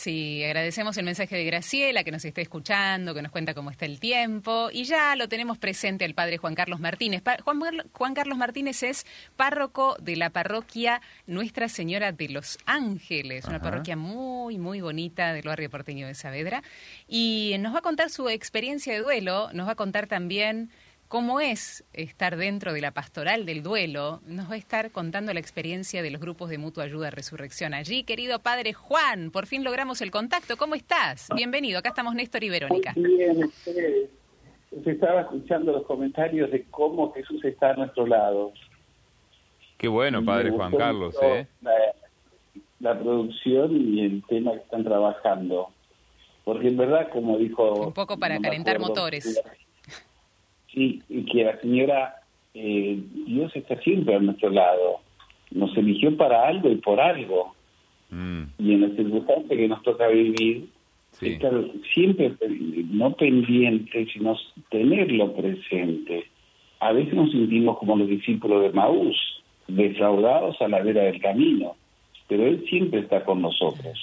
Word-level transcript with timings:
Sí, 0.00 0.42
agradecemos 0.42 0.96
el 0.96 1.04
mensaje 1.04 1.36
de 1.36 1.44
Graciela 1.44 2.04
que 2.04 2.10
nos 2.10 2.24
está 2.24 2.40
escuchando, 2.40 3.12
que 3.12 3.20
nos 3.20 3.30
cuenta 3.30 3.52
cómo 3.52 3.70
está 3.70 3.84
el 3.84 4.00
tiempo. 4.00 4.70
Y 4.72 4.84
ya 4.84 5.14
lo 5.14 5.28
tenemos 5.28 5.58
presente 5.58 6.06
al 6.06 6.14
padre 6.14 6.38
Juan 6.38 6.54
Carlos 6.54 6.80
Martínez. 6.80 7.22
Juan, 7.44 8.14
Carlos 8.14 8.38
Martínez 8.38 8.82
es 8.82 9.04
párroco 9.36 9.98
de 10.00 10.16
la 10.16 10.30
parroquia 10.30 11.02
Nuestra 11.26 11.68
Señora 11.68 12.12
de 12.12 12.30
los 12.30 12.58
Ángeles, 12.64 13.44
una 13.44 13.60
parroquia 13.60 13.94
muy, 13.94 14.56
muy 14.56 14.80
bonita 14.80 15.34
del 15.34 15.44
barrio 15.44 15.68
porteño 15.68 16.06
de 16.06 16.14
Saavedra. 16.14 16.62
Y 17.06 17.56
nos 17.60 17.74
va 17.74 17.80
a 17.80 17.82
contar 17.82 18.08
su 18.08 18.30
experiencia 18.30 18.94
de 18.94 19.00
duelo, 19.00 19.50
nos 19.52 19.68
va 19.68 19.72
a 19.72 19.76
contar 19.76 20.06
también 20.06 20.70
cómo 21.10 21.40
es 21.40 21.84
estar 21.92 22.36
dentro 22.36 22.72
de 22.72 22.80
la 22.80 22.92
pastoral 22.92 23.44
del 23.44 23.64
duelo. 23.64 24.20
Nos 24.28 24.48
va 24.48 24.54
a 24.54 24.58
estar 24.58 24.92
contando 24.92 25.34
la 25.34 25.40
experiencia 25.40 26.04
de 26.04 26.10
los 26.12 26.20
grupos 26.20 26.50
de 26.50 26.56
mutua 26.56 26.84
ayuda 26.84 27.10
Resurrección 27.10 27.74
allí. 27.74 28.04
Querido 28.04 28.38
padre 28.38 28.74
Juan, 28.74 29.32
por 29.32 29.46
fin 29.46 29.64
logramos 29.64 30.00
el 30.02 30.12
contacto. 30.12 30.56
¿Cómo 30.56 30.76
estás? 30.76 31.28
Bienvenido. 31.34 31.80
Acá 31.80 31.88
estamos 31.88 32.14
Néstor 32.14 32.44
y 32.44 32.50
Verónica. 32.50 32.92
Muy 32.94 33.16
bien, 33.16 33.42
usted, 33.42 34.08
estaba 34.86 35.22
escuchando 35.22 35.72
los 35.72 35.82
comentarios 35.84 36.48
de 36.52 36.62
cómo 36.70 37.12
Jesús 37.12 37.44
está 37.44 37.70
a 37.70 37.74
nuestro 37.74 38.06
lado. 38.06 38.52
Qué 39.78 39.88
bueno, 39.88 40.24
padre 40.24 40.52
Juan 40.52 40.72
Carlos. 40.76 41.16
¿eh? 41.22 41.48
La, 42.78 42.96
producción 42.96 43.96
y 43.96 44.04
el 44.04 44.22
tema 44.28 44.52
que 44.52 44.58
están 44.58 44.84
trabajando. 44.84 45.70
Porque 46.44 46.68
en 46.68 46.76
verdad, 46.76 47.08
como 47.10 47.36
dijo... 47.36 47.86
Un 47.86 47.92
poco 47.92 48.16
para 48.16 48.38
calentar 48.38 48.78
motores. 48.78 49.42
Sí, 50.72 51.02
y 51.08 51.24
que 51.24 51.44
la 51.44 51.60
señora, 51.60 52.16
eh, 52.54 53.00
Dios 53.26 53.54
está 53.54 53.80
siempre 53.80 54.14
a 54.14 54.20
nuestro 54.20 54.50
lado. 54.50 55.00
Nos 55.50 55.76
eligió 55.76 56.16
para 56.16 56.46
algo 56.46 56.70
y 56.70 56.76
por 56.76 57.00
algo. 57.00 57.54
Mm. 58.10 58.42
Y 58.58 58.74
en 58.74 58.80
las 58.82 58.92
circunstancias 58.96 59.48
que 59.48 59.68
nos 59.68 59.82
toca 59.82 60.08
vivir, 60.08 60.68
estar 61.20 61.52
siempre, 61.92 62.34
no 62.90 63.12
pendiente, 63.14 64.06
sino 64.12 64.36
tenerlo 64.70 65.34
presente. 65.34 66.24
A 66.80 66.92
veces 66.92 67.14
nos 67.14 67.30
sentimos 67.30 67.78
como 67.78 67.96
los 67.96 68.08
discípulos 68.08 68.62
de 68.62 68.70
Maús, 68.70 69.16
defraudados 69.66 70.60
a 70.60 70.68
la 70.68 70.82
vera 70.82 71.02
del 71.02 71.20
camino, 71.20 71.76
pero 72.28 72.46
Él 72.46 72.64
siempre 72.68 73.00
está 73.00 73.24
con 73.24 73.42
nosotros. 73.42 73.98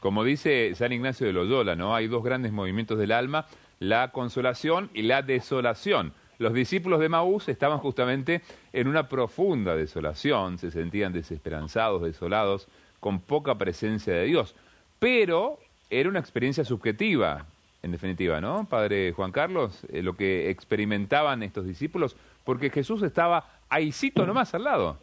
Como 0.00 0.24
dice 0.24 0.74
San 0.74 0.92
Ignacio 0.92 1.28
de 1.28 1.32
Loyola, 1.32 1.76
¿no? 1.76 1.94
Hay 1.94 2.08
dos 2.08 2.24
grandes 2.24 2.50
movimientos 2.50 2.98
del 2.98 3.12
alma 3.12 3.46
la 3.80 4.12
consolación 4.12 4.90
y 4.94 5.02
la 5.02 5.22
desolación. 5.22 6.12
Los 6.38 6.54
discípulos 6.54 7.00
de 7.00 7.08
Maús 7.08 7.48
estaban 7.48 7.78
justamente 7.78 8.42
en 8.72 8.88
una 8.88 9.08
profunda 9.08 9.74
desolación, 9.74 10.58
se 10.58 10.70
sentían 10.70 11.12
desesperanzados, 11.12 12.02
desolados, 12.02 12.68
con 13.00 13.20
poca 13.20 13.56
presencia 13.56 14.14
de 14.14 14.26
Dios. 14.26 14.54
Pero 14.98 15.58
era 15.88 16.08
una 16.08 16.20
experiencia 16.20 16.64
subjetiva, 16.64 17.46
en 17.82 17.92
definitiva, 17.92 18.40
¿no, 18.40 18.66
Padre 18.68 19.12
Juan 19.12 19.32
Carlos? 19.32 19.84
Eh, 19.90 20.02
lo 20.02 20.14
que 20.14 20.50
experimentaban 20.50 21.42
estos 21.42 21.66
discípulos, 21.66 22.16
porque 22.44 22.70
Jesús 22.70 23.02
estaba 23.02 23.46
ahícito 23.70 24.26
nomás 24.26 24.54
al 24.54 24.64
lado. 24.64 24.98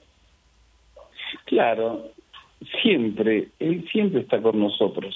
Claro, 1.45 2.11
siempre, 2.81 3.49
Él 3.59 3.87
siempre 3.91 4.21
está 4.21 4.39
con 4.39 4.59
nosotros, 4.59 5.15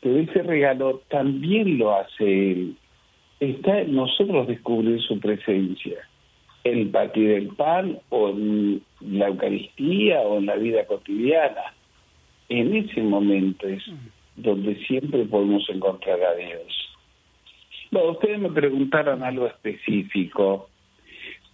pero 0.00 0.18
ese 0.18 0.42
regalo 0.42 1.02
también 1.08 1.78
lo 1.78 1.94
hace 1.94 2.52
Él 2.52 2.76
está 3.40 3.80
en 3.80 3.94
nosotros 3.94 4.46
descubrir 4.46 5.00
su 5.02 5.18
presencia, 5.20 5.98
en 6.64 6.90
partir 6.90 7.28
del 7.28 7.48
pan 7.48 7.98
o 8.10 8.30
en 8.30 8.82
la 9.00 9.28
Eucaristía 9.28 10.20
o 10.20 10.38
en 10.38 10.46
la 10.46 10.56
vida 10.56 10.86
cotidiana. 10.86 11.74
En 12.48 12.74
ese 12.76 13.02
momento 13.02 13.66
es 13.68 13.82
donde 14.36 14.76
siempre 14.86 15.24
podemos 15.24 15.68
encontrar 15.68 16.22
a 16.22 16.34
Dios. 16.34 16.96
Bueno, 17.90 18.12
ustedes 18.12 18.38
me 18.38 18.50
preguntaron 18.50 19.22
algo 19.22 19.46
específico, 19.46 20.68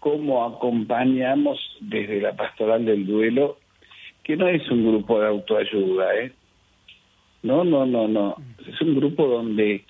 cómo 0.01 0.45
acompañamos 0.45 1.59
desde 1.81 2.21
la 2.21 2.35
pastoral 2.35 2.85
del 2.85 3.07
duelo, 3.07 3.59
que 4.25 4.37
no 4.37 4.49
es 4.49 4.69
un 4.71 4.87
grupo 4.87 5.21
de 5.21 5.29
autoayuda, 5.29 6.17
¿eh? 6.19 6.33
No, 7.43 7.65
no, 7.65 7.87
no, 7.87 8.09
no. 8.09 8.37
Es 8.67 8.81
un 8.81 8.95
grupo 8.95 9.27
donde 9.27 9.85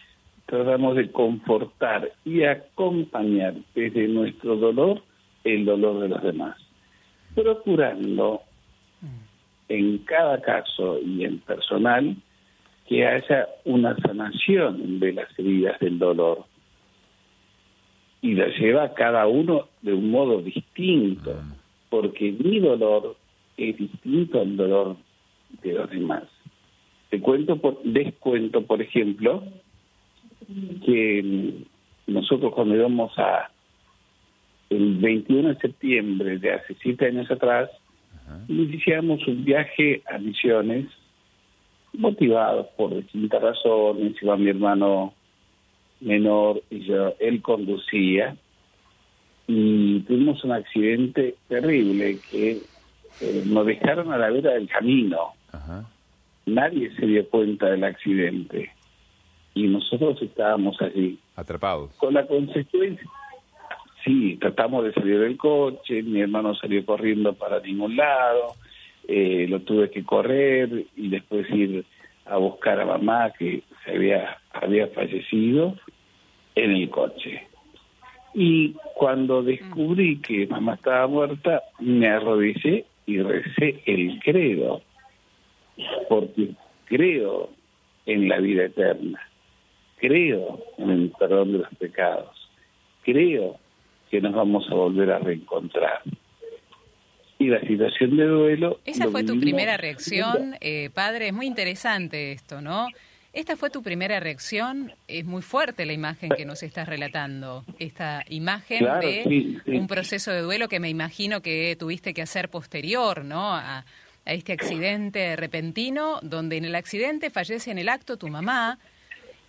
tratamos 0.47 0.97
de 0.97 1.10
confortar 1.10 2.12
y 2.25 2.44
acompañar 2.44 3.54
desde 3.75 4.08
nuestro 4.08 4.56
dolor 4.56 5.03
el 5.44 5.64
dolor 5.64 6.00
de 6.00 6.08
los 6.08 6.22
demás, 6.22 6.56
procurando 7.34 8.42
en 9.69 9.98
cada 9.98 10.41
caso 10.41 10.98
y 11.00 11.25
en 11.25 11.38
personal 11.38 12.16
que 12.86 13.06
haya 13.06 13.48
una 13.64 13.97
sanación 13.97 15.00
de 15.00 15.12
las 15.14 15.38
heridas 15.38 15.78
del 15.81 15.98
dolor 15.98 16.44
y 18.20 18.34
la 18.34 18.47
lleva 18.48 18.94
cada 18.94 19.26
uno 19.26 19.69
de 19.82 19.94
un 19.94 20.10
modo 20.10 20.41
distinto, 20.42 21.34
porque 21.91 22.32
mi 22.32 22.60
dolor 22.60 23.16
es 23.56 23.76
distinto 23.76 24.41
al 24.41 24.56
dolor 24.56 24.97
de 25.62 25.72
los 25.72 25.91
demás. 25.91 26.25
Te 27.10 27.20
cuento 27.20 27.56
por, 27.56 27.84
les 27.84 28.14
cuento, 28.14 28.62
por 28.62 28.81
ejemplo, 28.81 29.42
que 30.84 31.64
nosotros 32.06 32.52
cuando 32.54 32.74
íbamos 32.74 33.16
a 33.18 33.50
el 34.70 34.96
21 34.96 35.50
de 35.50 35.56
septiembre 35.56 36.38
de 36.38 36.52
hace 36.54 36.74
siete 36.82 37.06
años 37.06 37.30
atrás, 37.30 37.70
iniciamos 38.48 39.26
un 39.26 39.44
viaje 39.44 40.02
a 40.10 40.18
Misiones, 40.18 40.86
motivados 41.92 42.68
por 42.76 42.94
distintas 42.94 43.42
razones, 43.42 44.14
iba 44.22 44.36
mi 44.36 44.48
hermano 44.48 45.12
menor 46.00 46.62
y 46.70 46.80
yo, 46.80 47.14
él 47.20 47.42
conducía, 47.42 48.34
y 49.46 50.00
tuvimos 50.00 50.42
un 50.44 50.52
accidente 50.52 51.34
terrible 51.48 52.19
que 52.30 52.52
eh, 53.20 53.42
nos 53.44 53.66
dejaron 53.66 54.12
a 54.12 54.16
la 54.16 54.30
vera 54.30 54.52
del 54.52 54.69
camino. 54.69 55.34
Nadie 56.46 56.90
se 56.96 57.06
dio 57.06 57.28
cuenta 57.28 57.66
del 57.66 57.84
accidente 57.84 58.72
y 59.54 59.64
nosotros 59.64 60.20
estábamos 60.22 60.80
allí. 60.80 61.18
Atrapados. 61.36 61.92
Con 61.96 62.14
la 62.14 62.26
consecuencia, 62.26 63.08
sí, 64.04 64.36
tratamos 64.40 64.84
de 64.84 64.92
salir 64.92 65.18
del 65.18 65.36
coche, 65.36 66.02
mi 66.02 66.20
hermano 66.20 66.54
salió 66.54 66.84
corriendo 66.84 67.34
para 67.34 67.60
ningún 67.60 67.96
lado, 67.96 68.54
eh, 69.08 69.46
lo 69.48 69.60
tuve 69.60 69.90
que 69.90 70.04
correr 70.04 70.86
y 70.96 71.08
después 71.08 71.48
ir 71.50 71.84
a 72.26 72.36
buscar 72.36 72.80
a 72.80 72.86
mamá 72.86 73.32
que 73.32 73.62
se 73.84 73.90
había, 73.90 74.38
había 74.52 74.88
fallecido 74.88 75.76
en 76.54 76.70
el 76.70 76.88
coche. 76.88 77.46
Y 78.34 78.74
cuando 78.94 79.42
descubrí 79.42 80.19
que 80.20 80.46
mamá 80.46 80.74
estaba 80.74 81.06
muerta, 81.06 81.62
me 81.80 82.08
arrodillé 82.08 82.86
y 83.04 83.20
recé 83.20 83.82
el 83.84 84.20
credo, 84.20 84.80
porque 86.08 86.50
creo 86.86 87.50
en 88.06 88.28
la 88.28 88.38
vida 88.38 88.64
eterna 88.64 89.20
creo 90.02 90.58
en 90.78 90.90
el 90.90 91.12
perdón 91.16 91.52
de 91.52 91.58
los 91.58 91.74
pecados, 91.76 92.36
creo 93.04 93.56
que 94.10 94.20
nos 94.20 94.34
vamos 94.34 94.66
a 94.70 94.74
volver 94.74 95.12
a 95.12 95.20
reencontrar. 95.20 96.02
Y 97.38 97.46
la 97.46 97.60
situación 97.60 98.16
de 98.16 98.26
duelo... 98.26 98.80
Esa 98.84 99.08
fue 99.08 99.24
tu 99.24 99.38
primera 99.40 99.76
reacción, 99.76 100.56
eh, 100.60 100.90
padre, 100.92 101.28
es 101.28 101.32
muy 101.32 101.46
interesante 101.46 102.32
esto, 102.32 102.60
¿no? 102.60 102.88
Esta 103.32 103.56
fue 103.56 103.70
tu 103.70 103.82
primera 103.82 104.20
reacción, 104.20 104.92
es 105.08 105.24
muy 105.24 105.40
fuerte 105.40 105.86
la 105.86 105.94
imagen 105.94 106.30
que 106.30 106.44
nos 106.44 106.62
estás 106.62 106.86
relatando, 106.86 107.64
esta 107.78 108.24
imagen 108.28 108.84
de 109.00 109.60
un 109.66 109.86
proceso 109.86 110.32
de 110.32 110.42
duelo 110.42 110.69
que 110.69 110.80
me 110.80 110.90
imagino 110.90 111.40
que 111.40 111.74
tuviste 111.78 112.12
que 112.12 112.22
hacer 112.22 112.50
posterior, 112.50 113.24
¿no? 113.24 113.54
A, 113.54 113.78
a 114.24 114.32
este 114.32 114.52
accidente 114.52 115.36
repentino, 115.36 116.19
donde 116.22 116.58
en 116.58 116.64
el 116.64 116.74
accidente 116.74 117.30
fallece 117.30 117.70
en 117.70 117.78
el 117.78 117.88
acto 117.88 118.19
tu 118.19 118.28
mamá, 118.28 118.78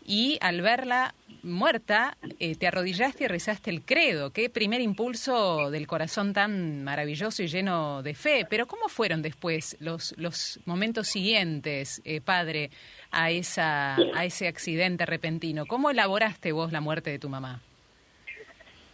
y 0.06 0.38
al 0.42 0.62
verla 0.62 1.14
muerta 1.44 2.18
eh, 2.40 2.56
te 2.56 2.68
arrodillaste 2.68 3.26
y 3.26 3.28
rezaste 3.28 3.70
el 3.70 3.82
credo. 3.82 4.32
Qué 4.32 4.50
primer 4.50 4.82
impulso 4.82 5.70
del 5.72 5.88
corazón 5.88 6.34
tan 6.34 6.84
maravilloso 6.84 7.44
y 7.44 7.48
lleno 7.48 8.02
de 8.02 8.14
fe. 8.14 8.46
Pero 8.50 8.66
¿cómo 8.66 8.88
fueron 8.88 9.22
después 9.22 9.78
los, 9.80 10.16
los 10.18 10.60
momentos 10.66 11.08
siguientes, 11.08 12.02
eh, 12.06 12.22
padre, 12.22 12.70
a, 13.12 13.32
esa, 13.32 13.96
a 13.96 14.26
ese 14.26 14.48
accidente 14.48 15.06
repentino? 15.06 15.66
¿Cómo 15.66 15.90
elaboraste 15.90 16.52
vos 16.52 16.72
la 16.72 16.82
muerte 16.82 17.12
de 17.12 17.20
tu 17.20 17.30
mamá? 17.30 17.62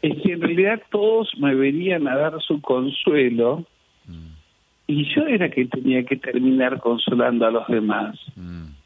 Es 0.01 0.13
que 0.23 0.33
en 0.33 0.41
realidad 0.41 0.81
todos 0.91 1.29
me 1.37 1.53
venían 1.55 2.07
a 2.07 2.15
dar 2.15 2.41
su 2.41 2.61
consuelo 2.61 3.65
mm. 4.05 4.29
y 4.87 5.13
yo 5.13 5.27
era 5.27 5.49
que 5.49 5.65
tenía 5.65 6.03
que 6.03 6.15
terminar 6.15 6.79
consolando 6.79 7.45
a 7.45 7.51
los 7.51 7.67
demás. 7.67 8.17
Mm 8.35 8.78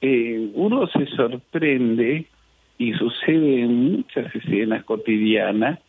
eh, 0.00 0.50
uno 0.54 0.86
se 0.88 1.06
sorprende 1.06 2.26
y 2.78 2.92
sucede 2.94 3.62
en 3.62 3.92
muchas 3.92 4.34
escenas 4.34 4.84
cotidianas 4.84 5.80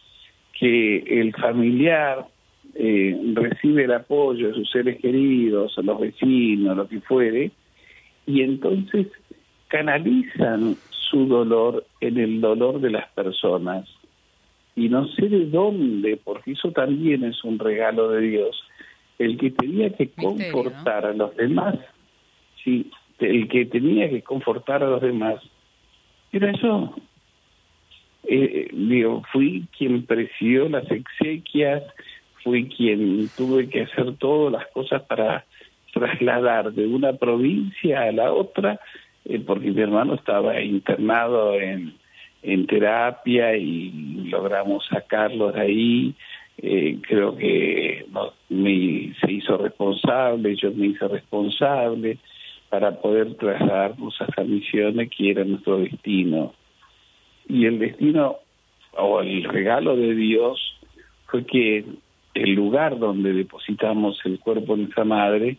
que 0.57 0.97
el 1.21 1.33
familiar 1.33 2.27
eh, 2.75 3.19
recibe 3.33 3.83
el 3.83 3.91
apoyo 3.91 4.47
de 4.47 4.53
sus 4.53 4.69
seres 4.69 4.99
queridos, 5.01 5.77
a 5.77 5.81
los 5.81 5.99
vecinos, 5.99 6.77
lo 6.77 6.87
que 6.87 7.01
fuere, 7.01 7.51
y 8.25 8.41
entonces 8.41 9.07
canalizan 9.67 10.75
su 10.89 11.25
dolor 11.25 11.85
en 12.01 12.17
el 12.17 12.41
dolor 12.41 12.79
de 12.79 12.91
las 12.91 13.09
personas. 13.09 13.87
Y 14.75 14.89
no 14.89 15.07
sé 15.07 15.27
de 15.27 15.45
dónde, 15.47 16.19
porque 16.23 16.51
eso 16.51 16.71
también 16.71 17.23
es 17.23 17.43
un 17.43 17.57
regalo 17.57 18.09
de 18.09 18.21
Dios. 18.21 18.63
El 19.17 19.37
que 19.37 19.51
tenía 19.51 19.89
que 19.89 20.09
confortar 20.09 21.05
a 21.05 21.13
los 21.13 21.35
demás, 21.35 21.75
sí, 22.63 22.89
el 23.19 23.47
que 23.47 23.65
tenía 23.65 24.09
que 24.09 24.21
confortar 24.21 24.83
a 24.83 24.89
los 24.89 25.01
demás, 25.01 25.41
era 26.31 26.51
yo. 26.53 26.93
Eh, 28.23 28.69
fui 29.31 29.65
quien 29.77 30.05
presidió 30.05 30.67
las 30.67 30.89
exequias, 30.91 31.83
fui 32.43 32.67
quien 32.67 33.29
tuve 33.37 33.69
que 33.69 33.83
hacer 33.83 34.15
todas 34.17 34.51
las 34.51 34.67
cosas 34.67 35.01
para 35.03 35.45
trasladar 35.93 36.73
de 36.73 36.85
una 36.85 37.13
provincia 37.13 38.01
a 38.01 38.11
la 38.11 38.33
otra, 38.33 38.79
eh, 39.25 39.39
porque 39.39 39.71
mi 39.71 39.81
hermano 39.81 40.15
estaba 40.15 40.61
internado 40.61 41.55
en, 41.55 41.95
en 42.43 42.67
terapia 42.67 43.55
y 43.55 43.91
logramos 44.29 44.85
sacarlo 44.87 45.51
de 45.51 45.61
ahí. 45.61 46.15
Eh, 46.59 46.97
creo 47.07 47.37
que 47.37 48.05
me, 48.49 49.13
se 49.21 49.31
hizo 49.31 49.57
responsable, 49.57 50.55
yo 50.55 50.71
me 50.71 50.87
hice 50.87 51.07
responsable 51.07 52.17
para 52.69 52.99
poder 52.99 53.35
trasladarnos 53.35 54.19
a 54.21 54.25
esa 54.25 54.43
misión 54.43 54.97
que 55.09 55.31
era 55.31 55.43
nuestro 55.43 55.79
destino. 55.79 56.53
Y 57.47 57.65
el 57.65 57.79
destino 57.79 58.37
o 58.97 59.21
el 59.21 59.43
regalo 59.43 59.95
de 59.95 60.13
Dios 60.15 60.59
fue 61.27 61.45
que 61.45 61.85
el 62.33 62.51
lugar 62.53 62.99
donde 62.99 63.33
depositamos 63.33 64.19
el 64.25 64.39
cuerpo 64.39 64.75
de 64.75 64.83
nuestra 64.83 65.05
madre 65.05 65.57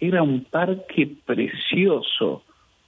era 0.00 0.22
un 0.22 0.44
parque 0.44 1.10
precioso, 1.26 2.42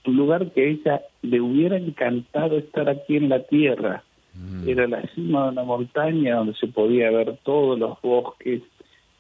un 0.07 0.17
lugar 0.17 0.51
que 0.53 0.61
a 0.63 0.69
ella 0.69 1.03
le 1.21 1.41
hubiera 1.41 1.77
encantado 1.77 2.57
estar 2.57 2.89
aquí 2.89 3.17
en 3.17 3.29
la 3.29 3.43
tierra. 3.45 4.03
Mm. 4.35 4.69
Era 4.69 4.89
la 4.89 5.03
cima 5.15 5.45
de 5.45 5.49
una 5.51 5.65
montaña 5.65 6.37
donde 6.37 6.55
se 6.55 6.69
podía 6.69 7.11
ver 7.11 7.37
todos 7.43 7.79
los 7.79 8.01
bosques, 8.01 8.63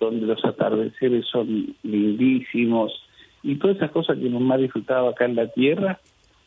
donde 0.00 0.26
los 0.26 0.42
atardeceres 0.44 1.26
son 1.26 1.76
lindísimos 1.82 2.92
y 3.42 3.56
todas 3.56 3.76
esas 3.76 3.90
cosas 3.90 4.18
que 4.18 4.28
mamá 4.28 4.56
disfrutaba 4.56 5.10
acá 5.10 5.24
en 5.24 5.36
la 5.36 5.48
tierra, 5.48 5.98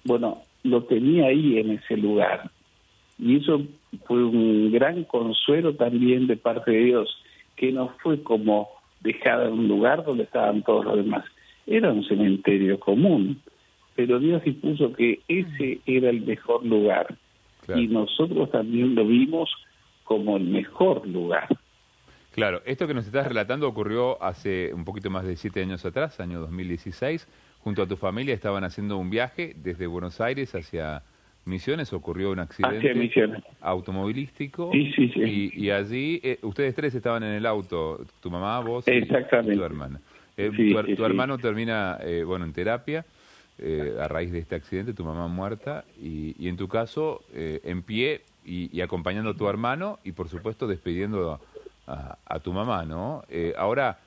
bueno, 0.04 0.42
lo 0.64 0.84
tenía 0.84 1.28
ahí 1.28 1.58
en 1.60 1.72
ese 1.72 1.98
lugar. 1.98 2.50
Y 3.18 3.38
eso 3.38 3.62
fue 4.06 4.24
un 4.24 4.72
gran 4.72 5.04
consuelo 5.06 5.76
también 5.76 6.28
de 6.28 6.38
parte 6.38 6.72
de 6.72 6.84
Dios, 6.86 7.18
que 7.56 7.72
no 7.72 7.94
fue 8.02 8.22
como 8.22 8.70
dejada 9.02 9.48
en 9.48 9.54
un 9.54 9.68
lugar 9.68 10.04
donde 10.04 10.24
estaban 10.24 10.64
todos 10.64 10.86
los 10.86 10.98
demás. 10.98 11.26
Era 11.68 11.92
un 11.92 12.04
cementerio 12.06 12.80
común, 12.80 13.42
pero 13.96 14.20
Dios 14.20 14.44
dispuso 14.44 14.94
que 14.94 15.22
ese 15.28 15.80
era 15.86 16.10
el 16.10 16.22
mejor 16.22 16.66
lugar. 16.66 17.16
Y 17.76 17.88
nosotros 17.88 18.52
también 18.52 18.94
lo 18.94 19.06
vimos 19.06 19.50
como 20.04 20.38
el 20.38 20.44
mejor 20.44 21.08
lugar. 21.08 21.48
Claro, 22.36 22.62
esto 22.66 22.86
que 22.86 22.94
nos 22.94 23.06
estás 23.06 23.26
relatando 23.30 23.66
ocurrió 23.66 24.22
hace 24.22 24.74
un 24.74 24.84
poquito 24.84 25.10
más 25.10 25.26
de 25.26 25.38
siete 25.38 25.62
años 25.62 25.86
atrás, 25.86 26.20
año 26.20 26.42
2016. 26.42 27.26
Junto 27.62 27.82
a 27.82 27.88
tu 27.88 27.96
familia 27.96 28.34
estaban 28.34 28.66
haciendo 28.66 28.98
un 28.98 29.10
viaje 29.10 29.56
desde 29.56 29.88
Buenos 29.88 30.20
Aires 30.20 30.54
hacia 30.54 31.02
Misiones 31.46 31.94
ocurrió 31.94 32.32
un 32.32 32.40
accidente 32.40 32.92
automovilístico 33.62 34.70
sí, 34.74 34.92
sí, 34.94 35.12
sí. 35.14 35.52
Y, 35.56 35.70
allí 35.70 36.20
eh, 36.24 36.38
ustedes 36.42 36.76
tres 36.76 36.94
estaban 36.94 37.24
en 37.24 37.36
el 37.36 37.46
auto, 37.46 38.06
tu 38.20 38.30
mamá, 38.30 38.60
vos 38.60 38.84
y, 38.86 39.06
tu 39.06 39.64
hermana. 39.64 40.02
Eh, 40.36 40.52
tu, 40.98 41.06
hermano 41.06 41.38
termina 41.38 42.00
eh, 42.02 42.26
bueno 42.26 42.44
en 42.44 42.52
terapia 42.52 43.06
a 44.02 44.08
raíz 44.10 44.34
de 44.34 44.40
este 44.40 44.56
accidente, 44.56 44.94
tu 44.94 45.06
mamá 45.06 45.30
muerta 45.30 45.86
y, 46.04 46.50
en 46.50 46.58
tu 46.58 46.68
caso 46.68 47.24
en 47.34 47.82
pie 47.82 48.24
y, 48.44 48.82
acompañando 48.82 49.30
a 49.30 49.36
tu 49.36 49.48
hermano 49.48 50.00
y 50.04 50.12
por 50.12 50.28
supuesto 50.28 50.68
despidiendo 50.68 51.40
a, 51.88 52.40
tu 52.40 52.52
mamá, 52.54 52.86
¿no? 52.86 53.24
ahora 53.58 54.00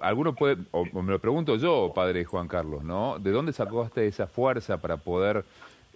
alguno 0.00 0.34
puede, 0.34 0.58
o 0.72 0.84
me 1.02 1.12
lo 1.12 1.18
pregunto 1.18 1.56
yo, 1.56 1.92
padre 1.94 2.24
Juan 2.24 2.48
Carlos, 2.48 2.84
¿no? 2.84 3.18
¿De 3.18 3.30
dónde 3.30 3.52
sacaste 3.52 4.06
esa 4.06 4.26
fuerza 4.26 4.76
para 4.78 4.98
poder 4.98 5.44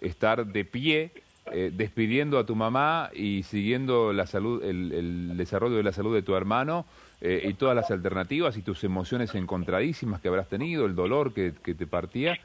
estar 0.01 0.47
de 0.47 0.65
pie 0.65 1.13
eh, 1.53 1.71
despidiendo 1.73 2.39
a 2.39 2.45
tu 2.45 2.55
mamá 2.55 3.11
y 3.15 3.43
siguiendo 3.43 4.13
la 4.13 4.27
salud, 4.27 4.63
el, 4.63 5.37
desarrollo 5.37 5.77
de 5.77 5.83
la 5.83 5.93
salud 5.93 6.15
de 6.15 6.23
tu 6.23 6.35
hermano 6.35 6.85
eh, 7.21 7.49
y 7.49 7.55
todas 7.55 7.75
las 7.75 7.91
alternativas 7.91 8.57
y 8.57 8.63
tus 8.63 8.85
emociones 8.85 9.35
encontradísimas 9.35 10.21
que 10.21 10.29
habrás 10.29 10.49
tenido, 10.49 10.85
el 10.85 10.95
dolor 10.95 11.33
que, 11.33 11.53
te 11.53 11.87
partía, 11.87 12.39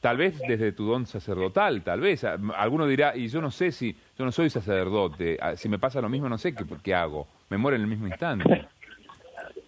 tal 0.00 0.18
vez 0.18 0.38
desde 0.46 0.72
tu 0.72 0.86
don 0.86 1.06
sacerdotal, 1.06 1.82
tal 1.82 2.00
vez. 2.00 2.24
Alguno 2.24 2.86
dirá, 2.86 3.16
y 3.16 3.28
yo 3.28 3.40
no 3.40 3.50
sé 3.50 3.72
si, 3.72 3.96
yo 4.18 4.24
no 4.24 4.32
soy 4.32 4.50
sacerdote, 4.50 5.38
ah, 5.40 5.56
si 5.56 5.68
me 5.68 5.78
pasa 5.78 6.00
lo 6.00 6.08
mismo 6.08 6.28
no 6.28 6.38
sé 6.38 6.54
qué, 6.54 6.64
qué 6.82 6.94
hago, 6.94 7.26
me 7.54 7.58
muero 7.58 7.76
en 7.76 7.82
el 7.82 7.88
mismo 7.88 8.08
instante. 8.08 8.66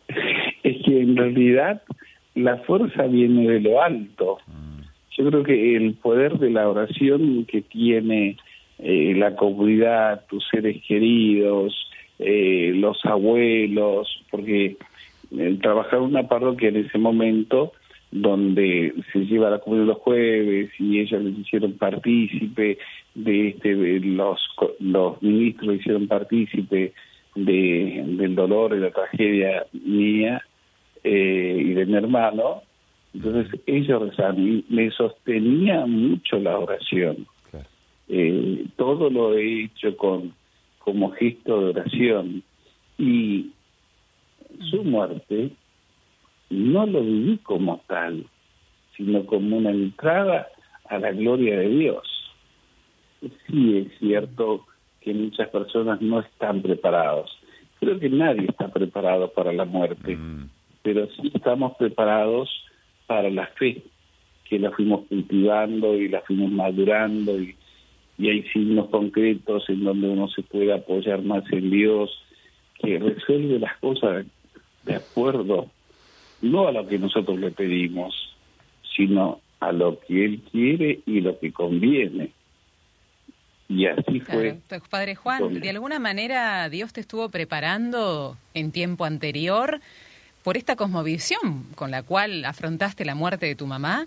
Es 0.63 0.83
que 0.85 1.01
en 1.01 1.17
realidad 1.17 1.83
la 2.35 2.57
fuerza 2.59 3.05
viene 3.05 3.49
de 3.49 3.61
lo 3.61 3.81
alto. 3.81 4.39
Mm. 4.47 4.81
Yo 5.17 5.31
creo 5.31 5.43
que 5.45 5.77
el 5.77 5.95
poder 5.95 6.39
de 6.39 6.51
la 6.51 6.69
oración 6.69 7.45
que 7.45 7.63
tiene 7.63 8.37
eh, 8.79 9.15
la 9.17 9.37
comunidad, 9.37 10.27
tus 10.27 10.45
seres 10.49 10.83
queridos, 10.87 11.75
eh, 12.19 12.73
los 12.75 12.99
abuelos, 13.05 14.09
porque 14.31 14.77
eh, 15.37 15.59
trabajar 15.63 16.01
una 16.01 16.27
parroquia 16.27 16.71
en 16.71 16.77
ese 16.79 16.99
momento 16.99 17.73
donde 18.11 18.95
se 19.13 19.21
lleva 19.21 19.51
la 19.51 19.61
comunidad 19.61 19.87
los 19.87 19.99
jueves 19.99 20.71
y 20.81 20.99
ellos 20.99 21.23
les 21.23 21.39
hicieron 21.39 21.75
partícipe 21.75 22.79
de 23.15 23.49
este 23.49 24.01
los 24.01 24.41
los 24.81 25.23
ministros 25.23 25.77
hicieron 25.77 26.09
partícipe 26.09 26.93
de 27.37 28.05
del 28.07 28.35
dolor 28.35 28.75
y 28.75 28.81
la 28.81 28.91
tragedia 28.91 29.67
mía 29.73 30.43
y 31.05 31.73
de 31.75 31.87
mi 31.87 31.95
hermano 31.95 32.63
entonces 33.17 33.61
ellos 33.67 34.11
rezaban 34.11 34.65
me 34.69 34.91
sostenía 34.91 35.87
mucho 35.87 36.39
la 36.39 36.59
oración. 36.59 37.27
Eh, 38.09 38.67
todo 38.77 39.09
lo 39.09 39.35
he 39.35 39.65
hecho 39.65 39.97
con 39.97 40.35
como 40.79 41.11
gesto 41.13 41.61
de 41.61 41.71
oración 41.71 42.43
y 42.99 43.51
su 44.71 44.85
muerte 44.85 45.51
no 46.51 46.87
lo 46.87 47.01
viví 47.01 47.39
como 47.39 47.81
tal, 47.89 48.27
sino 48.97 49.25
como 49.25 49.57
una 49.57 49.71
entrada 49.71 50.49
a 50.89 50.99
la 50.99 51.11
gloria 51.13 51.59
de 51.59 51.69
Dios. 51.69 52.07
Sí 53.47 53.79
es 53.79 53.99
cierto 53.99 54.67
que 55.07 55.15
muchas 55.15 55.49
personas 55.51 56.03
no 56.03 56.19
están 56.19 56.63
preparados. 56.63 57.31
Creo 57.79 58.01
que 58.01 58.09
nadie 58.09 58.47
está 58.49 58.67
preparado 58.67 59.31
para 59.31 59.53
la 59.53 59.65
muerte, 59.65 60.17
mm. 60.17 60.51
pero 60.83 61.07
sí 61.13 61.31
estamos 61.33 61.77
preparados 61.77 62.51
para 63.07 63.31
la 63.31 63.47
fe, 63.47 63.85
que 64.49 64.59
la 64.59 64.73
fuimos 64.73 65.07
cultivando 65.09 65.95
y 65.95 66.09
la 66.09 66.23
fuimos 66.23 66.51
madurando 66.51 67.41
y, 67.41 67.55
hay 68.19 68.43
signos 68.45 68.89
concretos 68.89 69.69
en 69.69 69.85
donde 69.85 70.09
uno 70.09 70.27
se 70.29 70.43
puede 70.43 70.73
apoyar 70.73 71.23
más 71.23 71.45
en 71.53 71.71
Dios, 71.71 72.11
que 72.81 72.99
resuelve 72.99 73.59
las 73.59 73.77
cosas 73.77 74.25
de 74.85 74.95
acuerdo, 74.95 75.67
no 76.41 76.67
a 76.67 76.73
lo 76.73 76.89
que 76.89 76.99
nosotros 76.99 77.39
le 77.39 77.51
pedimos, 77.51 78.35
sino 78.97 79.41
a 79.61 79.71
lo 79.71 80.01
que 80.01 80.25
Él 80.25 80.41
quiere 80.51 81.01
y 81.05 81.21
lo 81.21 81.39
que 81.39 81.53
conviene. 81.53 82.33
Y 83.69 83.87
así 83.87 84.21
fue. 84.21 84.59
Padre 84.91 85.17
Juan, 85.17 85.61
de 85.61 85.71
alguna 85.71 85.99
manera 85.99 86.69
Dios 86.69 86.93
te 86.93 87.01
estuvo 87.01 87.29
preparando 87.29 88.37
en 88.55 88.71
tiempo 88.71 89.05
anterior 89.05 89.81
por 90.43 90.57
esta 90.57 90.77
cosmovisión 90.77 91.65
con 91.75 91.91
la 91.91 92.05
cual 92.05 92.45
afrontaste 92.45 93.05
la 93.05 93.17
muerte 93.17 93.47
de 93.47 93.57
tu 93.57 93.67
mamá, 93.67 94.07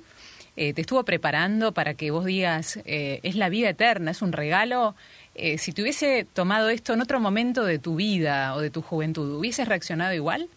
eh, 0.55 0.73
te 0.73 0.81
estuvo 0.81 1.03
preparando 1.03 1.73
para 1.73 1.93
que 1.93 2.11
vos 2.11 2.25
digas, 2.25 2.81
eh, 2.85 3.19
es 3.23 3.35
la 3.35 3.49
vida 3.49 3.69
eterna, 3.69 4.11
es 4.11 4.21
un 4.21 4.31
regalo. 4.31 4.95
Eh, 5.35 5.57
si 5.57 5.73
te 5.73 5.81
hubiese 5.81 6.25
tomado 6.33 6.69
esto 6.69 6.93
en 6.93 7.01
otro 7.01 7.19
momento 7.19 7.65
de 7.65 7.79
tu 7.79 7.95
vida 7.95 8.55
o 8.55 8.61
de 8.61 8.69
tu 8.69 8.81
juventud, 8.81 9.37
¿hubieses 9.37 9.67
reaccionado 9.67 10.13
igual? 10.13 10.47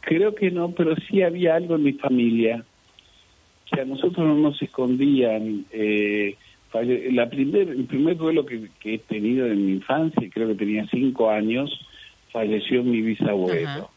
Creo 0.00 0.34
que 0.34 0.50
no, 0.50 0.72
pero 0.72 0.96
sí 1.08 1.22
había 1.22 1.54
algo 1.54 1.76
en 1.76 1.84
mi 1.84 1.92
familia 1.92 2.64
que 3.70 3.80
a 3.80 3.84
nosotros 3.84 4.26
no 4.26 4.34
nos 4.34 4.60
escondían. 4.60 5.64
la 5.72 7.28
primer, 7.28 7.68
el 7.68 7.84
primer 7.84 8.16
duelo 8.16 8.44
que, 8.46 8.68
que, 8.80 8.94
he 8.94 8.98
tenido 8.98 9.46
en 9.46 9.66
mi 9.66 9.72
infancia, 9.72 10.28
creo 10.32 10.48
que 10.48 10.54
tenía 10.54 10.86
cinco 10.90 11.30
años, 11.30 11.70
falleció 12.32 12.82
mi 12.82 13.00
bisabuelo. 13.02 13.90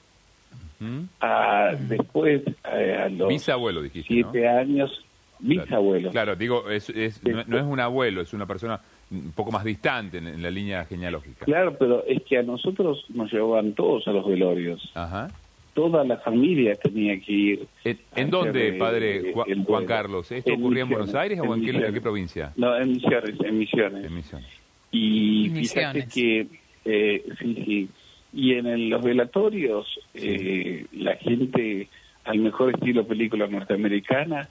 Ah, 1.22 1.76
después, 1.80 2.42
eh, 2.74 2.98
a 3.06 3.10
los 3.10 3.30
bisabuelo, 3.30 3.82
dijiste, 3.82 4.14
siete 4.14 4.48
años, 4.48 4.92
bisabuelo. 5.40 6.12
Claro, 6.12 6.36
digo, 6.36 6.70
es, 6.70 6.92
no, 7.24 7.58
es 7.58 7.64
un 7.64 7.80
abuelo, 7.80 8.22
es 8.22 8.34
una 8.34 8.46
persona 8.46 8.80
un 9.12 9.32
poco 9.32 9.52
más 9.52 9.64
distante 9.64 10.18
en, 10.18 10.42
la 10.42 10.50
línea 10.50 10.86
genealógica. 10.86 11.46
Claro, 11.46 11.78
pero 11.78 12.04
es 12.06 12.24
que 12.24 12.40
a 12.40 12.44
nosotros 12.44 13.06
nos 13.10 13.32
llevaban 13.32 13.74
todos 13.74 14.08
a 14.08 14.12
los 14.12 14.28
velorios. 14.28 14.92
Ajá. 14.96 15.30
Toda 15.74 16.04
la 16.04 16.18
familia 16.18 16.76
tenía 16.76 17.20
que 17.20 17.32
ir. 17.32 17.68
¿En, 18.16 18.30
dónde, 18.30 18.74
padre 18.74 19.34
Juan, 19.34 19.86
Carlos? 19.86 20.32
¿Esto 20.32 20.54
ocurría 20.54 20.84
en 20.84 20.90
Buenos 20.90 21.16
Aires 21.16 21.40
o 21.40 21.54
en, 21.54 21.64
qué, 21.64 22.02
provincia? 22.02 22.54
No, 22.56 22.78
en 22.78 22.94
Misiones, 22.94 23.36
en 23.44 23.58
Misiones. 23.58 24.06
En 24.06 24.16
Misiones. 24.16 24.48
Y 24.92 25.50
fíjate 25.50 26.08
que, 26.08 26.48
eh, 26.86 27.24
sí, 27.40 27.64
sí, 27.66 27.90
y 28.34 28.54
en 28.54 28.90
los 28.90 29.04
velatorios 29.04 30.00
eh, 30.14 30.86
la 30.94 31.16
gente, 31.16 31.88
al 32.26 32.40
mejor 32.40 32.74
estilo 32.74 33.06
película 33.06 33.48
norteamericana, 33.48 34.50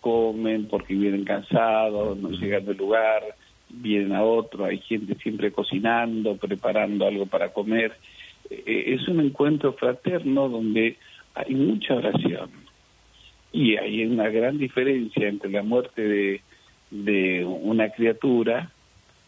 comen 0.00 0.66
porque 0.66 0.94
vienen 0.94 1.24
cansados, 1.24 2.16
no 2.18 2.30
llegan 2.30 2.64
del 2.64 2.76
lugar, 2.76 3.22
vienen 3.68 4.14
a 4.14 4.22
otro, 4.22 4.64
hay 4.64 4.78
gente 4.78 5.14
siempre 5.16 5.52
cocinando, 5.52 6.36
preparando 6.36 7.06
algo 7.06 7.26
para 7.26 7.52
comer. 7.52 7.92
Eh, 8.50 8.94
es 8.94 9.08
un 9.08 9.20
encuentro 9.20 9.72
fraterno 9.74 10.48
donde 10.48 10.96
hay 11.34 11.54
mucha 11.54 11.94
oración 11.94 12.50
y 13.52 13.76
hay 13.76 14.04
una 14.04 14.28
gran 14.28 14.58
diferencia 14.58 15.28
entre 15.28 15.50
la 15.50 15.62
muerte 15.62 16.02
de, 16.02 16.42
de 16.90 17.44
una 17.44 17.90
criatura 17.90 18.70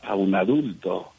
a 0.03 0.15
un 0.15 0.35
adulto. 0.35 1.13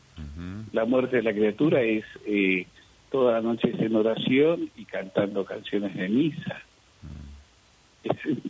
La 0.71 0.85
muerte 0.85 1.17
de 1.17 1.23
la 1.23 1.33
criatura 1.33 1.81
es 1.81 2.05
eh, 2.25 2.67
toda 3.11 3.33
la 3.33 3.41
noche 3.41 3.73
en 3.77 3.95
oración 3.95 4.69
y 4.75 4.85
cantando 4.85 5.45
canciones 5.45 5.95
de 5.95 6.09
misa. 6.09 6.61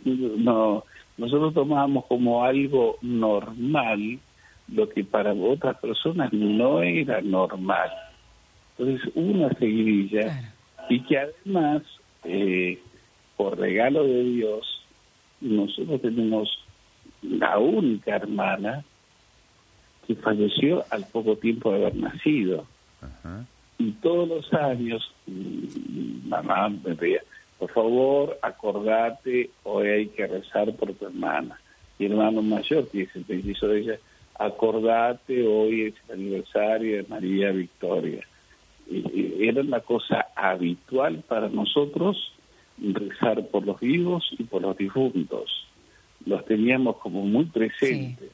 no, 0.04 0.84
nosotros 1.16 1.54
tomamos 1.54 2.06
como 2.06 2.44
algo 2.44 2.98
normal 3.00 4.18
lo 4.68 4.88
que 4.88 5.04
para 5.04 5.32
otras 5.32 5.78
personas 5.78 6.32
no 6.32 6.82
era 6.82 7.20
normal. 7.20 7.90
Entonces, 8.78 9.10
una 9.14 9.48
seguidilla 9.54 10.52
y 10.88 11.00
que 11.00 11.18
además, 11.18 11.82
eh, 12.24 12.78
por 13.36 13.58
regalo 13.58 14.04
de 14.04 14.22
Dios, 14.24 14.82
nosotros 15.40 16.00
tenemos 16.00 16.58
la 17.22 17.58
única 17.58 18.16
hermana 18.16 18.84
que 20.06 20.14
falleció 20.16 20.84
al 20.90 21.04
poco 21.06 21.36
tiempo 21.36 21.72
de 21.72 21.82
haber 21.82 21.96
nacido. 21.96 22.66
Y 23.78 23.90
todos 23.92 24.28
los 24.28 24.52
años, 24.54 25.12
mm, 25.26 26.28
mamá 26.28 26.68
me 26.68 26.94
decía, 26.94 27.20
por 27.58 27.70
favor, 27.70 28.38
acordate, 28.42 29.50
hoy 29.64 29.88
hay 29.88 30.06
que 30.08 30.26
rezar 30.26 30.72
por 30.74 30.92
tu 30.94 31.06
hermana. 31.06 31.60
Mi 31.98 32.06
hermano 32.06 32.42
mayor, 32.42 32.88
que 32.88 33.02
es 33.02 33.16
el 33.16 33.26
de 33.26 33.78
ella, 33.78 33.98
acordate, 34.38 35.46
hoy 35.46 35.82
es 35.82 35.94
el 36.08 36.14
aniversario 36.14 36.96
de 36.96 37.08
María 37.08 37.50
Victoria. 37.52 38.26
Era 39.40 39.60
una 39.60 39.80
cosa 39.80 40.26
habitual 40.34 41.22
para 41.26 41.48
nosotros 41.48 42.32
rezar 42.78 43.46
por 43.48 43.64
los 43.64 43.80
vivos 43.80 44.28
y 44.38 44.44
por 44.44 44.62
los 44.62 44.76
difuntos. 44.76 45.66
Los 46.24 46.44
teníamos 46.44 46.96
como 46.98 47.22
muy 47.22 47.44
presentes. 47.46 48.30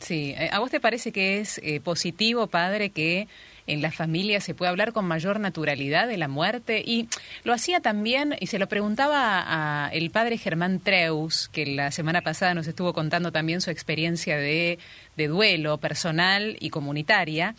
Sí. 0.00 0.34
Eh, 0.36 0.48
¿a 0.50 0.58
vos 0.58 0.70
te 0.70 0.80
parece 0.80 1.12
que 1.12 1.40
es 1.40 1.58
eh, 1.62 1.80
positivo, 1.80 2.46
padre, 2.46 2.90
que 2.90 3.28
en 3.72 3.82
la 3.82 3.90
familia 3.90 4.40
se 4.40 4.54
puede 4.54 4.70
hablar 4.70 4.92
con 4.92 5.04
mayor 5.04 5.40
naturalidad 5.40 6.08
de 6.08 6.16
la 6.16 6.28
muerte? 6.28 6.82
Y 6.84 7.08
lo 7.44 7.52
hacía 7.52 7.80
también, 7.80 8.36
y 8.40 8.46
se 8.46 8.58
lo 8.58 8.68
preguntaba 8.68 9.44
a 9.46 9.88
el 9.90 10.10
padre 10.10 10.38
Germán 10.38 10.80
Treus, 10.80 11.48
que 11.48 11.66
la 11.66 11.90
semana 11.90 12.22
pasada 12.22 12.54
nos 12.54 12.66
estuvo 12.66 12.92
contando 12.92 13.32
también 13.32 13.60
su 13.60 13.70
experiencia 13.70 14.36
de, 14.36 14.78
de 15.16 15.28
duelo 15.28 15.78
personal 15.78 16.56
y 16.60 16.70
comunitaria. 16.70 17.54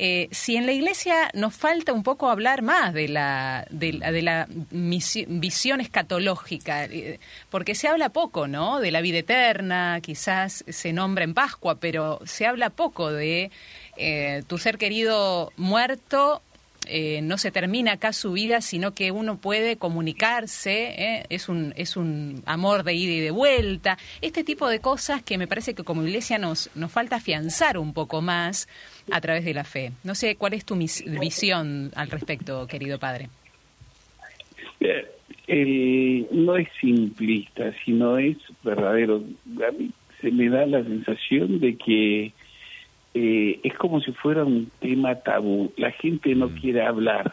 Eh, 0.00 0.28
si 0.30 0.54
en 0.54 0.64
la 0.64 0.70
iglesia 0.70 1.28
nos 1.34 1.56
falta 1.56 1.92
un 1.92 2.04
poco 2.04 2.30
hablar 2.30 2.62
más 2.62 2.94
de 2.94 3.08
la, 3.08 3.66
de, 3.68 4.22
la 4.22 4.46
visión 4.48 5.80
escatológica, 5.80 6.84
eh, 6.84 7.18
porque 7.50 7.74
se 7.74 7.88
habla 7.88 8.10
poco, 8.10 8.46
¿no? 8.46 8.78
De 8.78 8.92
la 8.92 9.00
vida 9.00 9.18
eterna, 9.18 9.98
quizás 10.00 10.64
se 10.68 10.92
nombra 10.92 11.24
en 11.24 11.34
Pascua, 11.34 11.80
pero 11.80 12.20
se 12.24 12.46
habla 12.46 12.70
poco 12.70 13.10
de 13.10 13.50
eh, 13.98 14.42
tu 14.46 14.58
ser 14.58 14.78
querido 14.78 15.52
muerto 15.56 16.40
eh, 16.90 17.20
no 17.20 17.36
se 17.36 17.50
termina 17.50 17.92
acá 17.92 18.14
su 18.14 18.32
vida, 18.32 18.62
sino 18.62 18.94
que 18.94 19.10
uno 19.10 19.36
puede 19.36 19.76
comunicarse, 19.76 20.94
¿eh? 20.96 21.26
es, 21.28 21.50
un, 21.50 21.74
es 21.76 21.98
un 21.98 22.42
amor 22.46 22.82
de 22.82 22.94
ida 22.94 23.12
y 23.12 23.20
de 23.20 23.30
vuelta, 23.30 23.98
este 24.22 24.42
tipo 24.42 24.68
de 24.68 24.80
cosas 24.80 25.22
que 25.22 25.36
me 25.36 25.46
parece 25.46 25.74
que 25.74 25.84
como 25.84 26.02
iglesia 26.02 26.38
nos, 26.38 26.70
nos 26.74 26.90
falta 26.90 27.16
afianzar 27.16 27.76
un 27.76 27.92
poco 27.92 28.22
más 28.22 28.68
a 29.10 29.20
través 29.20 29.44
de 29.44 29.52
la 29.52 29.64
fe. 29.64 29.92
No 30.02 30.14
sé 30.14 30.36
cuál 30.36 30.54
es 30.54 30.64
tu 30.64 30.76
visión 30.76 31.90
al 31.94 32.08
respecto, 32.08 32.66
querido 32.66 32.98
padre. 32.98 33.28
No 36.30 36.56
es 36.56 36.68
simplista, 36.80 37.74
sino 37.84 38.16
es 38.16 38.38
verdadero. 38.62 39.22
A 39.66 39.72
mí 39.72 39.90
se 40.20 40.30
me 40.30 40.48
da 40.48 40.64
la 40.64 40.82
sensación 40.84 41.60
de 41.60 41.76
que 41.76 42.32
eh, 43.14 43.60
es 43.62 43.74
como 43.74 44.00
si 44.00 44.12
fuera 44.12 44.44
un 44.44 44.70
tema 44.80 45.14
tabú. 45.16 45.72
La 45.76 45.90
gente 45.92 46.34
no 46.34 46.48
mm. 46.48 46.54
quiere 46.60 46.82
hablar 46.82 47.32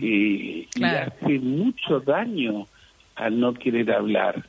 eh, 0.00 0.66
y 0.74 0.84
hace 0.84 1.38
mucho 1.38 2.00
daño 2.00 2.66
al 3.14 3.40
no 3.40 3.54
querer 3.54 3.90
hablar 3.90 4.44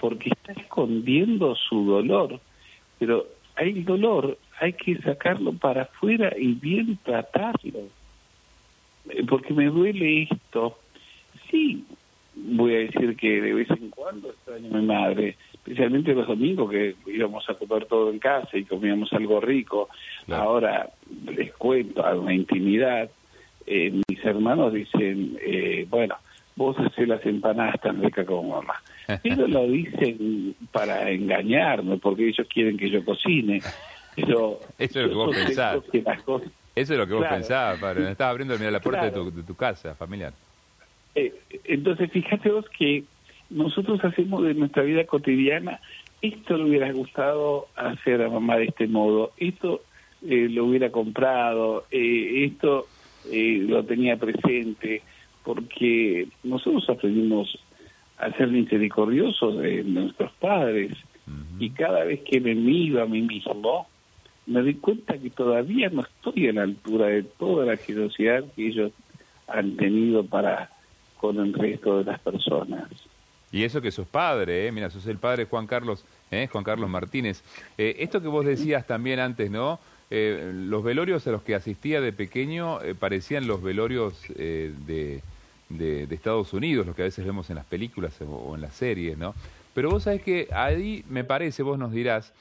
porque 0.00 0.30
está 0.30 0.52
escondiendo 0.52 1.54
su 1.54 1.84
dolor. 1.86 2.40
Pero 2.98 3.26
hay 3.56 3.82
dolor, 3.82 4.36
hay 4.60 4.72
que 4.72 4.98
sacarlo 4.98 5.52
para 5.52 5.82
afuera 5.82 6.32
y 6.36 6.52
bien 6.54 6.98
tratarlo. 7.02 7.88
Eh, 9.08 9.24
porque 9.28 9.54
me 9.54 9.66
duele 9.66 10.28
esto. 10.30 10.78
Sí, 11.50 11.84
voy 12.34 12.74
a 12.74 12.78
decir 12.78 13.16
que 13.16 13.40
de 13.40 13.54
vez 13.54 13.70
en 13.70 13.90
cuando 13.90 14.30
extraño 14.30 14.74
a 14.74 14.80
mi 14.80 14.86
madre, 14.86 15.36
especialmente 15.64 16.12
los 16.12 16.28
domingos 16.28 16.70
que 16.70 16.94
íbamos 17.06 17.48
a 17.48 17.54
comer 17.54 17.86
todo 17.86 18.10
en 18.10 18.18
casa 18.18 18.50
y 18.52 18.64
comíamos 18.64 19.10
algo 19.14 19.40
rico. 19.40 19.88
Ahora 20.28 20.90
les 21.24 21.54
cuento 21.54 22.04
a 22.04 22.14
una 22.14 22.34
intimidad. 22.34 23.08
Eh, 23.66 23.90
mis 24.06 24.24
hermanos 24.26 24.74
dicen, 24.74 25.38
eh, 25.40 25.86
bueno, 25.88 26.16
vos 26.54 26.76
haces 26.78 27.08
las 27.08 27.24
empanadas 27.24 27.80
tan 27.80 28.02
ricas 28.02 28.26
como 28.26 28.56
mamá. 28.56 28.74
Ellos 29.24 29.48
lo 29.48 29.66
dicen 29.66 30.54
para 30.70 31.10
engañarme, 31.10 31.96
porque 31.96 32.28
ellos 32.28 32.46
quieren 32.52 32.76
que 32.76 32.90
yo 32.90 33.02
cocine. 33.02 33.62
Eso 34.16 34.60
es 34.78 34.94
lo 34.94 35.08
que 35.08 35.14
vos 35.14 35.34
pensás. 35.34 35.78
Eso 36.76 36.92
es 36.92 36.98
lo 36.98 37.06
que 37.06 37.14
vos 37.14 37.26
pensabas, 37.26 37.80
padre. 37.80 38.10
Estaba 38.10 38.30
abriendo 38.30 38.56
la 38.58 38.80
puerta 38.80 39.06
de, 39.06 39.10
tu, 39.10 39.30
de 39.30 39.42
tu 39.42 39.54
casa 39.56 39.94
familiar. 39.94 40.32
Eh, 41.14 41.32
entonces, 41.64 42.10
fíjate 42.12 42.50
vos 42.50 42.66
que 42.68 43.04
nosotros 43.50 44.04
hacemos 44.04 44.42
de 44.42 44.54
nuestra 44.54 44.82
vida 44.82 45.04
cotidiana, 45.04 45.80
esto 46.22 46.56
le 46.56 46.64
hubiera 46.64 46.90
gustado 46.92 47.66
hacer 47.76 48.22
a 48.22 48.30
mamá 48.30 48.56
de 48.56 48.64
este 48.66 48.86
modo, 48.86 49.32
esto 49.36 49.82
eh, 50.26 50.48
lo 50.50 50.66
hubiera 50.66 50.90
comprado, 50.90 51.84
eh, 51.90 52.44
esto 52.46 52.86
eh, 53.30 53.64
lo 53.66 53.84
tenía 53.84 54.16
presente, 54.16 55.02
porque 55.42 56.28
nosotros 56.42 56.88
aprendimos 56.88 57.58
a 58.18 58.30
ser 58.32 58.48
misericordiosos 58.48 59.58
de 59.58 59.84
nuestros 59.84 60.32
padres 60.32 60.92
y 61.58 61.70
cada 61.70 62.04
vez 62.04 62.20
que 62.20 62.40
me 62.40 62.54
miro 62.54 63.02
a 63.02 63.06
mí 63.06 63.22
mismo, 63.22 63.86
me 64.46 64.60
doy 64.60 64.74
cuenta 64.74 65.18
que 65.18 65.30
todavía 65.30 65.88
no 65.90 66.02
estoy 66.02 66.48
a 66.48 66.52
la 66.52 66.62
altura 66.62 67.06
de 67.06 67.22
toda 67.22 67.64
la 67.64 67.76
generosidad 67.76 68.44
que 68.54 68.68
ellos 68.68 68.92
han 69.48 69.76
tenido 69.76 70.24
para 70.24 70.70
con 71.18 71.38
el 71.38 71.52
resto 71.54 71.98
de 71.98 72.04
las 72.04 72.20
personas. 72.20 72.88
Y 73.54 73.62
eso 73.62 73.80
que 73.80 73.92
sos 73.92 74.08
padre, 74.08 74.66
¿eh? 74.66 74.72
mira, 74.72 74.90
sos 74.90 75.06
el 75.06 75.18
padre 75.18 75.44
Juan 75.44 75.68
Carlos, 75.68 76.04
¿eh? 76.32 76.48
Juan 76.50 76.64
Carlos 76.64 76.90
Martínez. 76.90 77.44
Eh, 77.78 77.94
esto 78.00 78.20
que 78.20 78.26
vos 78.26 78.44
decías 78.44 78.84
también 78.84 79.20
antes, 79.20 79.48
¿no? 79.48 79.78
Eh, 80.10 80.50
los 80.52 80.82
velorios 80.82 81.24
a 81.28 81.30
los 81.30 81.44
que 81.44 81.54
asistía 81.54 82.00
de 82.00 82.12
pequeño 82.12 82.80
parecían 82.98 83.46
los 83.46 83.62
velorios 83.62 84.20
de, 84.36 85.22
de, 85.68 86.08
Estados 86.10 86.52
Unidos, 86.52 86.84
los 86.84 86.96
que 86.96 87.02
a 87.02 87.04
veces 87.04 87.24
vemos 87.24 87.48
en 87.48 87.54
las 87.54 87.64
películas 87.64 88.20
o, 88.22 88.56
en 88.56 88.60
las 88.60 88.74
series, 88.74 89.16
¿no? 89.16 89.36
Pero 89.72 89.88
vos 89.88 90.02
sabés 90.02 90.22
que 90.22 90.48
ahí, 90.52 91.04
me 91.08 91.22
parece, 91.22 91.62
vos 91.62 91.78
nos 91.78 91.92
dirás, 91.92 92.32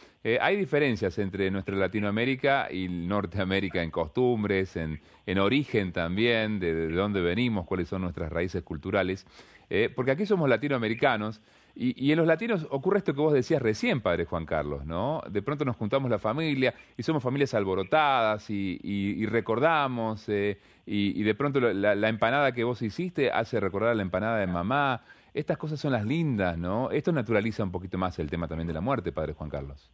hay 0.41 0.55
diferencias 0.55 1.19
entre 1.19 1.51
nuestra 1.51 1.75
Latinoamérica 1.75 2.69
y 2.71 2.87
Norteamérica 2.87 3.83
en 3.83 3.91
costumbres, 3.91 4.75
en, 4.77 4.99
en 5.27 5.37
origen 5.37 5.91
también, 5.91 6.59
de 6.59 6.89
dónde 6.89 7.21
venimos, 7.21 7.67
cuáles 7.67 7.87
son 7.87 8.01
nuestras 8.01 8.31
raíces 8.31 8.63
culturales. 8.63 9.27
Eh, 9.69 9.89
porque 9.93 10.11
aquí 10.11 10.25
somos 10.25 10.49
latinoamericanos 10.49 11.41
y, 11.75 12.11
en 12.11 12.17
los 12.19 12.27
latinos 12.27 12.67
ocurre 12.69 12.99
esto 12.99 13.15
que 13.15 13.21
vos 13.21 13.33
decías 13.33 13.59
recién, 13.59 13.99
padre 14.01 14.25
Juan 14.25 14.45
Carlos, 14.45 14.85
¿no? 14.85 15.21
De 15.27 15.41
pronto 15.41 15.65
nos 15.65 15.75
juntamos 15.75 16.11
la 16.11 16.19
familia 16.19 16.75
y 16.95 17.01
somos 17.01 17.23
familias 17.23 17.55
alborotadas 17.55 18.47
y, 18.51 19.25
recordamos 19.25 20.29
eh, 20.29 20.59
y, 20.85 21.23
de 21.23 21.33
pronto 21.33 21.59
la, 21.59 22.09
empanada 22.09 22.51
que 22.51 22.63
vos 22.63 22.81
hiciste 22.83 23.31
hace 23.31 23.59
recordar 23.59 23.91
a 23.91 23.95
la 23.95 24.03
empanada 24.03 24.37
de 24.37 24.47
mamá. 24.47 25.01
Estas 25.33 25.57
cosas 25.57 25.79
son 25.79 25.93
las 25.93 26.05
lindas, 26.05 26.59
¿no? 26.59 26.91
Esto 26.91 27.11
naturaliza 27.11 27.63
un 27.63 27.71
poquito 27.71 27.97
más 27.97 28.19
el 28.19 28.29
tema 28.29 28.47
también 28.47 28.67
de 28.67 28.73
la 28.73 28.81
muerte, 28.81 29.11
padre 29.11 29.33
Juan 29.33 29.49
Carlos. 29.49 29.89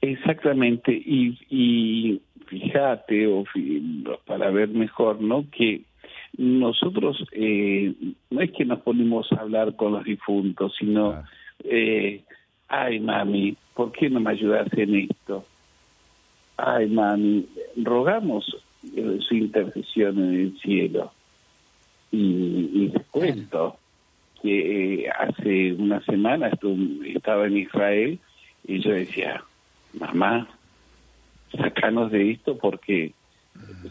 Exactamente, 0.00 0.92
y, 0.92 1.38
y 1.48 2.22
fíjate, 2.46 3.28
o 3.28 3.44
para 4.26 4.50
ver 4.50 4.68
mejor, 4.70 5.20
¿no? 5.20 5.46
Que 5.50 5.82
nosotros 6.38 7.24
eh, 7.32 7.94
no 8.30 8.40
es 8.40 8.50
que 8.52 8.64
nos 8.64 8.80
ponemos 8.80 9.30
a 9.32 9.40
hablar 9.40 9.74
con 9.76 9.92
los 9.92 10.04
difuntos, 10.04 10.74
sino, 10.78 11.22
eh, 11.64 12.22
ay 12.68 13.00
mami, 13.00 13.56
¿por 13.74 13.92
qué 13.92 14.10
no 14.10 14.20
me 14.20 14.30
ayudas 14.30 14.68
en 14.76 14.94
esto? 14.94 15.44
Ay 16.56 16.88
mami, 16.88 17.46
rogamos 17.76 18.56
eh, 18.94 19.18
su 19.20 19.34
intercesión 19.34 20.18
en 20.18 20.40
el 20.40 20.58
cielo. 20.60 21.12
Y, 22.12 22.18
y 22.18 22.90
les 22.92 23.06
cuento 23.06 23.78
que 24.42 25.10
hace 25.18 25.72
una 25.72 26.00
semana 26.02 26.50
estaba 27.14 27.46
en 27.46 27.56
Israel 27.56 28.18
y 28.66 28.80
yo 28.80 28.92
decía, 28.92 29.42
mamá, 29.98 30.48
sacanos 31.56 32.10
de 32.10 32.32
esto 32.32 32.56
porque 32.58 33.12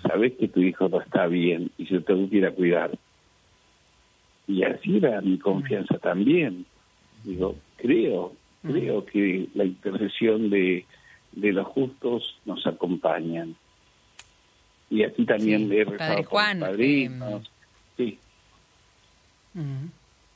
sabes 0.02 0.34
que 0.34 0.48
tu 0.48 0.62
hijo 0.62 0.90
no 0.90 1.02
está 1.02 1.28
bien 1.28 1.72
y 1.78 1.86
yo 1.86 2.04
tengo 2.04 2.30
que 2.30 2.38
ir 2.38 2.46
a 2.46 2.52
cuidar. 2.52 2.98
Y 4.48 4.64
así 4.64 4.98
era 4.98 5.22
mi 5.22 5.40
confianza 5.40 5.98
también. 5.98 6.66
Digo, 7.24 7.56
creo, 7.78 8.34
creo 8.62 9.06
que 9.06 9.48
la 9.56 9.66
intercesión 9.66 10.50
de, 10.50 10.86
de 11.32 11.54
los 11.54 11.68
justos 11.68 12.40
nos 12.46 12.66
acompañan. 12.68 13.56
Y 14.90 15.04
así 15.04 15.26
también 15.26 15.70
sí, 15.70 15.98
Padre 15.98 16.24
Juan, 16.24 16.60
padrinos. 16.60 17.52
Em, 17.98 17.98
sí. 17.98 18.20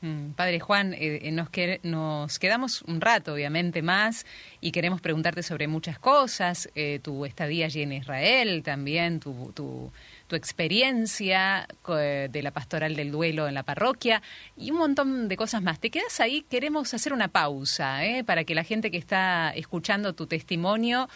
Mm, 0.02 0.30
Padre 0.30 0.60
Juan, 0.60 0.94
eh, 0.94 1.20
eh, 1.24 1.30
nos, 1.30 1.48
nos 1.82 2.38
quedamos 2.38 2.80
un 2.82 3.02
rato, 3.02 3.34
obviamente, 3.34 3.82
más 3.82 4.24
y 4.58 4.72
queremos 4.72 5.02
preguntarte 5.02 5.42
sobre 5.42 5.68
muchas 5.68 5.98
cosas, 5.98 6.70
eh, 6.74 7.00
tu 7.02 7.26
estadía 7.26 7.66
allí 7.66 7.82
en 7.82 7.92
Israel, 7.92 8.62
también 8.62 9.20
tu, 9.20 9.52
tu, 9.54 9.92
tu 10.26 10.36
experiencia 10.36 11.68
de 11.86 12.42
la 12.42 12.50
pastoral 12.50 12.96
del 12.96 13.10
duelo 13.10 13.46
en 13.46 13.52
la 13.52 13.62
parroquia 13.62 14.22
y 14.56 14.70
un 14.70 14.78
montón 14.78 15.28
de 15.28 15.36
cosas 15.36 15.60
más. 15.62 15.78
¿Te 15.80 15.90
quedas 15.90 16.18
ahí? 16.20 16.46
Queremos 16.48 16.94
hacer 16.94 17.12
una 17.12 17.28
pausa 17.28 18.00
para 18.24 18.44
que 18.44 18.54
la 18.54 18.64
gente 18.64 18.90
que 18.90 18.96
está 18.96 19.50
escuchando 19.50 20.14
tu 20.14 20.26
testimonio 20.26 21.08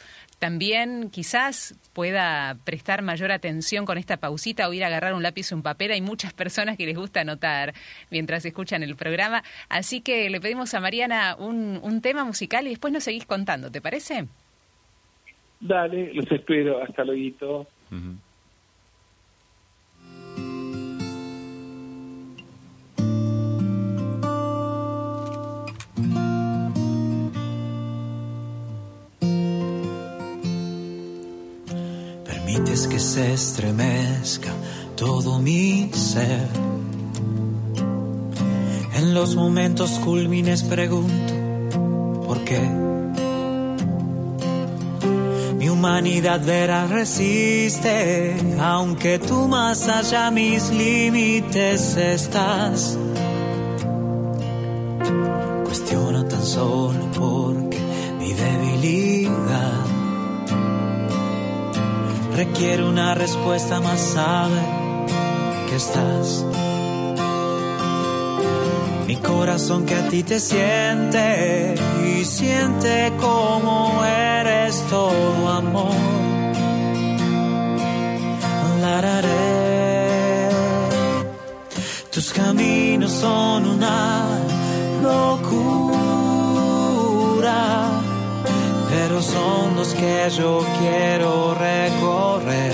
también 0.44 1.08
quizás 1.08 1.74
pueda 1.94 2.58
prestar 2.64 3.00
mayor 3.00 3.32
atención 3.32 3.86
con 3.86 3.96
esta 3.96 4.18
pausita 4.18 4.68
o 4.68 4.74
ir 4.74 4.84
a 4.84 4.88
agarrar 4.88 5.14
un 5.14 5.22
lápiz 5.22 5.50
o 5.50 5.56
un 5.56 5.62
papel. 5.62 5.90
Hay 5.90 6.02
muchas 6.02 6.34
personas 6.42 6.76
que 6.76 6.84
les 6.84 6.98
gusta 6.98 7.22
anotar 7.22 7.72
mientras 8.10 8.44
escuchan 8.44 8.82
el 8.82 8.94
programa. 8.94 9.42
Así 9.70 10.02
que 10.02 10.28
le 10.28 10.42
pedimos 10.42 10.74
a 10.74 10.80
Mariana 10.80 11.34
un, 11.38 11.80
un 11.82 12.02
tema 12.02 12.26
musical 12.26 12.66
y 12.66 12.70
después 12.70 12.92
nos 12.92 13.04
seguís 13.04 13.24
contando, 13.24 13.70
¿te 13.70 13.80
parece? 13.80 14.26
Dale, 15.60 16.12
los 16.12 16.30
espero. 16.30 16.82
Hasta 16.82 17.04
luego. 17.04 17.66
Que 32.74 32.98
se 32.98 33.34
estremezca 33.34 34.50
todo 34.96 35.38
mi 35.38 35.88
ser. 35.92 36.48
En 38.96 39.14
los 39.14 39.36
momentos 39.36 39.92
culmines 40.04 40.64
pregunto, 40.64 42.24
¿por 42.26 42.40
qué? 42.40 42.60
Mi 45.56 45.68
humanidad 45.68 46.44
verá 46.44 46.88
resiste, 46.88 48.34
aunque 48.60 49.20
tú 49.20 49.46
más 49.46 49.86
allá 49.86 50.32
mis 50.32 50.70
límites 50.70 51.96
estás. 51.96 52.98
Cuestiono 55.64 56.24
tan 56.24 56.44
solo 56.44 57.08
porque 57.12 57.78
mi 58.18 58.32
debilidad 58.32 59.83
requiere 62.34 62.84
una 62.84 63.14
respuesta 63.14 63.80
más 63.80 64.00
sabe 64.00 64.60
que 65.68 65.76
estás. 65.76 66.44
Mi 69.06 69.16
corazón 69.16 69.86
que 69.86 69.94
a 69.94 70.08
ti 70.08 70.22
te 70.22 70.40
siente 70.40 71.74
y 72.06 72.24
siente 72.24 73.12
como 73.20 74.04
eres 74.04 74.82
todo 74.90 75.48
amor. 75.50 76.24
Tus 82.14 82.32
caminos 82.32 83.10
son 83.10 83.66
una 83.66 84.24
locura 85.02 86.13
son 89.22 89.76
los 89.76 89.94
que 89.94 90.28
yo 90.30 90.64
quiero 90.78 91.54
recorrer. 91.54 92.72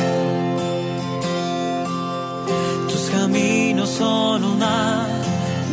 Tus 2.89 3.11
caminos 3.11 3.91
son 3.91 4.45
una 4.45 5.07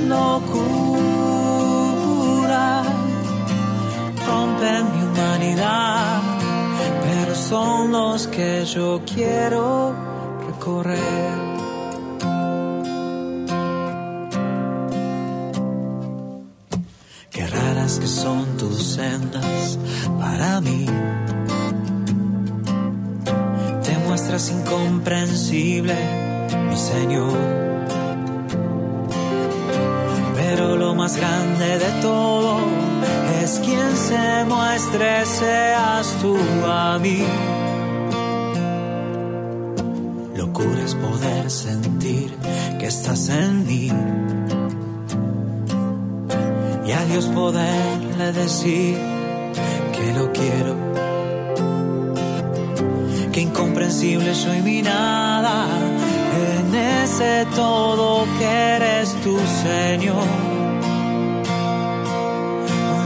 locura, 0.08 0.84
rompen 4.26 4.86
mi 4.94 5.04
humanidad, 5.08 6.22
pero 7.04 7.36
son 7.36 7.92
los 7.92 8.28
que 8.28 8.66
yo 8.66 9.02
quiero 9.06 9.94
recorrer. 10.48 11.47
Para 20.20 20.60
mí. 20.62 20.86
Te 23.84 23.98
muestras 24.08 24.52
incomprensible, 24.52 25.96
mi 26.70 26.78
Señor. 26.78 27.38
Pero 30.36 30.78
lo 30.78 30.96
más 30.96 31.16
grande 31.18 31.78
de 31.78 32.02
todo 32.02 32.58
es 33.44 33.60
quien 33.60 33.96
se 33.96 34.46
muestre, 34.46 35.26
seas 35.26 36.08
tú 36.22 36.36
a 36.66 36.98
mí. 37.00 37.24
Locura 40.36 40.82
es 40.84 40.96
poder 40.96 41.52
sentir 41.52 42.36
que 42.80 42.88
estás 42.88 43.30
en 43.30 43.68
mí 43.68 43.92
y 46.88 46.92
a 46.92 47.06
Dios 47.06 47.26
poderle 48.18 48.32
decir 48.34 48.98
que 49.94 50.14
lo 50.14 50.32
quiero. 50.32 50.76
Que 53.32 53.42
incomprensible 53.42 54.34
soy 54.34 54.62
mi 54.62 54.82
nada 54.82 55.68
en 56.46 56.76
ese 56.76 57.46
todo 57.56 58.26
que 58.40 58.46
eres 58.46 59.14
tu 59.24 59.38
Señor. 59.64 60.28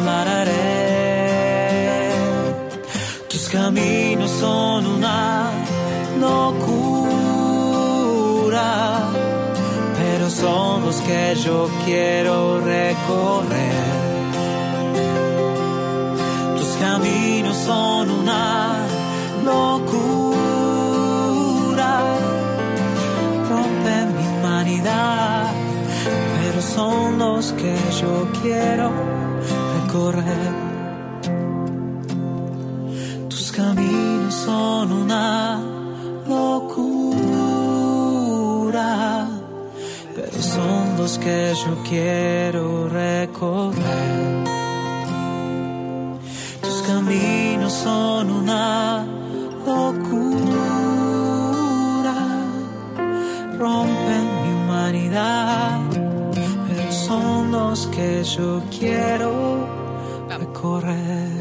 Lararé. 0.06 0.52
Tus 3.28 3.50
caminos 3.50 4.32
son 4.32 4.86
una 4.86 5.52
locura 6.20 6.92
son 10.30 10.86
los 10.86 10.96
que 11.02 11.36
yo 11.44 11.70
quiero 11.84 12.62
recorrer. 12.62 14.01
Caminos 17.02 17.58
son 17.58 18.12
una 18.12 18.78
locura, 19.44 20.32
rompen 23.50 24.16
mi 24.16 24.28
humanidad, 24.28 25.52
pero 26.06 26.62
son 26.62 27.18
los 27.18 27.54
que 27.54 27.76
yo 28.00 28.28
quiero 28.44 28.92
recorrer. 29.82 30.54
Tus 33.30 33.52
caminos 33.52 34.36
son 34.36 34.92
una 34.92 35.60
locura 36.30 37.02
son 40.40 40.98
los 40.98 41.18
que 41.18 41.54
yo 41.66 41.78
quiero 41.84 42.88
recorrer. 42.90 44.51
Caminos 46.94 47.72
son 47.72 48.30
una 48.30 49.06
locura, 49.66 50.14
rompen 53.58 54.26
mi 54.44 54.52
humanidad, 54.60 55.80
pero 56.68 56.92
son 56.92 57.50
los 57.54 57.88
que 57.88 58.26
yo 58.26 58.62
quiero 58.78 59.66
recorrer. 60.38 61.38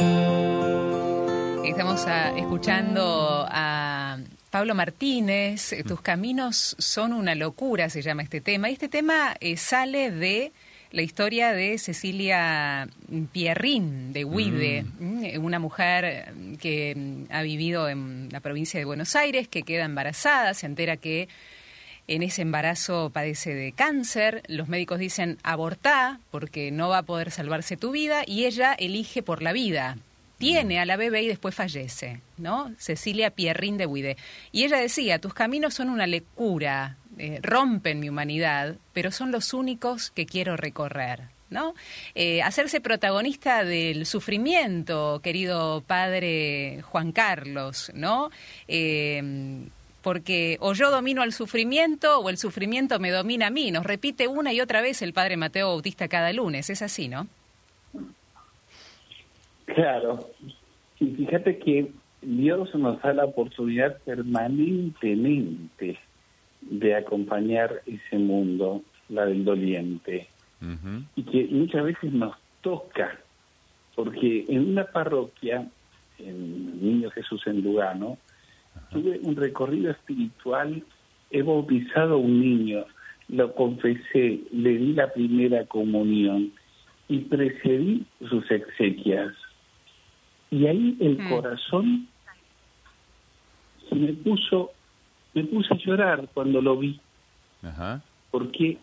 Estamos 1.64 2.06
escuchando 2.36 3.44
a 3.50 4.18
Pablo 4.50 4.76
Martínez, 4.76 5.74
Tus 5.84 6.00
caminos 6.00 6.76
son 6.78 7.12
una 7.12 7.34
locura, 7.34 7.90
se 7.90 8.02
llama 8.02 8.22
este 8.22 8.40
tema. 8.40 8.68
Este 8.68 8.88
tema 8.88 9.34
eh, 9.40 9.56
sale 9.56 10.12
de 10.12 10.52
la 10.92 11.03
historia 11.03 11.53
de 11.53 11.79
Cecilia 11.79 12.88
Pierrín 13.33 14.12
de 14.12 14.24
Huide, 14.24 14.85
mm. 14.98 15.44
una 15.44 15.59
mujer 15.59 16.33
que 16.61 16.94
mm, 16.96 17.33
ha 17.33 17.42
vivido 17.42 17.88
en 17.88 18.29
la 18.33 18.40
provincia 18.40 18.79
de 18.79 18.85
Buenos 18.85 19.14
Aires, 19.14 19.48
que 19.48 19.62
queda 19.62 19.85
embarazada, 19.85 20.55
se 20.55 20.66
entera 20.66 20.96
que 20.96 21.29
en 22.09 22.24
ese 22.24 22.42
embarazo 22.42 23.11
padece 23.11 23.55
de 23.55 23.70
cáncer, 23.70 24.42
los 24.48 24.68
médicos 24.68 24.98
dicen 24.98 25.38
abortá 25.44 26.18
porque 26.33 26.72
no 26.72 26.88
va 26.88 26.98
a 26.98 27.03
poder 27.05 27.31
salvarse 27.31 27.76
tu 27.76 27.92
vida 27.92 28.24
y 28.26 28.46
ella 28.46 28.72
elige 28.72 29.22
por 29.22 29.42
la 29.42 29.53
vida, 29.53 29.96
tiene 30.37 30.81
a 30.81 30.87
la 30.87 30.96
bebé 30.96 31.22
y 31.22 31.29
después 31.29 31.55
fallece, 31.55 32.20
¿no? 32.37 32.72
Cecilia 32.79 33.31
Pierrín 33.31 33.76
de 33.76 33.87
Huide. 33.87 34.16
Y 34.50 34.64
ella 34.64 34.79
decía, 34.79 35.20
tus 35.20 35.35
caminos 35.35 35.74
son 35.74 35.88
una 35.88 36.09
lecura, 36.09 36.96
eh, 37.20 37.38
rompen 37.42 38.00
mi 38.00 38.09
humanidad, 38.09 38.76
pero 38.94 39.11
son 39.11 39.30
los 39.30 39.52
únicos 39.52 40.11
que 40.11 40.24
quiero 40.24 40.56
recorrer. 40.56 41.20
¿no? 41.50 41.74
Eh, 42.14 42.40
hacerse 42.42 42.80
protagonista 42.80 43.64
del 43.64 44.06
sufrimiento, 44.06 45.20
querido 45.22 45.83
padre 45.87 46.80
Juan 46.83 47.12
Carlos, 47.12 47.90
¿no? 47.92 48.30
Eh, 48.68 49.61
porque 50.00 50.56
o 50.61 50.72
yo 50.72 50.90
domino 50.90 51.20
al 51.22 51.33
sufrimiento 51.33 52.20
o 52.20 52.30
el 52.30 52.38
sufrimiento 52.38 52.98
me 53.00 53.11
domina 53.11 53.48
a 53.48 53.50
mí. 53.50 53.70
Nos 53.70 53.85
repite 53.85 54.28
una 54.28 54.54
y 54.54 54.62
otra 54.62 54.80
vez 54.80 55.02
el 55.02 55.12
padre 55.12 55.37
Mateo 55.37 55.66
Bautista 55.68 56.09
cada 56.09 56.33
lunes, 56.33 56.70
es 56.70 56.80
así, 56.80 57.09
¿no? 57.09 57.26
Claro. 59.66 60.30
Y 60.98 61.06
fíjate 61.11 61.59
que 61.59 61.90
Dios 62.22 62.74
nos 62.74 63.02
da 63.02 63.12
la 63.12 63.26
oportunidad 63.26 63.98
permanentemente 64.04 65.98
de 66.80 66.94
acompañar 66.96 67.82
ese 67.86 68.16
mundo, 68.16 68.82
la 69.08 69.26
del 69.26 69.44
doliente, 69.44 70.28
y 71.16 71.22
que 71.22 71.48
muchas 71.50 71.84
veces 71.84 72.12
nos 72.12 72.36
toca, 72.62 73.18
porque 73.94 74.44
en 74.48 74.70
una 74.70 74.84
parroquia, 74.84 75.68
en 76.18 76.80
Niño 76.82 77.10
Jesús 77.10 77.42
en 77.46 77.62
Lugano, 77.62 78.18
tuve 78.90 79.20
un 79.22 79.36
recorrido 79.36 79.90
espiritual, 79.90 80.82
he 81.30 81.42
bautizado 81.42 82.14
a 82.14 82.18
un 82.18 82.40
niño, 82.40 82.84
lo 83.28 83.54
confesé, 83.54 84.40
le 84.52 84.70
di 84.78 84.92
la 84.94 85.12
primera 85.12 85.64
comunión 85.66 86.52
y 87.08 87.18
precedí 87.20 88.06
sus 88.28 88.50
exequias. 88.50 89.32
Y 90.50 90.66
ahí 90.66 90.96
el 91.00 91.18
mm. 91.18 91.28
corazón 91.28 92.08
se 93.88 93.94
me 93.94 94.12
puso, 94.12 94.72
me 95.34 95.44
puse 95.44 95.74
a 95.74 95.76
llorar 95.78 96.28
cuando 96.32 96.60
lo 96.60 96.76
vi. 96.76 97.00
Porque 98.30 98.78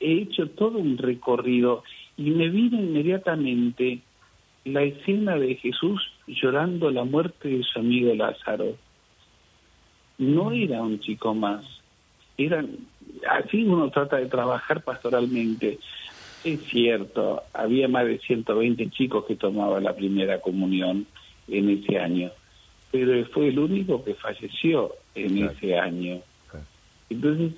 he 0.00 0.12
hecho 0.22 0.48
todo 0.50 0.78
un 0.78 0.96
recorrido 0.98 1.82
y 2.16 2.30
me 2.30 2.48
vino 2.48 2.78
inmediatamente 2.78 4.00
la 4.64 4.82
escena 4.82 5.36
de 5.36 5.54
Jesús 5.56 6.02
llorando 6.26 6.90
la 6.90 7.04
muerte 7.04 7.48
de 7.48 7.62
su 7.62 7.78
amigo 7.78 8.14
Lázaro. 8.14 8.76
No 10.18 10.52
era 10.52 10.82
un 10.82 11.00
chico 11.00 11.34
más, 11.34 11.64
eran, 12.36 12.68
así 13.28 13.64
uno 13.64 13.90
trata 13.90 14.16
de 14.16 14.26
trabajar 14.26 14.82
pastoralmente. 14.82 15.78
Es 16.44 16.62
cierto, 16.64 17.42
había 17.52 17.88
más 17.88 18.06
de 18.06 18.18
120 18.18 18.90
chicos 18.90 19.24
que 19.26 19.36
tomaban 19.36 19.84
la 19.84 19.94
primera 19.94 20.40
comunión 20.40 21.06
en 21.48 21.70
ese 21.70 21.98
año, 21.98 22.30
pero 22.90 23.24
fue 23.26 23.48
el 23.48 23.58
único 23.58 24.04
que 24.04 24.14
falleció 24.14 24.92
en 25.14 25.38
ese 25.44 25.78
año. 25.78 26.20
Entonces, 27.08 27.52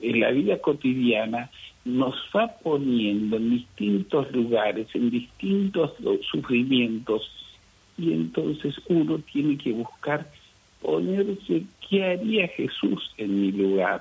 en 0.00 0.20
la 0.20 0.30
vida 0.30 0.58
cotidiana 0.58 1.50
nos 1.84 2.14
va 2.34 2.48
poniendo 2.62 3.36
en 3.36 3.50
distintos 3.50 4.30
lugares, 4.32 4.88
en 4.94 5.10
distintos 5.10 5.92
sufrimientos, 6.30 7.30
y 7.98 8.12
entonces 8.12 8.74
uno 8.88 9.18
tiene 9.18 9.58
que 9.58 9.72
buscar 9.72 10.30
ponerse 10.80 11.62
qué 11.88 12.04
haría 12.04 12.48
Jesús 12.48 13.12
en 13.16 13.40
mi 13.40 13.52
lugar. 13.52 14.00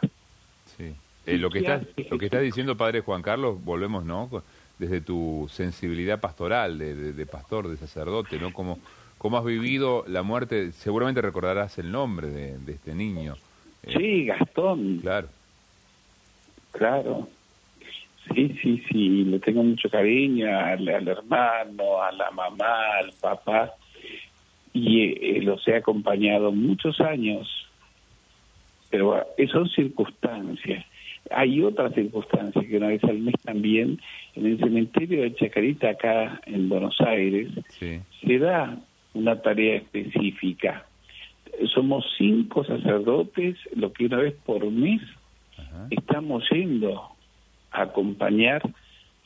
Sí. 0.66 0.94
Eh, 1.26 1.38
lo 1.38 1.50
que 1.50 1.60
está 1.60 1.82
lo 2.10 2.18
que 2.18 2.26
está 2.26 2.40
diciendo 2.40 2.76
padre 2.76 3.00
Juan 3.00 3.22
Carlos, 3.22 3.64
volvemos, 3.64 4.04
¿no? 4.04 4.30
Desde 4.78 5.00
tu 5.00 5.48
sensibilidad 5.50 6.20
pastoral, 6.20 6.78
de, 6.78 7.26
pastor, 7.26 7.70
de 7.70 7.78
sacerdote, 7.78 8.38
¿no? 8.40 8.52
Como 8.52 8.80
cómo 9.24 9.38
has 9.38 9.46
vivido 9.46 10.04
la 10.06 10.22
muerte, 10.22 10.74
seguramente 10.74 11.22
recordarás 11.22 11.80
el 11.80 11.94
nombre 11.94 12.28
de, 12.28 12.74
este 12.74 12.94
niño. 12.94 13.36
Eh, 13.84 13.94
sí, 13.98 14.26
Gastón. 14.26 15.00
Claro. 15.02 15.30
Claro. 16.74 17.30
Sí, 18.34 18.54
sí, 18.62 18.84
sí, 18.90 19.24
le 19.24 19.40
tengo 19.40 19.64
mucho 19.64 19.90
cariño 19.90 20.50
al, 20.50 20.90
hermano, 20.90 22.02
a 22.02 22.12
la 22.12 22.32
mamá, 22.32 22.98
al 23.00 23.14
papá, 23.22 23.72
y 24.74 25.04
eh, 25.04 25.42
los 25.42 25.66
he 25.70 25.78
acompañado 25.78 26.52
muchos 26.52 27.00
años, 27.00 27.48
pero 28.90 29.26
son 29.54 29.70
circunstancias. 29.70 30.86
Hay 31.32 31.62
otra 31.62 31.90
circunstancia 31.92 32.62
que 32.62 32.76
una 32.76 32.88
vez 32.88 33.02
al 33.06 33.20
mes 33.20 33.36
también, 33.42 34.02
en 34.36 34.46
el 34.48 34.60
cementerio 34.60 35.22
de 35.22 35.34
Chacarita, 35.34 35.92
acá 35.92 36.42
en 36.46 36.68
Buenos 36.68 37.00
Aires, 37.00 37.48
se 37.80 38.40
da 38.40 38.78
una 39.14 39.42
tarea 39.42 39.78
específica. 39.78 40.86
Somos 41.74 42.06
cinco 42.18 42.64
sacerdotes, 42.64 43.58
lo 43.76 43.94
que 43.94 44.06
una 44.06 44.18
vez 44.18 44.34
por 44.46 44.66
mes 44.70 45.02
estamos 45.90 46.44
yendo 46.50 47.02
a 47.72 47.82
acompañar 47.84 48.62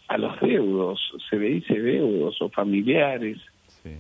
a 0.08 0.18
los 0.18 0.40
deudos, 0.40 1.00
se 1.30 1.38
le 1.38 1.50
dice 1.50 1.80
deudos, 1.80 2.42
o 2.42 2.50
familiares, 2.50 3.38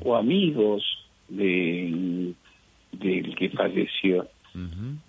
o 0.03 0.15
amigos 0.15 0.83
de 1.29 2.33
del 2.91 3.35
que 3.35 3.49
falleció. 3.49 4.27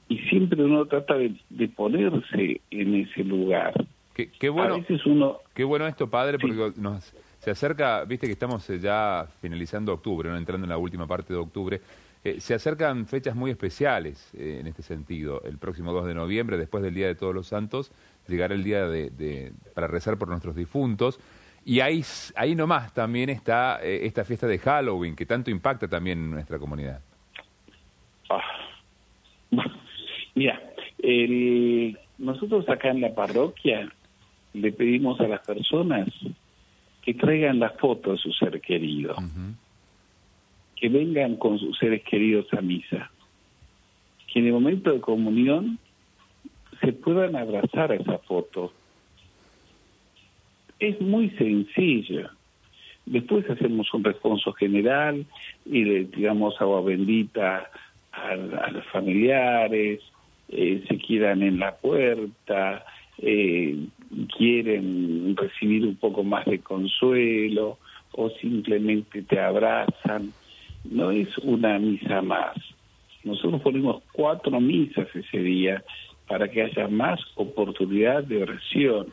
Y 0.08 0.18
siempre 0.28 0.62
uno 0.62 0.84
trata 0.86 1.16
de, 1.16 1.68
ponerse 1.68 2.60
en 2.70 2.94
ese 2.94 3.24
lugar. 3.24 3.72
Qué, 4.14 4.48
bueno, 4.48 4.84
uno... 5.06 5.38
Qué 5.54 5.64
bueno 5.64 5.86
esto, 5.86 6.10
padre, 6.10 6.38
porque 6.38 6.72
nos, 6.76 7.14
se 7.38 7.50
acerca, 7.50 8.04
viste 8.04 8.26
que 8.26 8.32
estamos 8.32 8.68
eh, 8.70 8.78
ya 8.78 9.26
finalizando 9.40 9.92
octubre, 9.92 10.28
¿no? 10.28 10.36
entrando 10.36 10.64
en 10.64 10.70
la 10.70 10.78
última 10.78 11.06
parte 11.06 11.32
de 11.32 11.38
octubre. 11.38 11.80
Eh, 12.24 12.40
se 12.40 12.54
acercan 12.54 13.06
fechas 13.06 13.36
muy 13.36 13.50
especiales 13.50 14.34
eh, 14.34 14.58
en 14.60 14.66
este 14.66 14.82
sentido. 14.82 15.42
El 15.44 15.58
próximo 15.58 15.92
2 15.92 16.06
de 16.06 16.14
noviembre, 16.14 16.56
después 16.56 16.82
del 16.82 16.94
Día 16.94 17.06
de 17.06 17.14
Todos 17.14 17.34
los 17.34 17.46
Santos, 17.46 17.92
llegará 18.26 18.54
el 18.54 18.64
día 18.64 18.88
de, 18.88 19.52
para 19.74 19.86
rezar 19.86 20.18
por 20.18 20.28
nuestros 20.28 20.56
difuntos. 20.56 21.20
Y 21.64 21.80
ahí, 21.80 22.02
ahí 22.34 22.54
nomás 22.54 22.92
también 22.92 23.30
está 23.30 23.80
esta 23.82 24.24
fiesta 24.24 24.46
de 24.46 24.58
Halloween, 24.58 25.14
que 25.14 25.26
tanto 25.26 25.50
impacta 25.50 25.86
también 25.86 26.18
en 26.18 26.30
nuestra 26.30 26.58
comunidad. 26.58 27.00
Ah, 28.30 28.40
Mira, 30.34 30.60
el, 30.98 31.98
nosotros 32.18 32.68
acá 32.68 32.90
en 32.90 33.00
la 33.00 33.14
parroquia 33.14 33.90
le 34.54 34.72
pedimos 34.72 35.20
a 35.20 35.28
las 35.28 35.46
personas 35.46 36.08
que 37.08 37.14
traigan 37.14 37.58
la 37.58 37.70
foto 37.70 38.12
de 38.12 38.18
su 38.18 38.30
ser 38.34 38.60
querido, 38.60 39.16
que 40.76 40.90
vengan 40.90 41.36
con 41.36 41.58
sus 41.58 41.78
seres 41.78 42.02
queridos 42.02 42.52
a 42.52 42.60
misa, 42.60 43.10
que 44.30 44.40
en 44.40 44.48
el 44.48 44.52
momento 44.52 44.92
de 44.92 45.00
comunión 45.00 45.78
se 46.82 46.92
puedan 46.92 47.34
abrazar 47.34 47.92
a 47.92 47.94
esa 47.94 48.18
foto. 48.18 48.74
Es 50.78 51.00
muy 51.00 51.30
sencillo. 51.30 52.28
Después 53.06 53.48
hacemos 53.48 53.88
un 53.94 54.04
responso 54.04 54.52
general 54.52 55.24
y 55.64 55.84
le 55.84 56.04
tiramos 56.04 56.60
agua 56.60 56.82
bendita 56.82 57.70
a 58.12 58.36
los 58.70 58.84
familiares, 58.92 60.00
eh, 60.50 60.84
se 60.86 60.98
quedan 60.98 61.42
en 61.42 61.58
la 61.58 61.74
puerta, 61.74 62.84
eh, 63.16 63.78
quieren 64.36 65.36
recibir 65.36 65.84
un 65.84 65.96
poco 65.96 66.22
más 66.22 66.44
de 66.46 66.58
consuelo 66.60 67.78
o 68.12 68.30
simplemente 68.30 69.22
te 69.22 69.38
abrazan. 69.38 70.32
No 70.84 71.10
es 71.10 71.36
una 71.38 71.78
misa 71.78 72.22
más. 72.22 72.56
Nosotros 73.24 73.60
ponemos 73.60 74.02
cuatro 74.12 74.60
misas 74.60 75.08
ese 75.14 75.38
día 75.38 75.82
para 76.26 76.48
que 76.48 76.62
haya 76.62 76.88
más 76.88 77.20
oportunidad 77.34 78.24
de 78.24 78.42
oración. 78.42 79.08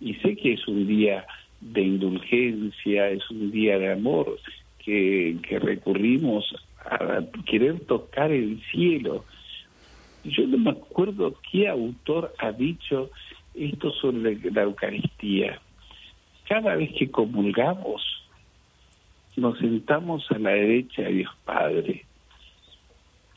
Y 0.00 0.14
sé 0.14 0.36
que 0.36 0.54
es 0.54 0.66
un 0.66 0.86
día 0.86 1.26
de 1.60 1.82
indulgencia, 1.82 3.08
es 3.10 3.28
un 3.30 3.50
día 3.50 3.78
de 3.78 3.92
amor, 3.92 4.38
que, 4.78 5.36
que 5.46 5.58
recurrimos 5.58 6.54
a 6.82 7.20
querer 7.44 7.80
tocar 7.80 8.32
el 8.32 8.62
cielo 8.70 9.24
yo 10.24 10.46
no 10.46 10.58
me 10.58 10.70
acuerdo 10.70 11.34
qué 11.50 11.68
autor 11.68 12.34
ha 12.38 12.52
dicho 12.52 13.10
esto 13.64 13.90
sobre 13.92 14.38
la 14.50 14.62
Eucaristía. 14.62 15.60
Cada 16.48 16.76
vez 16.76 16.92
que 16.98 17.10
comulgamos, 17.10 18.02
nos 19.36 19.58
sentamos 19.58 20.30
a 20.30 20.38
la 20.38 20.50
derecha 20.50 21.02
de 21.02 21.12
Dios 21.12 21.30
Padre 21.44 22.04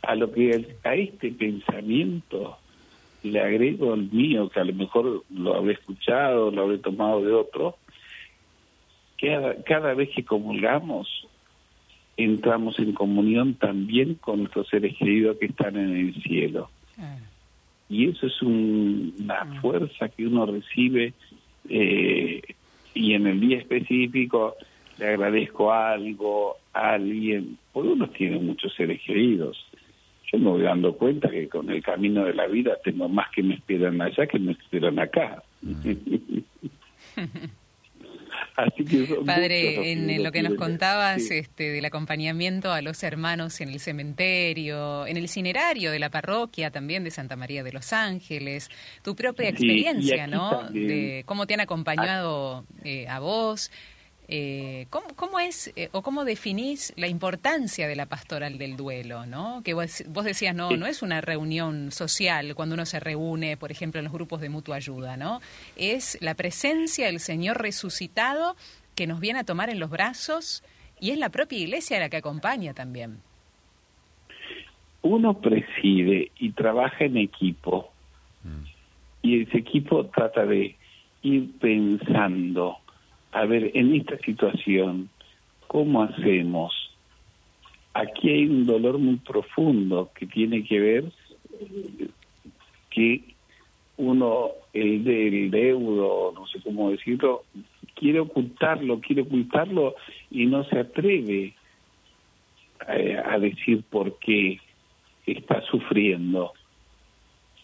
a 0.03 0.15
lo 0.15 0.31
que 0.31 0.77
a 0.83 0.95
este 0.95 1.31
pensamiento 1.31 2.57
le 3.23 3.39
agrego 3.39 3.93
el 3.93 4.11
mío, 4.11 4.49
que 4.49 4.59
a 4.59 4.65
lo 4.65 4.73
mejor 4.73 5.23
lo 5.33 5.55
habré 5.55 5.73
escuchado, 5.73 6.51
lo 6.51 6.63
habré 6.63 6.77
tomado 6.79 7.23
de 7.23 7.31
otro, 7.31 7.77
cada, 9.19 9.63
cada 9.63 9.93
vez 9.93 10.09
que 10.13 10.25
comulgamos, 10.25 11.07
entramos 12.17 12.77
en 12.79 12.91
comunión 12.91 13.53
también 13.55 14.15
con 14.15 14.39
nuestros 14.39 14.67
seres 14.67 14.95
queridos 14.97 15.37
que 15.37 15.45
están 15.45 15.77
en 15.77 15.95
el 15.95 16.21
cielo. 16.21 16.69
Y 17.89 18.09
eso 18.09 18.27
es 18.27 18.41
una 18.41 19.41
ah. 19.41 19.59
fuerza 19.61 20.09
que 20.09 20.25
uno 20.25 20.45
recibe 20.45 21.13
eh, 21.69 22.41
y 22.93 23.13
en 23.13 23.27
el 23.27 23.39
día 23.39 23.59
específico 23.59 24.55
le 24.97 25.07
agradezco 25.07 25.71
algo 25.71 26.57
a 26.73 26.93
alguien, 26.93 27.57
porque 27.71 27.89
uno 27.89 28.09
tiene 28.09 28.39
muchos 28.39 28.73
seres 28.75 28.99
queridos. 29.05 29.57
Yo 30.31 30.39
me 30.39 30.49
voy 30.49 30.61
dando 30.61 30.93
cuenta 30.93 31.29
que 31.29 31.47
con 31.47 31.69
el 31.69 31.83
camino 31.83 32.25
de 32.25 32.33
la 32.33 32.47
vida 32.47 32.77
tengo 32.83 33.07
más 33.07 33.29
que 33.31 33.43
me 33.43 33.55
esperan 33.55 34.01
allá 34.01 34.27
que 34.27 34.39
me 34.39 34.53
esperan 34.53 34.99
acá. 34.99 35.43
Padre, 39.25 39.91
en 39.91 40.23
lo 40.23 40.31
que 40.31 40.43
nos 40.43 40.55
contabas 40.55 41.31
este, 41.31 41.71
del 41.71 41.85
acompañamiento 41.85 42.71
a 42.71 42.81
los 42.81 43.01
hermanos 43.03 43.59
en 43.61 43.69
el 43.69 43.79
cementerio, 43.79 45.07
en 45.07 45.17
el 45.17 45.27
cinerario 45.27 45.91
de 45.91 45.99
la 45.99 46.09
parroquia 46.09 46.71
también 46.71 47.03
de 47.03 47.11
Santa 47.11 47.35
María 47.35 47.63
de 47.63 47.71
los 47.71 47.93
Ángeles, 47.93 48.69
tu 49.01 49.15
propia 49.15 49.49
experiencia, 49.49 50.27
¿no? 50.27 50.69
De 50.71 51.23
cómo 51.25 51.47
te 51.47 51.53
han 51.55 51.61
acompañado 51.61 52.65
eh, 52.83 53.07
a 53.07 53.19
vos, 53.19 53.71
eh, 54.35 54.87
¿cómo, 54.89 55.39
es 55.39 55.71
eh, 55.75 55.89
o 55.91 56.01
cómo 56.01 56.25
definís 56.25 56.91
la 56.97 57.07
importancia 57.07 57.87
de 57.87 57.95
la 57.95 58.07
pastoral 58.07 58.57
del 58.57 58.75
duelo? 58.75 59.27
¿no? 59.27 59.61
Que 59.63 59.75
vos, 59.75 60.03
decías, 60.23 60.55
no, 60.55 60.71
no 60.71 60.87
es 60.87 61.03
una 61.03 61.21
reunión 61.21 61.91
social 61.91 62.55
cuando 62.55 62.73
uno 62.73 62.87
se 62.87 62.99
reúne, 62.99 63.57
por 63.57 63.69
ejemplo, 63.69 63.99
en 63.99 64.05
los 64.05 64.13
grupos 64.13 64.41
de 64.41 64.49
mutua 64.49 64.77
ayuda, 64.77 65.17
¿no? 65.17 65.39
Es 65.75 66.17
la 66.19 66.33
presencia 66.33 67.05
del 67.05 67.19
Señor 67.19 67.61
resucitado 67.61 68.55
que 68.95 69.05
nos 69.05 69.19
viene 69.19 69.37
a 69.37 69.43
tomar 69.43 69.69
en 69.69 69.79
los 69.79 69.91
brazos 69.91 70.63
y 70.99 71.11
es 71.11 71.19
la 71.19 71.29
propia 71.29 71.59
iglesia 71.59 71.99
la 71.99 72.09
que 72.09 72.17
acompaña 72.17 72.73
también. 72.73 73.19
Uno 75.03 75.41
preside 75.41 76.31
y 76.39 76.53
trabaja 76.53 77.05
en 77.05 77.17
equipo 77.17 77.91
mm. 78.43 78.65
y 79.21 79.43
ese 79.43 79.59
equipo 79.59 80.07
trata 80.07 80.43
de 80.43 80.75
ir 81.21 81.51
pensando 81.59 82.79
a 83.33 83.45
ver, 83.45 83.71
en 83.73 83.95
esta 83.95 84.17
situación, 84.19 85.09
¿cómo 85.67 86.03
hacemos? 86.03 86.71
Aquí 87.93 88.29
hay 88.29 88.45
un 88.45 88.65
dolor 88.65 88.99
muy 88.99 89.17
profundo 89.17 90.11
que 90.15 90.27
tiene 90.27 90.63
que 90.63 90.79
ver 90.79 91.05
que 92.91 93.23
uno, 93.97 94.51
el 94.73 95.03
del 95.03 95.49
deudo, 95.49 96.31
no 96.35 96.45
sé 96.47 96.59
cómo 96.63 96.91
decirlo, 96.91 97.43
quiere 97.95 98.19
ocultarlo, 98.19 98.99
quiere 98.99 99.23
ocultarlo 99.23 99.95
y 100.29 100.45
no 100.45 100.63
se 100.65 100.79
atreve 100.79 101.53
a, 102.87 102.95
eh, 102.97 103.17
a 103.17 103.39
decir 103.39 103.83
por 103.89 104.19
qué 104.19 104.59
está 105.25 105.61
sufriendo. 105.61 106.53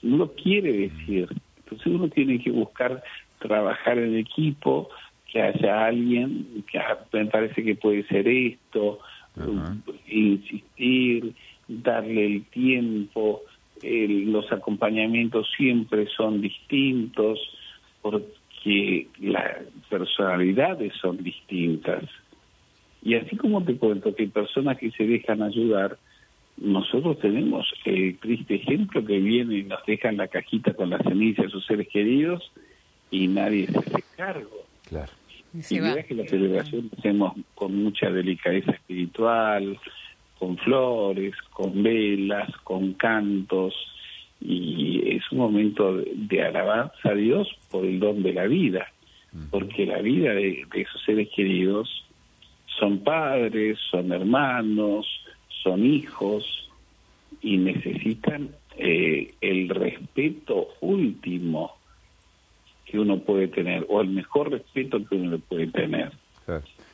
No 0.01 0.17
lo 0.17 0.33
quiere 0.33 0.73
decir. 0.73 1.29
Entonces 1.57 1.87
uno 1.87 2.07
tiene 2.09 2.39
que 2.39 2.51
buscar 2.51 3.03
trabajar 3.39 3.97
en 3.99 4.17
equipo, 4.17 4.89
que 5.31 5.41
haya 5.41 5.85
alguien 5.85 6.63
que 6.71 6.79
me 7.13 7.25
parece 7.25 7.63
que 7.63 7.75
puede 7.75 8.03
ser 8.07 8.27
esto, 8.27 8.99
insistir, 10.07 11.33
darle 11.67 12.25
el 12.25 12.45
tiempo, 12.45 13.41
los 13.81 14.51
acompañamientos 14.51 15.47
siempre 15.55 16.07
son 16.07 16.41
distintos 16.41 17.39
porque 18.01 19.07
las 19.19 19.57
personalidades 19.89 20.93
son 21.01 21.23
distintas. 21.23 22.03
Y 23.01 23.15
así 23.15 23.37
como 23.37 23.63
te 23.63 23.77
cuento 23.77 24.13
que 24.13 24.23
hay 24.23 24.29
personas 24.29 24.77
que 24.77 24.91
se 24.91 25.05
dejan 25.05 25.41
ayudar, 25.41 25.97
nosotros 26.57 27.19
tenemos 27.19 27.71
el 27.85 28.17
triste 28.17 28.55
ejemplo 28.55 29.05
que 29.05 29.19
viene 29.19 29.59
y 29.59 29.63
nos 29.63 29.85
dejan 29.85 30.17
la 30.17 30.27
cajita 30.27 30.73
con 30.73 30.89
la 30.89 30.97
ceniza 30.99 31.43
de 31.43 31.49
sus 31.49 31.65
seres 31.65 31.87
queridos 31.87 32.51
y 33.11 33.27
nadie 33.27 33.67
se 33.67 33.79
hace 33.79 34.03
cargo. 34.17 34.68
Claro. 34.89 35.11
Y, 35.53 35.79
mira 35.79 36.03
que 36.03 36.13
la 36.13 36.27
celebración 36.27 36.89
la 36.91 36.99
hacemos 36.99 37.33
con 37.55 37.75
mucha 37.75 38.09
delicadeza 38.09 38.71
espiritual, 38.71 39.79
con 40.37 40.57
flores, 40.57 41.33
con 41.51 41.81
velas, 41.81 42.49
con 42.63 42.93
cantos, 42.93 43.73
y 44.39 45.15
es 45.15 45.23
un 45.31 45.39
momento 45.39 45.97
de, 45.97 46.43
alabanza 46.43 47.09
a 47.09 47.13
Dios 47.13 47.47
por 47.71 47.85
el 47.85 47.99
don 47.99 48.23
de 48.23 48.33
la 48.33 48.45
vida, 48.45 48.91
porque 49.49 49.85
la 49.85 50.01
vida 50.01 50.33
de, 50.33 50.65
esos 50.73 51.03
seres 51.03 51.29
queridos 51.35 52.05
son 52.79 52.99
padres, 52.99 53.77
son 53.91 54.11
hermanos, 54.11 55.07
son 55.63 55.85
hijos, 55.85 56.69
y 57.41 57.57
necesitan 57.57 58.49
eh, 58.77 59.33
el 59.41 59.69
respeto 59.69 60.69
último 60.81 61.78
que 62.89 62.99
uno 62.99 63.19
puede 63.19 63.47
tener, 63.47 63.85
o 63.89 64.01
el 64.01 64.09
mejor 64.09 64.51
respeto 64.51 64.97
que 65.07 65.15
uno 65.15 65.31
le 65.31 65.37
puede 65.39 65.67
tener. 65.67 66.11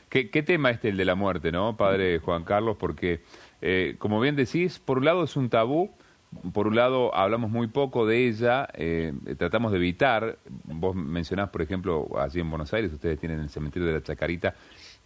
¿Qué, 0.09 0.43
tema 0.43 0.69
este 0.69 0.89
el 0.89 0.97
de 0.97 1.05
la 1.05 1.15
muerte, 1.15 1.51
no, 1.51 1.75
padre 1.75 2.19
Juan 2.19 2.43
Carlos? 2.43 2.77
Porque, 2.77 3.21
eh, 3.61 3.95
como 3.97 4.19
bien 4.19 4.35
decís, 4.35 4.79
por 4.79 4.99
un 4.99 5.05
lado 5.05 5.23
es 5.23 5.35
un 5.35 5.49
tabú, 5.49 5.91
por 6.53 6.67
un 6.67 6.75
lado 6.75 7.13
hablamos 7.15 7.49
muy 7.49 7.67
poco 7.67 8.05
de 8.05 8.27
ella, 8.27 8.67
eh, 8.73 9.13
tratamos 9.37 9.71
de 9.71 9.77
evitar, 9.77 10.37
vos 10.65 10.95
mencionás, 10.95 11.49
por 11.49 11.61
ejemplo, 11.61 12.07
allí 12.17 12.39
en 12.39 12.49
Buenos 12.49 12.73
Aires, 12.73 12.93
ustedes 12.93 13.19
tienen 13.19 13.39
el 13.39 13.49
cementerio 13.49 13.87
de 13.87 13.93
la 13.93 14.03
Chacarita 14.03 14.55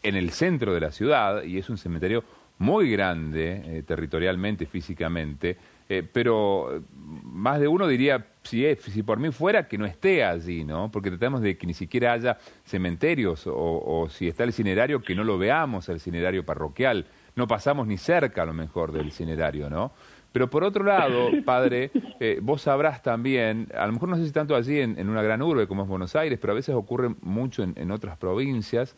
en 0.04 0.16
el 0.16 0.32
centro 0.32 0.74
de 0.74 0.80
la 0.80 0.92
ciudad, 0.92 1.44
y 1.44 1.58
es 1.58 1.70
un 1.70 1.78
cementerio 1.78 2.24
muy 2.60 2.92
grande, 2.92 3.62
eh, 3.66 3.84
territorialmente, 3.84 4.66
físicamente, 4.66 5.58
eh, 5.90 6.08
pero 6.12 6.84
más 7.24 7.60
de 7.60 7.68
uno 7.68 7.88
diría, 7.88 8.28
si, 8.44 8.66
es, 8.66 8.80
si 8.82 9.02
por 9.02 9.20
mí 9.20 9.32
fuera, 9.32 9.68
que 9.68 9.78
no 9.78 9.86
esté 9.86 10.24
allí, 10.24 10.64
¿no? 10.64 10.92
Porque 10.92 11.10
tratamos 11.10 11.42
de 11.42 11.58
que 11.58 11.66
ni 11.66 11.74
siquiera 11.74 12.14
haya 12.14 12.38
cementerios 12.64 13.44
o, 13.48 14.08
si 14.10 14.28
está 14.28 14.44
el 14.44 14.52
itinerario, 14.52 15.02
que 15.02 15.16
no 15.16 15.24
lo 15.24 15.38
veamos, 15.38 15.90
el 15.90 15.98
itinerario 15.98 16.46
parroquial. 16.46 17.06
No 17.36 17.48
pasamos 17.48 17.88
ni 17.88 17.98
cerca, 17.98 18.44
a 18.44 18.46
lo 18.46 18.54
mejor, 18.54 18.92
del 18.92 19.08
itinerario, 19.08 19.70
¿no? 19.70 19.92
Pero 20.32 20.48
por 20.48 20.64
otro 20.64 20.84
lado, 20.84 21.30
padre, 21.46 21.90
eh, 22.20 22.40
vos 22.42 22.62
sabrás 22.62 23.02
también, 23.02 23.68
a 23.76 23.88
lo 23.88 23.94
mejor 23.94 24.10
no 24.10 24.18
sé 24.18 24.26
si 24.26 24.32
tanto 24.32 24.56
allí 24.56 24.80
en, 24.80 25.10
una 25.10 25.24
gran 25.24 25.42
urbe 25.42 25.68
como 25.68 25.84
es 25.84 25.90
Buenos 25.90 26.16
Aires, 26.16 26.38
pero 26.40 26.54
a 26.54 26.56
veces 26.56 26.76
ocurre 26.76 27.16
mucho 27.22 27.64
en 27.64 27.92
otras 27.92 28.16
provincias, 28.18 28.96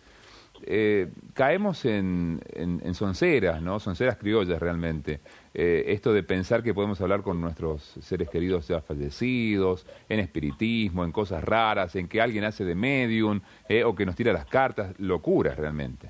eh, 0.63 1.09
caemos 1.33 1.85
en, 1.85 2.41
en, 2.53 2.93
sonceras, 2.93 3.61
¿no? 3.61 3.79
Sonceras 3.79 4.17
criollas 4.17 4.59
realmente. 4.59 5.21
Eh, 5.53 5.85
esto 5.87 6.13
de 6.13 6.23
pensar 6.23 6.63
que 6.63 6.73
podemos 6.73 7.01
hablar 7.01 7.21
con 7.21 7.41
nuestros 7.41 7.81
seres 8.01 8.29
queridos 8.29 8.67
ya 8.67 8.81
fallecidos, 8.81 9.85
en 10.07 10.19
espiritismo, 10.19 11.03
en 11.03 11.11
cosas 11.11 11.43
raras, 11.43 11.95
en 11.95 12.07
que 12.07 12.21
alguien 12.21 12.45
hace 12.45 12.63
de 12.63 12.75
medium 12.75 13.41
eh, 13.67 13.83
o 13.83 13.93
que 13.95 14.05
nos 14.05 14.15
tira 14.15 14.31
las 14.31 14.45
cartas, 14.45 14.97
locuras 14.99 15.57
realmente. 15.57 16.07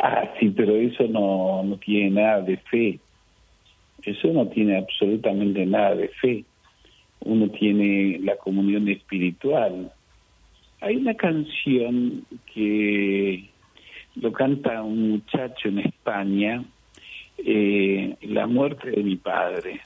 Ah, 0.00 0.28
sí, 0.38 0.50
pero 0.50 0.76
eso 0.76 1.04
no, 1.04 1.62
no 1.62 1.76
tiene 1.78 2.20
nada 2.20 2.40
de 2.40 2.56
fe. 2.56 2.98
Eso 4.02 4.28
no 4.28 4.48
tiene 4.48 4.76
absolutamente 4.76 5.64
nada 5.64 5.94
de 5.94 6.08
fe. 6.08 6.44
Uno 7.20 7.48
tiene 7.50 8.18
la 8.20 8.36
comunión 8.36 8.88
espiritual 8.88 9.92
hay 10.82 10.96
una 10.96 11.14
canción 11.14 12.26
que 12.52 13.44
lo 14.16 14.32
canta 14.32 14.82
un 14.82 15.12
muchacho 15.12 15.68
en 15.68 15.78
España, 15.78 16.64
eh, 17.44 18.16
La 18.22 18.46
muerte 18.46 18.90
de 18.90 19.02
mi 19.02 19.16
padre. 19.16 19.80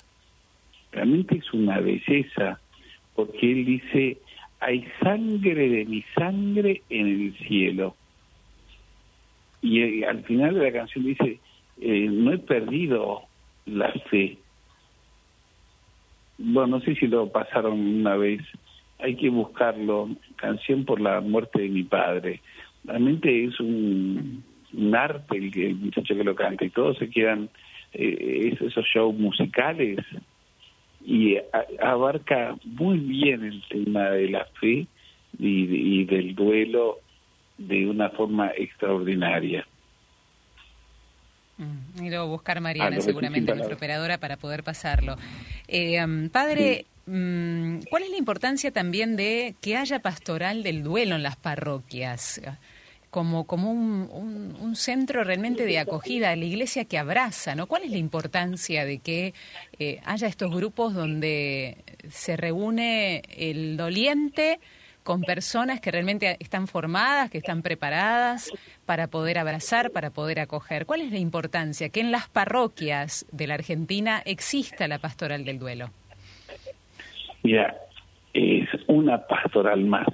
Realmente 0.92 1.36
es 1.36 1.52
una 1.52 1.80
belleza, 1.80 2.60
porque 3.14 3.52
él 3.52 3.64
dice, 3.64 4.18
hay 4.60 4.86
sangre 5.02 5.68
de 5.68 5.84
mi 5.84 6.02
sangre 6.14 6.82
en 6.88 7.06
el 7.06 7.38
cielo. 7.46 7.96
Y 9.62 9.80
eh, 9.80 10.06
al 10.06 10.22
final 10.24 10.54
de 10.54 10.64
la 10.64 10.72
canción 10.72 11.04
dice, 11.04 11.38
eh, 11.80 12.08
no 12.10 12.32
he 12.32 12.38
perdido 12.38 13.22
la 13.66 13.92
fe. 14.10 14.38
Bueno, 16.38 16.78
no 16.78 16.80
sé 16.80 16.94
si 16.94 17.06
lo 17.06 17.30
pasaron 17.30 17.78
una 17.78 18.16
vez 18.16 18.42
hay 18.98 19.16
que 19.16 19.28
buscarlo, 19.28 20.08
canción 20.36 20.84
por 20.84 21.00
la 21.00 21.20
muerte 21.20 21.62
de 21.62 21.68
mi 21.68 21.82
padre. 21.82 22.40
Realmente 22.84 23.44
es 23.44 23.58
un, 23.60 24.42
arte 24.94 25.36
el, 25.36 25.74
muchacho 25.76 26.14
que 26.14 26.24
lo 26.24 26.34
canta 26.34 26.64
y 26.64 26.70
todos 26.70 26.98
se 26.98 27.08
quedan, 27.10 27.48
eh, 27.92 28.56
esos 28.60 28.84
shows 28.84 29.16
musicales 29.16 29.98
y 31.04 31.36
abarca 31.80 32.56
muy 32.64 32.98
bien 32.98 33.44
el 33.44 33.62
tema 33.68 34.10
de 34.10 34.28
la 34.28 34.44
fe 34.60 34.86
y, 35.38 36.00
y 36.00 36.04
del 36.04 36.34
duelo 36.34 36.98
de 37.58 37.86
una 37.86 38.10
forma 38.10 38.50
extraordinaria. 38.56 39.66
Mm, 41.58 42.04
y 42.04 42.10
luego 42.10 42.26
buscar 42.28 42.60
Mariana, 42.60 43.00
seguramente 43.00 43.54
nuestra 43.54 43.76
operadora, 43.76 44.18
para 44.18 44.36
poder 44.36 44.62
pasarlo. 44.62 45.16
Eh, 45.68 46.02
um, 46.04 46.28
padre, 46.28 46.84
mm, 47.06 47.78
¿cuál 47.88 48.02
es 48.02 48.10
la 48.10 48.18
importancia 48.18 48.70
también 48.70 49.16
de 49.16 49.54
que 49.60 49.76
haya 49.76 50.00
pastoral 50.00 50.62
del 50.62 50.82
duelo 50.82 51.16
en 51.16 51.22
las 51.22 51.36
parroquias? 51.36 52.42
Como, 53.16 53.46
como 53.46 53.70
un, 53.72 54.76
centro 54.76 55.24
realmente 55.24 55.64
de 55.64 55.78
acogida, 55.78 56.36
la 56.36 56.44
iglesia 56.44 56.84
que 56.84 56.98
abraza, 56.98 57.54
¿no? 57.54 57.66
¿Cuál 57.66 57.84
es 57.84 57.90
la 57.90 57.96
importancia 57.96 58.84
de 58.84 58.98
que 58.98 59.32
eh, 59.78 60.00
haya 60.04 60.28
estos 60.28 60.54
grupos 60.54 60.92
donde 60.92 61.78
se 62.10 62.36
reúne 62.36 63.22
el 63.34 63.78
doliente 63.78 64.60
con 65.02 65.22
personas 65.22 65.80
que 65.80 65.90
realmente 65.90 66.36
están 66.40 66.66
formadas, 66.66 67.30
que 67.30 67.38
están 67.38 67.62
preparadas 67.62 68.52
para 68.84 69.06
poder 69.06 69.38
abrazar, 69.38 69.92
para 69.92 70.10
poder 70.10 70.38
acoger. 70.38 70.84
¿Cuál 70.84 71.00
es 71.00 71.10
la 71.10 71.18
importancia 71.18 71.88
que 71.88 72.00
en 72.00 72.12
las 72.12 72.28
parroquias 72.28 73.24
de 73.32 73.46
la 73.46 73.54
Argentina 73.54 74.20
exista 74.26 74.88
la 74.88 74.98
pastoral 74.98 75.46
del 75.46 75.58
duelo? 75.58 75.88
Mira, 77.42 77.74
es 78.34 78.68
una 78.88 79.26
pastoral 79.26 79.86
más. 79.86 80.06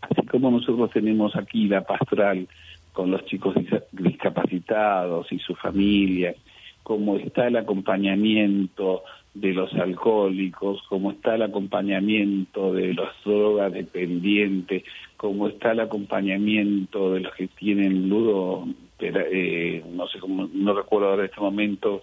Así 0.00 0.26
como 0.26 0.50
nosotros 0.50 0.90
tenemos 0.90 1.36
aquí 1.36 1.68
la 1.68 1.82
pastoral 1.82 2.48
con 2.92 3.10
los 3.10 3.24
chicos 3.26 3.54
discapacitados 3.92 5.30
y 5.32 5.38
sus 5.38 5.58
familias, 5.58 6.36
como 6.82 7.16
está 7.16 7.46
el 7.46 7.56
acompañamiento 7.56 9.04
de 9.34 9.52
los 9.52 9.72
alcohólicos, 9.74 10.82
como 10.88 11.12
está 11.12 11.36
el 11.36 11.42
acompañamiento 11.42 12.72
de 12.72 12.94
los 12.94 13.08
drogas 13.24 13.72
dependientes, 13.72 14.82
como 15.16 15.48
está 15.48 15.72
el 15.72 15.80
acompañamiento 15.80 17.12
de 17.12 17.20
los 17.20 17.34
que 17.34 17.46
tienen 17.46 18.08
ludo, 18.08 18.66
eh, 18.98 19.84
no 19.94 20.08
sé 20.08 20.18
cómo, 20.18 20.48
no 20.52 20.74
recuerdo 20.74 21.10
ahora 21.10 21.26
este 21.26 21.40
momento, 21.40 22.02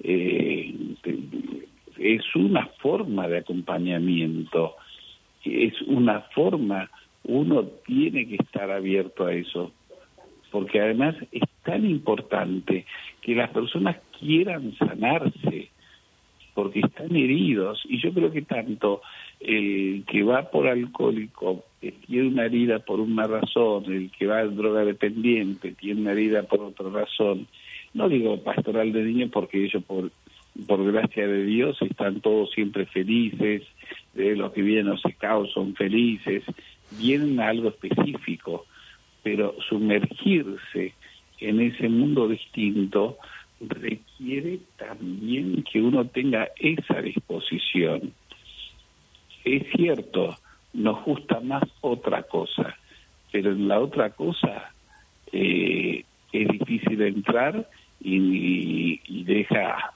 eh, 0.00 0.74
es 1.98 2.36
una 2.36 2.66
forma 2.78 3.26
de 3.26 3.38
acompañamiento, 3.38 4.76
es 5.44 5.80
una 5.82 6.20
forma, 6.20 6.90
uno 7.28 7.64
tiene 7.86 8.26
que 8.26 8.36
estar 8.36 8.70
abierto 8.70 9.26
a 9.26 9.34
eso, 9.34 9.70
porque 10.50 10.80
además 10.80 11.14
es 11.30 11.42
tan 11.62 11.84
importante 11.84 12.86
que 13.20 13.34
las 13.34 13.50
personas 13.50 13.98
quieran 14.18 14.74
sanarse, 14.78 15.68
porque 16.54 16.80
están 16.80 17.14
heridos. 17.14 17.82
Y 17.84 18.00
yo 18.00 18.12
creo 18.14 18.32
que 18.32 18.42
tanto 18.42 19.02
el 19.40 20.04
que 20.06 20.22
va 20.22 20.50
por 20.50 20.66
alcohólico 20.66 21.64
tiene 21.80 22.28
una 22.28 22.46
herida 22.46 22.78
por 22.78 22.98
una 22.98 23.24
razón, 23.24 23.84
el 23.92 24.10
que 24.10 24.26
va 24.26 24.42
droga 24.44 24.84
dependiente 24.84 25.72
tiene 25.72 26.00
una 26.00 26.12
herida 26.12 26.44
por 26.44 26.60
otra 26.60 26.88
razón. 26.88 27.46
No 27.92 28.08
digo 28.08 28.42
pastoral 28.42 28.90
de 28.92 29.02
niños 29.02 29.30
porque 29.30 29.62
ellos 29.64 29.84
por 29.84 30.10
por 30.66 30.84
gracia 30.90 31.26
de 31.26 31.44
Dios 31.44 31.80
están 31.82 32.20
todos 32.20 32.50
siempre 32.50 32.86
felices, 32.86 33.62
de 34.24 34.36
los 34.36 34.52
que 34.52 34.62
vienen 34.62 34.92
a 34.92 35.10
caos 35.18 35.50
son 35.52 35.74
felices, 35.74 36.42
vienen 36.90 37.38
a 37.40 37.48
algo 37.48 37.68
específico, 37.68 38.66
pero 39.22 39.54
sumergirse 39.68 40.94
en 41.40 41.60
ese 41.60 41.88
mundo 41.88 42.28
distinto 42.28 43.18
requiere 43.60 44.60
también 44.76 45.64
que 45.64 45.80
uno 45.80 46.04
tenga 46.06 46.48
esa 46.56 47.00
disposición. 47.00 48.12
Es 49.44 49.64
cierto, 49.74 50.36
nos 50.72 51.04
gusta 51.04 51.40
más 51.40 51.64
otra 51.80 52.22
cosa, 52.24 52.76
pero 53.32 53.52
en 53.52 53.68
la 53.68 53.80
otra 53.80 54.10
cosa 54.10 54.72
eh, 55.32 56.04
es 56.32 56.48
difícil 56.48 57.00
entrar 57.02 57.68
y, 58.00 59.00
deja 59.24 59.92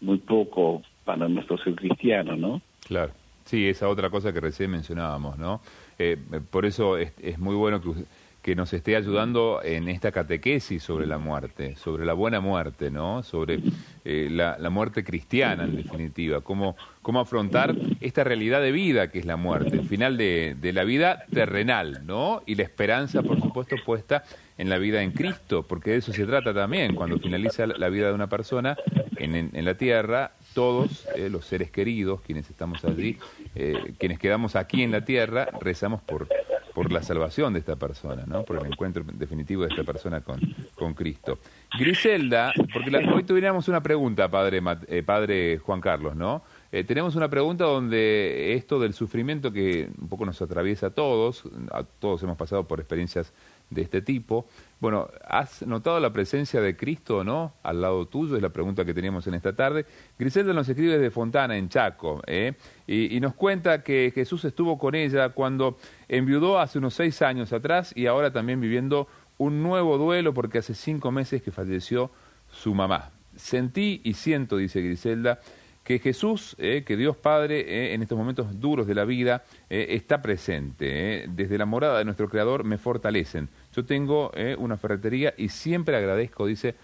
muy 0.00 0.18
poco 0.18 0.82
para 1.04 1.28
nuestro 1.28 1.58
ser 1.58 1.74
cristiano, 1.74 2.36
¿no? 2.36 2.60
Claro. 2.86 3.12
Sí, 3.46 3.68
esa 3.68 3.88
otra 3.88 4.10
cosa 4.10 4.32
que 4.32 4.40
recién 4.40 4.70
mencionábamos, 4.70 5.38
¿no? 5.38 5.62
Eh, 5.98 6.18
por 6.50 6.66
eso 6.66 6.98
es, 6.98 7.12
es 7.22 7.38
muy 7.38 7.54
bueno 7.54 7.80
que 7.80 8.04
que 8.46 8.54
nos 8.54 8.72
esté 8.72 8.94
ayudando 8.94 9.60
en 9.64 9.88
esta 9.88 10.12
catequesis 10.12 10.80
sobre 10.80 11.04
la 11.04 11.18
muerte, 11.18 11.74
sobre 11.74 12.06
la 12.06 12.12
buena 12.12 12.38
muerte, 12.38 12.92
¿no? 12.92 13.24
Sobre 13.24 13.58
eh, 14.04 14.28
la, 14.30 14.70
muerte 14.70 15.02
cristiana, 15.02 15.64
en 15.64 15.74
definitiva, 15.74 16.42
cómo, 16.42 16.76
cómo 17.02 17.18
afrontar 17.18 17.74
esta 18.00 18.22
realidad 18.22 18.60
de 18.62 18.70
vida 18.70 19.10
que 19.10 19.18
es 19.18 19.24
la 19.24 19.34
muerte, 19.34 19.74
el 19.74 19.88
final 19.88 20.16
de, 20.16 20.56
la 20.62 20.84
vida 20.84 21.24
terrenal, 21.28 22.06
¿no? 22.06 22.44
Y 22.46 22.54
la 22.54 22.62
esperanza, 22.62 23.20
por 23.20 23.40
supuesto, 23.40 23.74
puesta 23.84 24.22
en 24.58 24.68
la 24.68 24.78
vida 24.78 25.02
en 25.02 25.10
Cristo, 25.10 25.64
porque 25.64 25.90
de 25.90 25.96
eso 25.96 26.12
se 26.12 26.24
trata 26.24 26.54
también, 26.54 26.94
cuando 26.94 27.18
finaliza 27.18 27.66
la 27.66 27.88
vida 27.88 28.06
de 28.06 28.14
una 28.14 28.28
persona 28.28 28.76
en, 29.16 29.34
en, 29.34 29.64
la 29.64 29.74
tierra, 29.74 30.30
todos 30.56 31.06
eh, 31.14 31.28
los 31.28 31.44
seres 31.44 31.70
queridos, 31.70 32.22
quienes 32.22 32.48
estamos 32.48 32.82
allí, 32.86 33.18
eh, 33.54 33.92
quienes 33.98 34.18
quedamos 34.18 34.56
aquí 34.56 34.82
en 34.82 34.90
la 34.90 35.04
tierra, 35.04 35.50
rezamos 35.60 36.00
por 36.00 36.26
por 36.74 36.92
la 36.92 37.02
salvación 37.02 37.54
de 37.54 37.60
esta 37.60 37.76
persona, 37.76 38.24
¿no? 38.26 38.42
por 38.42 38.58
el 38.58 38.66
encuentro 38.66 39.02
definitivo 39.14 39.62
de 39.62 39.68
esta 39.70 39.82
persona 39.82 40.20
con, 40.20 40.38
con 40.74 40.92
Cristo. 40.92 41.38
Griselda, 41.78 42.52
porque 42.70 42.94
hoy 42.94 43.22
tuviéramos 43.22 43.66
una 43.68 43.82
pregunta, 43.82 44.28
padre, 44.28 44.60
eh, 44.88 45.02
padre 45.02 45.56
Juan 45.56 45.80
Carlos, 45.80 46.14
¿no? 46.16 46.42
Tenemos 46.86 47.16
una 47.16 47.30
pregunta 47.30 47.64
donde 47.64 48.52
esto 48.52 48.78
del 48.78 48.92
sufrimiento 48.92 49.50
que 49.50 49.88
un 49.98 50.08
poco 50.08 50.26
nos 50.26 50.42
atraviesa 50.42 50.88
a 50.88 50.90
todos, 50.90 51.44
a 51.70 51.84
todos 51.84 52.22
hemos 52.22 52.36
pasado 52.36 52.64
por 52.68 52.80
experiencias 52.80 53.32
de 53.70 53.82
este 53.82 54.02
tipo. 54.02 54.46
Bueno, 54.78 55.08
¿has 55.26 55.66
notado 55.66 55.98
la 56.00 56.12
presencia 56.12 56.60
de 56.60 56.76
Cristo 56.76 57.18
o 57.18 57.24
no 57.24 57.54
al 57.62 57.80
lado 57.80 58.06
tuyo? 58.06 58.36
Es 58.36 58.42
la 58.42 58.50
pregunta 58.50 58.84
que 58.84 58.94
teníamos 58.94 59.26
en 59.26 59.34
esta 59.34 59.54
tarde. 59.54 59.86
Griselda 60.18 60.52
nos 60.52 60.68
escribe 60.68 60.94
desde 60.94 61.10
Fontana, 61.10 61.56
en 61.56 61.68
Chaco, 61.68 62.22
¿eh? 62.26 62.54
y, 62.86 63.18
nos 63.20 63.34
cuenta 63.34 63.82
que 63.82 64.12
Jesús 64.14 64.44
estuvo 64.44 64.78
con 64.78 64.94
ella 64.94 65.30
cuando 65.30 65.78
enviudó 66.08 66.58
hace 66.60 66.78
unos 66.78 66.94
seis 66.94 67.22
años 67.22 67.52
atrás 67.52 67.92
y 67.96 68.06
ahora 68.06 68.32
también 68.32 68.60
viviendo 68.60 69.08
un 69.38 69.62
nuevo 69.62 69.98
duelo 69.98 70.32
porque 70.32 70.58
hace 70.58 70.74
cinco 70.74 71.10
meses 71.10 71.42
que 71.42 71.50
falleció 71.50 72.10
su 72.50 72.74
mamá. 72.74 73.10
Sentí 73.34 74.00
y 74.04 74.14
siento, 74.14 74.56
dice 74.56 74.80
Griselda, 74.80 75.40
que 75.86 76.00
Jesús, 76.00 76.56
eh, 76.58 76.82
que 76.84 76.96
Dios 76.96 77.16
Padre, 77.16 77.60
eh, 77.60 77.94
en 77.94 78.02
estos 78.02 78.18
momentos 78.18 78.60
duros 78.60 78.88
de 78.88 78.94
la 78.96 79.04
vida, 79.04 79.44
eh, 79.70 79.86
está 79.90 80.20
presente. 80.20 81.26
Desde 81.28 81.56
la 81.58 81.64
morada 81.64 81.98
de 81.98 82.04
nuestro 82.04 82.28
Creador 82.28 82.64
me 82.64 82.76
fortalecen. 82.76 83.48
Yo 83.72 83.84
tengo 83.84 84.32
una 84.58 84.78
ferretería 84.78 85.32
y 85.36 85.48
siempre 85.48 85.96
agradezco, 85.96 86.46
dice, 86.46 86.74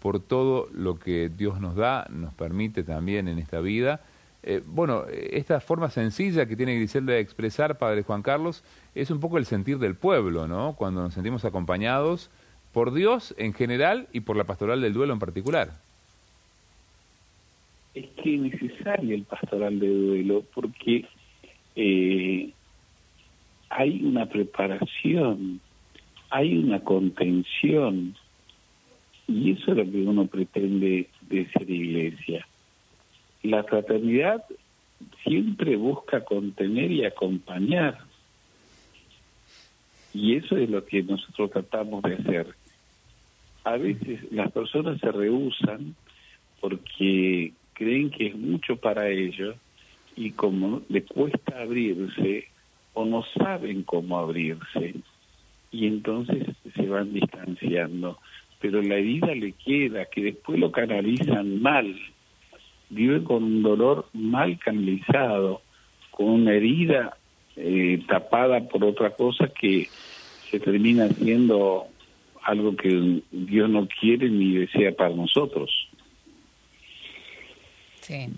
por 0.00 0.20
todo 0.20 0.68
lo 0.74 0.98
que 0.98 1.30
Dios 1.30 1.62
nos 1.62 1.76
da, 1.76 2.06
nos 2.10 2.34
permite 2.34 2.82
también 2.82 3.26
en 3.26 3.38
esta 3.38 3.60
vida. 3.60 4.00
bueno, 4.66 5.06
esta 5.08 5.60
forma 5.60 5.88
sencilla 5.88 6.44
que 6.44 6.56
tiene 6.56 6.74
Griselda 6.74 7.14
de 7.14 7.20
expresar, 7.20 7.78
Padre 7.78 8.02
Juan 8.02 8.22
Carlos, 8.22 8.64
es 8.94 9.10
un 9.10 9.20
poco 9.20 9.38
el 9.38 9.46
sentir 9.46 9.78
del 9.78 9.94
pueblo, 9.94 10.46
¿no? 10.46 10.74
Cuando 10.76 11.00
nos 11.00 11.14
sentimos 11.14 11.44
acompañados 11.46 12.28
por 12.72 12.92
Dios 12.92 13.34
en 13.38 13.54
general 13.54 14.08
y 14.12 14.20
por 14.20 14.36
la 14.36 14.44
pastoral 14.44 14.82
del 14.82 14.92
duelo 14.92 15.14
en 15.14 15.20
particular 15.20 15.70
es 17.94 18.06
que 18.22 18.34
es 18.34 18.40
necesario 18.40 19.14
el 19.14 19.24
pastoral 19.24 19.78
de 19.78 19.88
duelo 19.88 20.44
porque 20.54 21.04
eh, 21.76 22.50
hay 23.68 24.04
una 24.04 24.26
preparación, 24.26 25.60
hay 26.30 26.56
una 26.56 26.80
contención, 26.80 28.14
y 29.26 29.52
eso 29.52 29.72
es 29.72 29.76
lo 29.78 29.90
que 29.90 30.02
uno 30.02 30.26
pretende 30.26 31.08
de 31.22 31.50
ser 31.50 31.70
iglesia. 31.70 32.46
La 33.42 33.64
fraternidad 33.64 34.44
siempre 35.24 35.76
busca 35.76 36.24
contener 36.24 36.90
y 36.90 37.04
acompañar, 37.04 37.98
y 40.14 40.36
eso 40.36 40.56
es 40.56 40.68
lo 40.68 40.84
que 40.84 41.02
nosotros 41.02 41.50
tratamos 41.50 42.02
de 42.02 42.14
hacer. 42.14 42.54
A 43.64 43.76
veces 43.76 44.20
las 44.32 44.50
personas 44.52 45.00
se 45.00 45.10
rehusan 45.10 45.94
porque 46.60 47.52
creen 47.74 48.10
que 48.10 48.28
es 48.28 48.36
mucho 48.36 48.76
para 48.76 49.08
ellos 49.08 49.56
y 50.16 50.32
como 50.32 50.82
le 50.88 51.02
cuesta 51.04 51.60
abrirse 51.60 52.48
o 52.94 53.04
no 53.04 53.24
saben 53.36 53.82
cómo 53.82 54.18
abrirse 54.18 54.94
y 55.70 55.86
entonces 55.86 56.46
se 56.76 56.86
van 56.86 57.12
distanciando. 57.12 58.18
Pero 58.60 58.80
la 58.82 58.96
herida 58.96 59.34
le 59.34 59.52
queda, 59.52 60.04
que 60.04 60.22
después 60.22 60.60
lo 60.60 60.70
canalizan 60.70 61.60
mal, 61.60 61.96
vive 62.90 63.24
con 63.24 63.42
un 63.42 63.62
dolor 63.62 64.06
mal 64.12 64.58
canalizado, 64.58 65.62
con 66.10 66.26
una 66.28 66.54
herida 66.54 67.16
eh, 67.56 68.02
tapada 68.06 68.60
por 68.68 68.84
otra 68.84 69.10
cosa 69.10 69.48
que 69.48 69.88
se 70.50 70.60
termina 70.60 71.08
siendo 71.08 71.86
algo 72.42 72.76
que 72.76 73.22
Dios 73.30 73.70
no 73.70 73.88
quiere 73.88 74.28
ni 74.28 74.54
desea 74.54 74.92
para 74.92 75.14
nosotros. 75.14 75.88
Sí. 78.02 78.28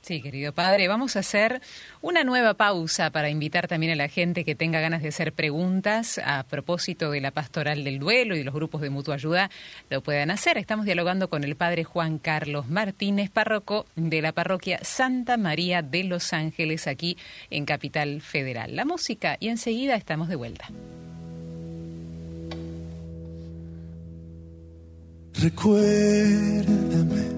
Sí, 0.00 0.22
querido 0.22 0.54
padre, 0.54 0.88
vamos 0.88 1.16
a 1.16 1.18
hacer 1.18 1.60
una 2.00 2.24
nueva 2.24 2.54
pausa 2.54 3.10
para 3.10 3.28
invitar 3.28 3.68
también 3.68 3.92
a 3.92 3.96
la 3.96 4.08
gente 4.08 4.42
que 4.42 4.54
tenga 4.54 4.80
ganas 4.80 5.02
de 5.02 5.08
hacer 5.08 5.34
preguntas 5.34 6.18
a 6.24 6.44
propósito 6.44 7.10
de 7.10 7.20
la 7.20 7.30
pastoral 7.30 7.84
del 7.84 7.98
duelo 7.98 8.34
y 8.34 8.42
los 8.42 8.54
grupos 8.54 8.80
de 8.80 8.88
mutua 8.88 9.16
ayuda, 9.16 9.50
lo 9.90 10.00
puedan 10.00 10.30
hacer. 10.30 10.56
Estamos 10.56 10.86
dialogando 10.86 11.28
con 11.28 11.44
el 11.44 11.56
padre 11.56 11.84
Juan 11.84 12.18
Carlos 12.18 12.68
Martínez, 12.68 13.28
párroco 13.28 13.84
de 13.96 14.22
la 14.22 14.32
parroquia 14.32 14.78
Santa 14.82 15.36
María 15.36 15.82
de 15.82 16.04
Los 16.04 16.32
Ángeles, 16.32 16.86
aquí 16.86 17.18
en 17.50 17.66
Capital 17.66 18.22
Federal. 18.22 18.76
La 18.76 18.86
música 18.86 19.36
y 19.40 19.48
enseguida 19.48 19.96
estamos 19.96 20.28
de 20.28 20.36
vuelta. 20.36 20.70
Recuérdame, 25.34 27.37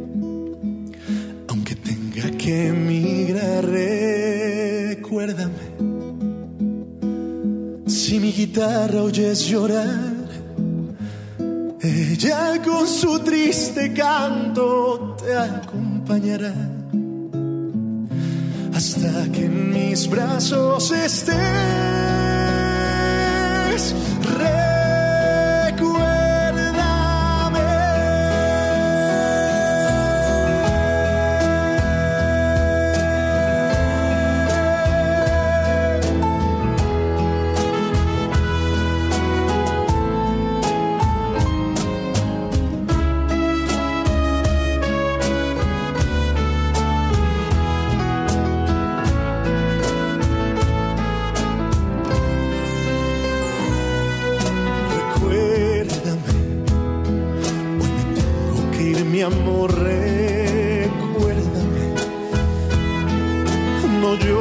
que 2.41 2.71
migra, 2.71 3.61
recuérdame. 3.61 5.53
Si 7.87 8.19
mi 8.19 8.31
guitarra 8.31 9.03
oyes 9.03 9.45
llorar, 9.47 10.15
ella 11.81 12.59
con 12.65 12.87
su 12.87 13.19
triste 13.19 13.93
canto 13.93 15.15
te 15.21 15.35
acompañará 15.35 16.55
hasta 18.73 19.31
que 19.31 19.45
en 19.45 19.69
mis 19.69 20.09
brazos 20.09 20.91
estés. 20.91 22.20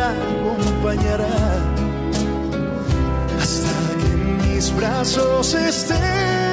acompañará 0.00 1.38
hasta 3.40 3.98
que 3.98 4.06
en 4.06 4.54
mis 4.54 4.74
brazos 4.74 5.54
estés. 5.54 6.49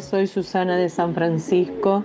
Soy 0.00 0.26
Susana 0.26 0.76
de 0.76 0.88
San 0.88 1.14
Francisco 1.14 2.04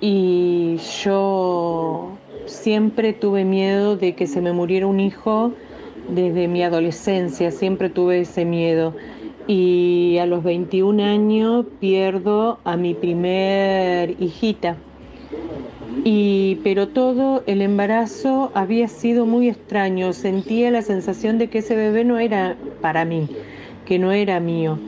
y 0.00 0.76
yo 1.04 2.16
siempre 2.46 3.12
tuve 3.12 3.44
miedo 3.44 3.96
de 3.96 4.14
que 4.14 4.26
se 4.26 4.40
me 4.40 4.52
muriera 4.52 4.86
un 4.86 5.00
hijo 5.00 5.52
desde 6.08 6.48
mi 6.48 6.62
adolescencia, 6.62 7.50
siempre 7.50 7.88
tuve 7.88 8.20
ese 8.20 8.44
miedo. 8.44 8.94
Y 9.46 10.18
a 10.20 10.26
los 10.26 10.42
21 10.42 11.02
años 11.02 11.66
pierdo 11.80 12.58
a 12.64 12.76
mi 12.76 12.94
primer 12.94 14.20
hijita. 14.22 14.76
Y, 16.04 16.58
pero 16.62 16.88
todo 16.88 17.42
el 17.46 17.60
embarazo 17.62 18.52
había 18.54 18.88
sido 18.88 19.26
muy 19.26 19.48
extraño, 19.48 20.12
sentía 20.12 20.70
la 20.70 20.82
sensación 20.82 21.38
de 21.38 21.48
que 21.48 21.58
ese 21.58 21.76
bebé 21.76 22.04
no 22.04 22.18
era 22.18 22.56
para 22.80 23.04
mí, 23.04 23.28
que 23.86 23.98
no 23.98 24.12
era 24.12 24.40
mío. 24.40 24.78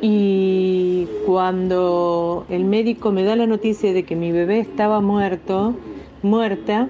Y 0.00 1.06
cuando 1.26 2.46
el 2.48 2.64
médico 2.64 3.12
me 3.12 3.24
da 3.24 3.36
la 3.36 3.46
noticia 3.46 3.92
de 3.92 4.04
que 4.04 4.16
mi 4.16 4.32
bebé 4.32 4.58
estaba 4.58 5.00
muerto, 5.00 5.74
muerta, 6.22 6.88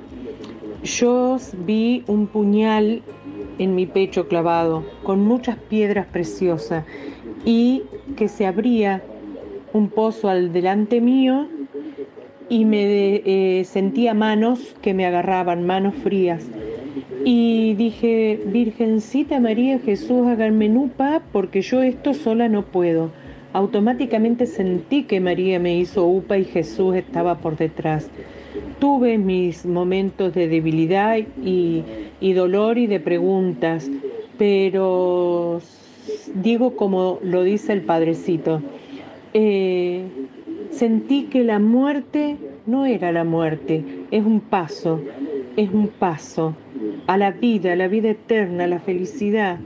yo 0.82 1.36
vi 1.66 2.04
un 2.06 2.26
puñal 2.26 3.02
en 3.58 3.74
mi 3.74 3.86
pecho 3.86 4.26
clavado, 4.28 4.84
con 5.02 5.20
muchas 5.20 5.56
piedras 5.56 6.06
preciosas, 6.06 6.84
y 7.44 7.82
que 8.16 8.28
se 8.28 8.46
abría 8.46 9.02
un 9.72 9.88
pozo 9.88 10.28
al 10.28 10.52
delante 10.52 11.00
mío 11.00 11.48
y 12.48 12.64
me 12.64 13.22
eh, 13.24 13.64
sentía 13.64 14.14
manos 14.14 14.74
que 14.82 14.94
me 14.94 15.06
agarraban, 15.06 15.66
manos 15.66 15.94
frías. 15.94 16.44
Y 17.26 17.72
dije, 17.74 18.38
Virgencita 18.44 19.40
María 19.40 19.78
Jesús, 19.78 20.26
háganme 20.26 20.68
upa 20.68 21.22
porque 21.32 21.62
yo 21.62 21.82
esto 21.82 22.12
sola 22.12 22.50
no 22.50 22.66
puedo. 22.66 23.12
Automáticamente 23.54 24.44
sentí 24.44 25.04
que 25.04 25.20
María 25.20 25.58
me 25.58 25.74
hizo 25.74 26.04
upa 26.04 26.36
y 26.36 26.44
Jesús 26.44 26.94
estaba 26.96 27.38
por 27.38 27.56
detrás. 27.56 28.10
Tuve 28.78 29.16
mis 29.16 29.64
momentos 29.64 30.34
de 30.34 30.48
debilidad 30.48 31.16
y, 31.42 31.82
dolor 32.34 32.76
y 32.76 32.86
de 32.86 33.00
preguntas, 33.00 33.90
pero 34.36 35.62
digo 36.34 36.76
como 36.76 37.20
lo 37.22 37.42
dice 37.42 37.72
el 37.72 37.80
Padrecito, 37.80 38.60
eh, 39.32 40.02
sentí 40.70 41.24
que 41.24 41.42
la 41.42 41.58
muerte 41.58 42.36
no 42.66 42.84
era 42.84 43.12
la 43.12 43.24
muerte, 43.24 43.82
es 44.10 44.24
un 44.26 44.40
paso, 44.40 45.00
es 45.56 45.70
un 45.70 45.88
paso 45.88 46.54
a 47.06 47.16
la 47.16 47.30
vida, 47.30 47.72
a 47.72 47.76
la 47.76 47.88
vida 47.88 48.10
eterna, 48.10 48.64
a 48.64 48.66
la 48.66 48.80
felicidad. 48.80 49.58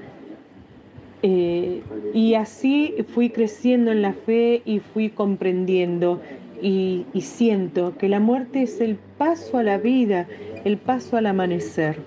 Eh, 1.23 1.83
y 2.15 2.35
así 2.35 2.95
fui 3.15 3.31
creciendo 3.31 3.91
en 3.91 4.03
la 4.03 4.13
fe 4.13 4.63
y 4.65 4.79
fui 4.79 5.11
comprendiendo 5.11 6.21
y, 6.63 7.07
siento 7.21 7.97
que 7.97 8.09
la 8.09 8.21
muerte 8.21 8.63
es 8.63 8.81
el 8.81 8.97
paso 8.97 9.59
a 9.59 9.63
la 9.63 9.79
vida, 9.79 10.27
el 10.65 10.77
paso 10.79 11.17
al 11.17 11.27
amanecer. 11.27 11.99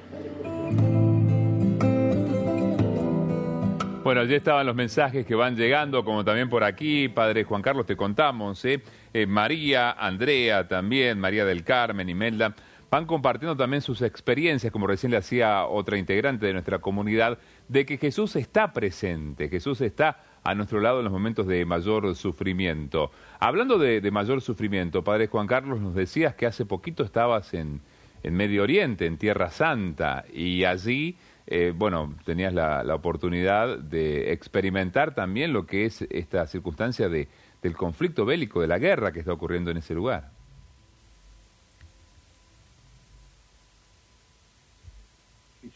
Bueno, 4.04 4.22
allí 4.22 4.34
estaban 4.34 4.66
los 4.66 4.76
mensajes 4.76 5.26
que 5.26 5.36
van 5.36 5.56
llegando, 5.56 6.04
como 6.04 6.26
también 6.26 6.49
por 6.49 6.64
aquí, 6.64 7.08
Padre 7.08 7.43
Juan 7.43 7.62
Carlos, 7.62 7.86
te 7.86 7.95
contamos, 7.95 8.66
¿eh? 8.66 8.82
Eh, 9.14 9.26
María, 9.26 9.91
Andrea 9.91 10.68
también, 10.68 11.20
María 11.20 11.45
del 11.45 11.64
Carmen, 11.64 12.10
Imelda, 12.10 12.56
van 12.92 13.06
compartiendo 13.06 13.56
también 13.56 13.82
sus 13.82 14.02
experiencias, 14.02 14.72
como 14.72 14.86
recién 14.86 15.12
le 15.12 15.18
hacía 15.18 15.66
otra 15.66 15.98
integrante 15.98 16.46
de 16.46 16.52
nuestra 16.52 16.80
comunidad, 16.80 17.39
de 17.70 17.86
que 17.86 17.98
Jesús 17.98 18.36
está 18.36 18.74
presente, 18.74 19.48
Jesús 19.48 19.80
está 19.80 20.20
a 20.44 20.54
nuestro 20.56 20.82
lado 20.82 20.98
en 21.00 21.06
los 21.06 21.14
momentos 21.14 21.48
de 21.48 21.64
mayor 21.64 22.14
sufrimiento. 22.16 23.12
Hablando 23.39 23.78
de, 23.78 24.12
mayor 24.12 24.42
sufrimiento, 24.42 25.06
Padre 25.06 25.28
Juan 25.28 25.48
Carlos, 25.48 25.80
nos 25.80 25.96
decías 25.96 26.36
que 26.36 26.46
hace 26.46 26.66
poquito 26.66 27.04
estabas 27.04 27.54
en, 27.54 27.80
en 28.24 28.34
Medio 28.36 28.64
Oriente, 28.64 29.06
en 29.06 29.18
Tierra 29.18 29.52
Santa, 29.52 30.26
y 30.34 30.66
allí, 30.66 31.16
eh, 31.48 31.72
bueno, 31.74 32.14
tenías 32.26 32.54
la, 32.54 32.84
la, 32.84 32.96
oportunidad 32.96 33.80
de 33.80 34.34
experimentar 34.34 35.16
también 35.16 35.54
lo 35.54 35.66
que 35.66 35.86
es 35.86 36.02
esta 36.10 36.46
circunstancia 36.46 37.08
de, 37.08 37.30
del 37.62 37.74
conflicto 37.74 38.26
bélico, 38.26 38.60
de 38.60 38.68
la 38.68 38.80
guerra 38.80 39.14
que 39.14 39.20
está 39.20 39.32
ocurriendo 39.32 39.72
en 39.72 39.78
ese 39.78 39.94
lugar. 39.94 40.41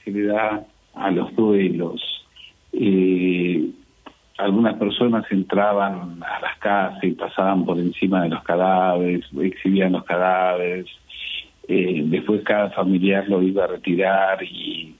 Se 0.05 0.11
le 0.11 0.27
da 0.27 0.63
a 0.93 1.11
los 1.11 1.35
duelos. 1.35 2.01
Eh, 2.71 3.69
algunas 4.37 4.75
personas 4.75 5.25
entraban 5.31 6.21
a 6.23 6.39
las 6.39 6.57
casas 6.59 7.03
y 7.03 7.11
pasaban 7.11 7.65
por 7.65 7.79
encima 7.79 8.23
de 8.23 8.29
los 8.29 8.43
cadáveres, 8.43 9.25
exhibían 9.41 9.93
los 9.93 10.03
cadáveres, 10.03 10.87
eh, 11.67 12.03
después 12.05 12.43
cada 12.43 12.69
familiar 12.71 13.27
lo 13.27 13.41
iba 13.41 13.63
a 13.63 13.67
retirar 13.67 14.43
y, 14.43 14.95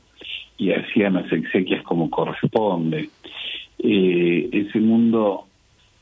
hacían 0.74 1.14
las 1.14 1.32
exequias 1.32 1.84
como 1.84 2.10
corresponde. 2.10 3.10
Eh, 3.78 4.50
ese 4.52 4.80
mundo 4.80 5.46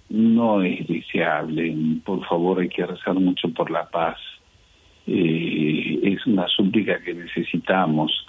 no 0.09 0.61
es 0.61 0.87
deseable, 0.87 1.75
por 2.05 2.23
favor 2.25 2.61
hay 2.61 2.69
que 2.69 2.85
rezar 2.85 3.15
mucho 3.15 3.49
por 3.49 3.71
la 3.71 3.89
paz. 3.89 4.17
Eh, 5.07 5.99
es 6.03 6.25
una 6.27 6.47
súplica 6.47 7.01
que 7.01 7.13
necesitamos 7.13 8.25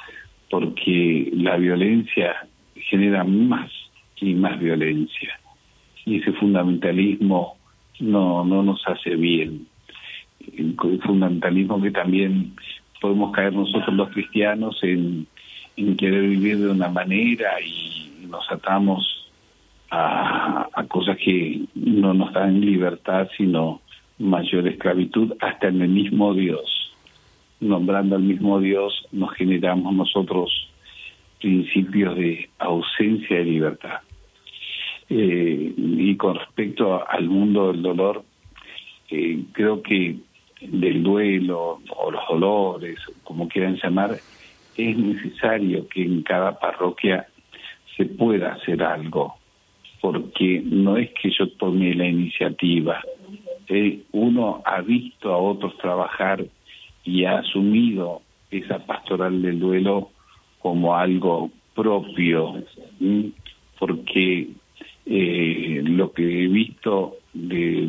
porque 0.51 1.31
la 1.33 1.57
violencia 1.57 2.47
genera 2.75 3.25
más 3.25 3.71
y 4.21 4.35
más 4.35 4.59
violencia. 4.59 5.39
Y 6.05 6.21
ese 6.21 6.33
fundamentalismo 6.33 7.57
no, 8.01 8.45
no 8.45 8.63
nos 8.63 8.87
hace 8.87 9.17
bien. 9.17 9.67
El 10.57 10.77
fundamentalismo 11.03 11.81
que 11.81 11.91
también 11.91 12.55
podemos 13.01 13.33
caer 13.33 13.53
nosotros 13.53 13.95
los 13.95 14.11
cristianos 14.11 14.79
en, 14.83 15.27
en 15.77 15.97
querer 15.97 16.23
vivir 16.23 16.59
de 16.59 16.69
una 16.69 16.89
manera 16.89 17.61
y 17.61 18.27
nos 18.29 18.51
atamos 18.51 19.31
a, 19.91 20.69
a 20.73 20.85
cosas 20.85 21.17
que 21.19 21.63
no 21.75 22.15
nos 22.15 22.33
dan 22.33 22.61
libertad, 22.61 23.29
sino 23.37 23.81
mayor 24.19 24.67
esclavitud 24.69 25.33
hasta 25.41 25.69
en 25.69 25.83
el 25.83 25.89
mismo 25.89 26.35
Dios. 26.35 26.84
Nombrando 27.61 28.17
al 28.17 28.23
mismo 28.23 28.61
Dios 28.61 29.07
nos 29.13 29.33
generamos 29.35 29.95
nosotros 29.95 30.69
principios 31.41 32.17
de 32.17 32.49
ausencia 32.59 33.39
de 33.39 33.45
libertad. 33.45 34.01
Eh, 35.09 35.75
y 35.77 36.17
con 36.17 36.37
respecto 36.37 37.07
al 37.09 37.29
mundo 37.29 37.73
del 37.73 37.83
dolor, 37.83 38.25
eh, 39.11 39.45
creo 39.53 39.83
que 39.83 40.17
del 40.61 41.03
duelo 41.03 41.81
o 41.91 42.11
los 42.11 42.23
dolores, 42.29 42.99
como 43.23 43.49
quieran 43.49 43.79
llamar, 43.83 44.17
es 44.77 44.97
necesario 44.97 45.87
que 45.89 46.03
en 46.03 46.23
cada 46.23 46.59
parroquia 46.59 47.27
se 47.97 48.07
pueda 48.07 48.55
hacer 48.55 48.83
algo, 48.83 49.35
porque 50.01 50.63
no 50.65 50.97
es 50.97 51.11
que 51.11 51.31
yo 51.31 51.49
tome 51.51 51.95
la 51.95 52.07
iniciativa, 52.07 53.01
eh, 53.69 54.03
uno 54.13 54.63
ha 54.65 54.81
visto 54.81 55.33
a 55.33 55.39
otros 55.39 55.77
trabajar 55.79 56.45
y 57.05 57.25
ha 57.25 57.39
asumido 57.39 58.23
esa 58.51 58.79
pastoral 58.79 59.43
del 59.43 59.59
duelo 59.59 60.11
como 60.61 60.97
algo 60.97 61.51
propio, 61.75 62.63
porque 63.79 64.49
eh, 65.07 65.83
lo 65.85 66.13
que 66.13 66.45
he 66.45 66.49
visto 66.49 67.17
de 67.33 67.89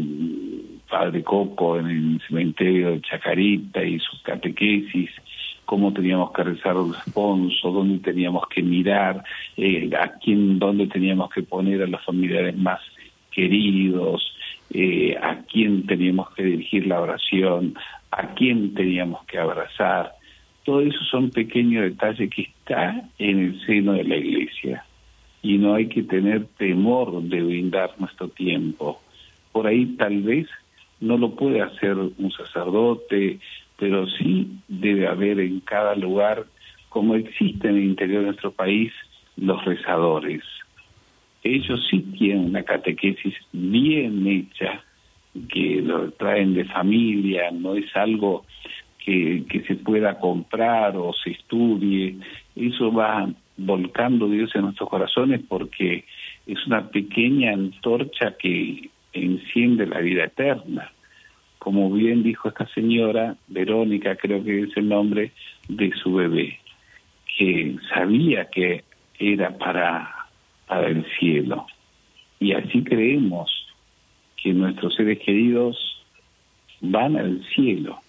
Padre 0.89 1.23
Coco 1.23 1.79
en 1.79 1.87
el 1.87 2.21
cementerio 2.27 2.91
de 2.91 3.01
Chacarita 3.01 3.83
y 3.83 3.99
sus 3.99 4.21
catequesis, 4.21 5.09
cómo 5.65 5.93
teníamos 5.93 6.31
que 6.31 6.43
rezar 6.43 6.75
el 6.75 6.93
responso, 6.93 7.71
dónde 7.71 7.99
teníamos 7.99 8.47
que 8.47 8.61
mirar, 8.61 9.23
eh, 9.57 9.89
a 9.99 10.13
quién, 10.19 10.59
dónde 10.59 10.87
teníamos 10.87 11.29
que 11.29 11.43
poner 11.43 11.81
a 11.83 11.87
los 11.87 12.03
familiares 12.03 12.57
más 12.57 12.81
queridos, 13.31 14.35
eh, 14.77 15.17
a 15.21 15.37
quién 15.49 15.85
teníamos 15.87 16.33
que 16.33 16.43
dirigir 16.43 16.85
la 16.85 16.99
oración, 16.99 17.75
a 18.11 18.33
quién 18.33 18.73
teníamos 18.73 19.23
que 19.25 19.37
abrazar. 19.37 20.11
Todo 20.65 20.81
eso 20.81 20.99
son 21.09 21.29
pequeños 21.29 21.83
detalles 21.83 22.29
que 22.29 22.41
está 22.41 23.01
en 23.17 23.39
el 23.39 23.65
seno 23.65 23.93
de 23.93 24.03
la 24.03 24.17
iglesia 24.17 24.83
y 25.41 25.57
no 25.59 25.75
hay 25.75 25.87
que 25.87 26.03
tener 26.03 26.47
temor 26.57 27.21
de 27.21 27.41
brindar 27.41 27.91
nuestro 27.99 28.27
tiempo. 28.27 28.99
Por 29.53 29.65
ahí 29.65 29.85
tal 29.95 30.23
vez 30.23 30.49
no 30.99 31.17
lo 31.17 31.35
puede 31.35 31.61
hacer 31.61 31.95
un 31.95 32.31
sacerdote, 32.31 33.39
pero 33.79 34.05
sí 34.07 34.59
debe 34.67 35.07
haber 35.07 35.39
en 35.39 35.61
cada 35.61 35.95
lugar, 35.95 36.47
como 36.89 37.15
existe 37.15 37.69
en 37.69 37.77
el 37.77 37.83
interior 37.85 38.21
de 38.21 38.27
nuestro 38.27 38.51
país, 38.51 38.91
los 39.37 39.63
rezadores. 39.63 40.43
Ellos 41.45 41.79
sí 41.91 41.99
tienen 42.17 42.45
una 42.45 42.63
catequesis 42.63 43.35
bien 43.53 44.25
hecha, 44.25 44.83
que 45.47 45.79
lo 45.83 46.09
traen 46.13 46.55
de 46.55 46.65
familia, 46.65 47.51
no 47.51 47.75
es 47.75 47.85
algo 47.95 48.45
que, 48.97 49.43
que 49.47 49.61
se 49.61 49.75
pueda 49.75 50.19
comprar 50.19 50.97
o 50.97 51.13
se 51.13 51.29
estudie, 51.31 52.15
eso 52.55 52.91
va 52.91 53.29
volcando 53.57 54.27
Dios 54.27 54.55
en 54.55 54.63
nuestros 54.63 54.89
corazones 54.89 55.41
porque 55.47 56.05
es 56.47 56.65
una 56.65 56.89
pequeña 56.89 57.53
antorcha 57.53 58.35
que 58.39 58.89
enciende 59.13 59.85
la 59.85 59.99
vida 59.99 60.23
eterna. 60.23 60.91
Como 61.59 61.91
bien 61.91 62.23
dijo 62.23 62.49
esta 62.49 62.65
señora, 62.73 63.35
Verónica 63.47 64.15
creo 64.15 64.43
que 64.43 64.61
es 64.61 64.77
el 64.77 64.89
nombre 64.89 65.31
de 65.67 65.91
su 65.91 66.11
bebé, 66.15 66.59
que 67.37 67.75
sabía 67.93 68.45
que 68.45 68.83
era 69.19 69.55
para, 69.59 70.14
para 70.67 70.87
el 70.87 71.05
cielo. 71.19 71.65
Y 72.39 72.53
así 72.53 72.83
creemos 72.83 73.51
que 74.41 74.53
nuestros 74.53 74.95
seres 74.95 75.19
queridos 75.19 76.03
van 76.81 77.17
al 77.17 77.43
cielo. 77.53 77.99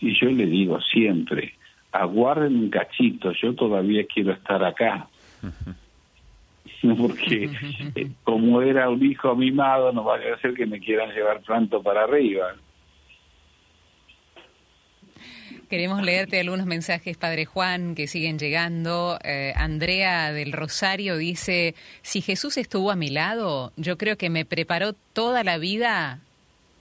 Y 0.00 0.18
yo 0.18 0.30
le 0.30 0.46
digo 0.46 0.80
siempre, 0.80 1.54
aguarden 1.92 2.56
un 2.56 2.70
cachito, 2.70 3.32
yo 3.32 3.54
todavía 3.54 4.04
quiero 4.06 4.32
estar 4.32 4.64
acá. 4.64 5.08
Porque 6.98 7.48
eh, 7.94 8.10
como 8.24 8.60
era 8.60 8.88
un 8.88 9.04
hijo 9.04 9.36
mimado, 9.36 9.92
no 9.92 10.04
va 10.04 10.16
a 10.16 10.40
ser 10.40 10.54
que 10.54 10.66
me 10.66 10.80
quieran 10.80 11.10
llevar 11.10 11.40
pronto 11.42 11.80
para 11.80 12.04
arriba. 12.04 12.56
Queremos 15.72 16.02
leerte 16.02 16.38
algunos 16.38 16.66
mensajes, 16.66 17.16
Padre 17.16 17.46
Juan, 17.46 17.94
que 17.94 18.06
siguen 18.06 18.38
llegando. 18.38 19.18
Eh, 19.24 19.54
Andrea 19.56 20.30
del 20.30 20.52
Rosario 20.52 21.16
dice, 21.16 21.74
si 22.02 22.20
Jesús 22.20 22.58
estuvo 22.58 22.90
a 22.90 22.94
mi 22.94 23.08
lado, 23.08 23.72
yo 23.78 23.96
creo 23.96 24.18
que 24.18 24.28
me 24.28 24.44
preparó 24.44 24.92
toda 24.92 25.42
la 25.44 25.56
vida 25.56 26.20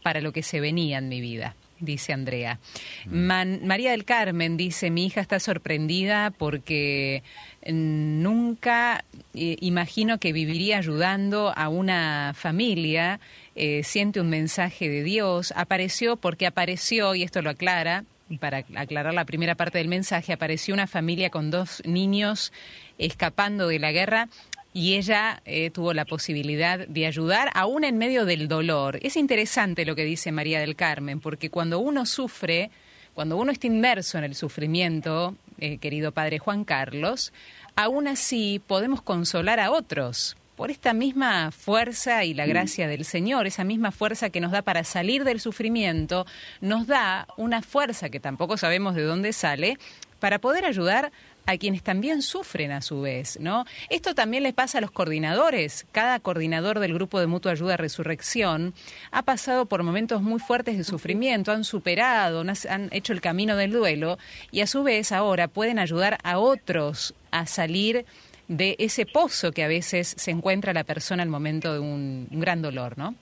para 0.03 0.19
lo 0.19 0.33
que 0.33 0.43
se 0.43 0.59
venía 0.59 0.97
en 0.97 1.07
mi 1.07 1.21
vida 1.21 1.55
dice 1.79 2.13
Andrea. 2.13 2.59
Mm. 3.05 3.65
María 3.65 3.89
del 3.91 4.05
Carmen 4.05 4.55
dice, 4.55 4.91
mi 4.91 5.07
hija 5.07 5.21
está 5.21 5.39
sorprendida 5.39 6.29
porque 6.29 7.23
nunca 7.65 9.03
eh, 9.33 9.57
imagino 9.61 10.19
que 10.19 10.31
viviría 10.31 10.77
ayudando 10.77 11.51
a 11.55 11.69
una 11.69 12.33
familia, 12.35 13.19
eh, 13.55 13.81
siente 13.83 14.21
un 14.21 14.29
mensaje 14.29 14.89
de 14.89 15.01
Dios, 15.01 15.53
apareció 15.55 16.17
porque 16.17 16.45
apareció, 16.45 17.15
y 17.15 17.23
esto 17.23 17.41
lo 17.41 17.49
aclara, 17.49 18.03
para 18.39 18.65
aclarar 18.75 19.13
la 19.13 19.25
primera 19.25 19.55
parte 19.55 19.77
del 19.77 19.87
mensaje, 19.87 20.33
apareció 20.33 20.73
una 20.73 20.87
familia 20.87 21.29
con 21.29 21.51
dos 21.51 21.81
niños 21.85 22.51
escapando 22.97 23.67
de 23.67 23.79
la 23.79 23.91
guerra 23.91 24.29
y 24.73 24.95
ella 24.95 25.41
eh, 25.45 25.69
tuvo 25.69 25.93
la 25.93 26.05
posibilidad 26.05 26.87
de 26.87 27.05
ayudar 27.05 27.51
aún 27.53 27.83
en 27.83 27.97
medio 27.97 28.25
del 28.25 28.47
dolor. 28.47 28.99
Es 29.01 29.17
interesante 29.17 29.85
lo 29.85 29.95
que 29.95 30.05
dice 30.05 30.31
María 30.31 30.59
del 30.59 30.75
Carmen, 30.75 31.19
porque 31.19 31.49
cuando 31.49 31.79
uno 31.79 32.05
sufre, 32.05 32.71
cuando 33.13 33.37
uno 33.37 33.51
está 33.51 33.67
inmerso 33.67 34.17
en 34.17 34.23
el 34.23 34.35
sufrimiento, 34.35 35.35
eh, 35.59 35.77
querido 35.77 36.13
Padre 36.13 36.39
Juan 36.39 36.63
Carlos, 36.63 37.33
aún 37.75 38.07
así 38.07 38.61
podemos 38.65 39.01
consolar 39.01 39.59
a 39.59 39.71
otros 39.71 40.37
por 40.61 40.69
esta 40.69 40.93
misma 40.93 41.49
fuerza 41.49 42.23
y 42.23 42.35
la 42.35 42.45
gracia 42.45 42.87
del 42.87 43.03
Señor, 43.03 43.47
esa 43.47 43.63
misma 43.63 43.89
fuerza 43.89 44.29
que 44.29 44.39
nos 44.39 44.51
da 44.51 44.61
para 44.61 44.83
salir 44.83 45.23
del 45.23 45.39
sufrimiento, 45.39 46.27
nos 46.59 46.85
da 46.85 47.25
una 47.35 47.63
fuerza 47.63 48.11
que 48.11 48.19
tampoco 48.19 48.57
sabemos 48.57 48.93
de 48.93 49.01
dónde 49.01 49.33
sale, 49.33 49.79
para 50.19 50.37
poder 50.37 50.65
ayudar 50.65 51.11
a 51.47 51.57
quienes 51.57 51.81
también 51.81 52.21
sufren 52.21 52.71
a 52.71 52.83
su 52.83 53.01
vez, 53.01 53.39
¿no? 53.41 53.65
Esto 53.89 54.13
también 54.13 54.43
les 54.43 54.53
pasa 54.53 54.77
a 54.77 54.81
los 54.81 54.91
coordinadores. 54.91 55.87
Cada 55.91 56.19
coordinador 56.19 56.77
del 56.77 56.93
grupo 56.93 57.19
de 57.19 57.25
mutua 57.25 57.53
ayuda 57.53 57.75
Resurrección 57.75 58.75
ha 59.09 59.23
pasado 59.23 59.65
por 59.65 59.81
momentos 59.81 60.21
muy 60.21 60.39
fuertes 60.39 60.77
de 60.77 60.83
sufrimiento, 60.83 61.51
han 61.51 61.63
superado, 61.63 62.43
han 62.69 62.89
hecho 62.91 63.13
el 63.13 63.21
camino 63.21 63.55
del 63.55 63.71
duelo 63.71 64.19
y 64.51 64.61
a 64.61 64.67
su 64.67 64.83
vez 64.83 65.11
ahora 65.11 65.47
pueden 65.47 65.79
ayudar 65.79 66.19
a 66.21 66.37
otros 66.37 67.15
a 67.31 67.47
salir 67.47 68.05
de 68.51 68.75
ese 68.79 69.05
pozo 69.05 69.53
que 69.53 69.63
a 69.63 69.69
veces 69.69 70.13
se 70.17 70.29
encuentra 70.29 70.73
la 70.73 70.83
persona 70.83 71.23
al 71.23 71.29
momento 71.29 71.71
de 71.73 71.79
un, 71.79 72.27
gran 72.31 72.61
dolor, 72.61 72.97
¿no? 72.97 73.15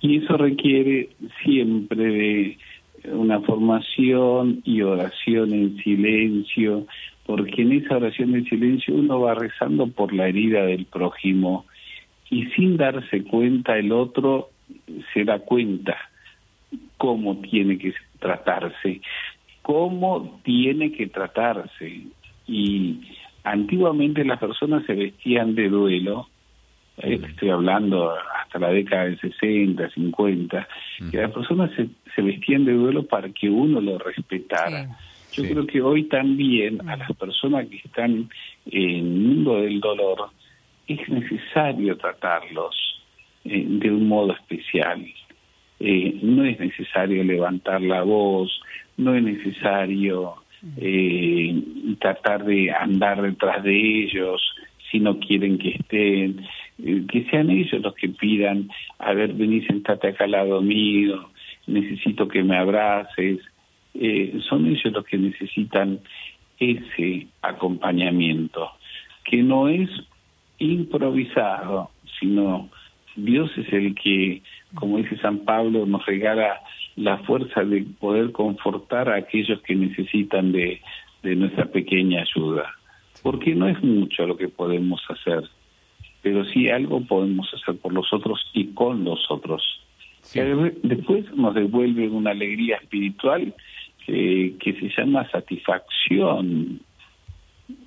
Y 0.00 0.16
eso 0.16 0.36
requiere 0.38 1.10
siempre 1.44 2.04
de 2.04 2.58
una 3.12 3.40
formación 3.40 4.62
y 4.64 4.80
oración 4.80 5.52
en 5.52 5.76
silencio, 5.76 6.86
porque 7.26 7.62
en 7.62 7.72
esa 7.72 7.96
oración 7.96 8.34
en 8.34 8.46
silencio 8.46 8.94
uno 8.94 9.20
va 9.20 9.34
rezando 9.34 9.86
por 9.86 10.14
la 10.14 10.28
herida 10.28 10.64
del 10.64 10.86
prójimo 10.86 11.66
y 12.30 12.46
sin 12.52 12.78
darse 12.78 13.24
cuenta 13.24 13.78
el 13.78 13.92
otro 13.92 14.48
se 15.12 15.24
da 15.24 15.38
cuenta 15.40 15.98
cómo 16.96 17.36
tiene 17.42 17.76
que 17.76 17.92
tratarse, 18.18 19.02
cómo 19.60 20.40
tiene 20.44 20.92
que 20.92 21.08
tratarse. 21.08 22.06
Y 22.50 23.00
antiguamente 23.44 24.24
las 24.24 24.40
personas 24.40 24.84
se 24.84 24.94
vestían 24.94 25.54
de 25.54 25.68
duelo, 25.68 26.28
eh, 26.98 27.20
estoy 27.28 27.50
hablando 27.50 28.12
hasta 28.42 28.58
la 28.58 28.70
década 28.70 29.04
del 29.04 29.20
60, 29.20 29.88
50, 29.90 30.68
que 31.10 31.16
las 31.16 31.30
personas 31.30 31.70
se, 31.76 31.88
se, 32.14 32.22
vestían 32.22 32.64
de 32.64 32.72
duelo 32.72 33.06
para 33.06 33.28
que 33.30 33.48
uno 33.48 33.80
lo 33.80 33.98
respetara. 33.98 34.98
Yo 35.32 35.44
creo 35.44 35.64
que 35.64 35.80
hoy 35.80 36.04
también 36.04 36.86
a 36.88 36.96
las 36.96 37.12
personas 37.12 37.68
que 37.68 37.76
están 37.76 38.28
en 38.66 38.90
el 38.90 39.04
mundo 39.04 39.60
del 39.62 39.78
dolor 39.78 40.30
es 40.88 41.08
necesario 41.08 41.96
tratarlos 41.96 42.74
eh, 43.44 43.64
de 43.64 43.90
un 43.92 44.08
modo 44.08 44.32
especial. 44.32 45.06
Eh, 45.78 46.18
no 46.20 46.44
es 46.44 46.58
necesario 46.58 47.22
levantar 47.22 47.80
la 47.80 48.02
voz, 48.02 48.60
no 48.96 49.14
es 49.14 49.22
necesario 49.22 50.39
eh, 50.76 51.62
tratar 51.98 52.44
de 52.44 52.70
andar 52.70 53.22
detrás 53.22 53.62
de 53.62 54.04
ellos 54.04 54.42
si 54.90 54.98
no 55.00 55.18
quieren 55.18 55.58
que 55.58 55.70
estén, 55.70 56.44
eh, 56.84 57.04
que 57.08 57.24
sean 57.30 57.50
ellos 57.50 57.80
los 57.80 57.94
que 57.94 58.08
pidan, 58.08 58.68
a 58.98 59.12
ver, 59.12 59.32
vení, 59.34 59.62
sentate 59.62 60.08
acá 60.08 60.24
al 60.24 60.32
lado 60.32 60.60
mío, 60.60 61.30
necesito 61.66 62.28
que 62.28 62.42
me 62.42 62.56
abraces, 62.56 63.38
eh, 63.94 64.38
son 64.48 64.66
ellos 64.66 64.92
los 64.92 65.04
que 65.04 65.18
necesitan 65.18 66.00
ese 66.58 67.28
acompañamiento, 67.42 68.70
que 69.24 69.42
no 69.42 69.68
es 69.68 69.88
improvisado, 70.58 71.90
sino 72.18 72.68
Dios 73.16 73.50
es 73.56 73.72
el 73.72 73.94
que, 73.94 74.42
como 74.74 74.98
dice 74.98 75.16
San 75.18 75.38
Pablo, 75.40 75.86
nos 75.86 76.04
regala 76.06 76.60
la 76.96 77.18
fuerza 77.18 77.64
de 77.64 77.84
poder 77.98 78.32
confortar 78.32 79.08
a 79.08 79.16
aquellos 79.16 79.60
que 79.62 79.74
necesitan 79.74 80.52
de, 80.52 80.80
nuestra 81.22 81.66
pequeña 81.66 82.22
ayuda. 82.22 82.74
Porque 83.22 83.54
no 83.54 83.68
es 83.68 83.82
mucho 83.82 84.26
lo 84.26 84.36
que 84.36 84.48
podemos 84.48 85.02
hacer, 85.08 85.44
pero 86.22 86.44
sí 86.44 86.68
algo 86.68 87.02
podemos 87.02 87.52
hacer 87.54 87.76
por 87.76 87.92
los 87.92 88.12
otros 88.12 88.40
y 88.54 88.68
con 88.68 89.04
los 89.04 89.30
otros. 89.30 89.62
después 90.82 91.30
nos 91.34 91.54
devuelve 91.54 92.08
una 92.08 92.30
alegría 92.30 92.76
espiritual 92.76 93.54
que, 94.06 94.54
que 94.58 94.72
se 94.74 94.88
llama 94.96 95.28
satisfacción, 95.30 96.80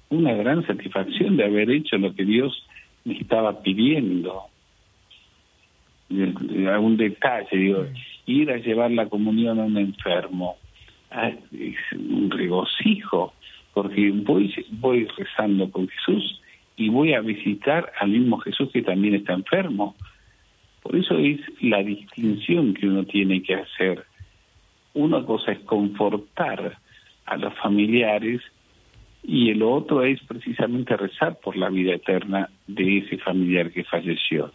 una 0.10 0.34
gran 0.34 0.66
satisfacción 0.68 1.38
de 1.38 1.45
haber 1.45 1.72
hecho 1.72 1.97
lo 1.97 2.14
que 2.14 2.26
Dios 2.26 2.66
me 3.06 3.18
estaba 3.18 3.62
pidiendo. 3.62 4.43
Algún 6.68 6.97
detalle, 6.97 7.58
digo, 7.58 7.86
ir 8.26 8.51
a 8.51 8.57
llevar 8.57 8.91
la 8.91 9.07
comunión 9.07 9.59
a 9.59 9.63
un 9.63 9.78
enfermo. 9.78 10.57
Ah, 11.11 11.32
es 11.51 11.76
un 11.91 12.32
regocijo, 12.32 13.34
porque 13.74 14.11
voy, 14.11 14.53
voy 14.71 15.05
rezando 15.17 15.69
con 15.69 15.88
Jesús 15.88 16.41
y 16.76 16.89
voy 16.89 17.13
a 17.13 17.21
visitar 17.21 17.91
al 17.99 18.09
mismo 18.09 18.38
Jesús 18.39 18.69
que 18.71 18.82
también 18.82 19.15
está 19.15 19.34
enfermo. 19.34 19.95
Por 20.82 20.95
eso 20.95 21.17
es 21.17 21.39
la 21.61 21.84
distinción 21.84 22.74
que 22.74 22.88
uno 22.88 23.05
tiene 23.05 23.41
que 23.41 23.55
hacer. 23.55 24.05
Una 24.93 25.24
cosa 25.26 25.51
es 25.53 25.59
confortar 25.59 26.78
a 27.26 27.38
los 27.38 27.53
familiares 27.55 28.41
y 29.24 29.49
el 29.49 29.63
otro 29.63 30.03
es 30.03 30.19
precisamente 30.24 30.97
rezar 30.97 31.39
por 31.39 31.55
la 31.55 31.69
vida 31.69 31.93
eterna 31.93 32.49
de 32.67 32.97
ese 32.99 33.17
familiar 33.17 33.71
que 33.71 33.86
falleció. 33.86 34.51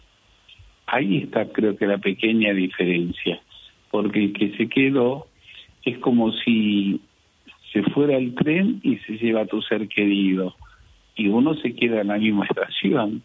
Ahí 0.85 1.17
está 1.17 1.45
creo 1.51 1.75
que 1.75 1.87
la 1.87 1.97
pequeña 1.97 2.53
diferencia 2.53 3.41
porque 3.91 4.25
el 4.25 4.33
que 4.33 4.55
se 4.57 4.67
quedó 4.67 5.27
es 5.83 5.97
como 5.99 6.31
si 6.31 7.01
se 7.71 7.83
fuera 7.83 8.17
el 8.17 8.35
tren 8.35 8.79
y 8.83 8.97
se 8.97 9.13
lleva 9.13 9.41
a 9.41 9.45
tu 9.45 9.61
ser 9.61 9.87
querido 9.87 10.55
y 11.15 11.27
uno 11.27 11.53
se 11.55 11.75
queda 11.75 12.01
en 12.01 12.07
la 12.07 12.17
misma 12.17 12.45
estación 12.45 13.21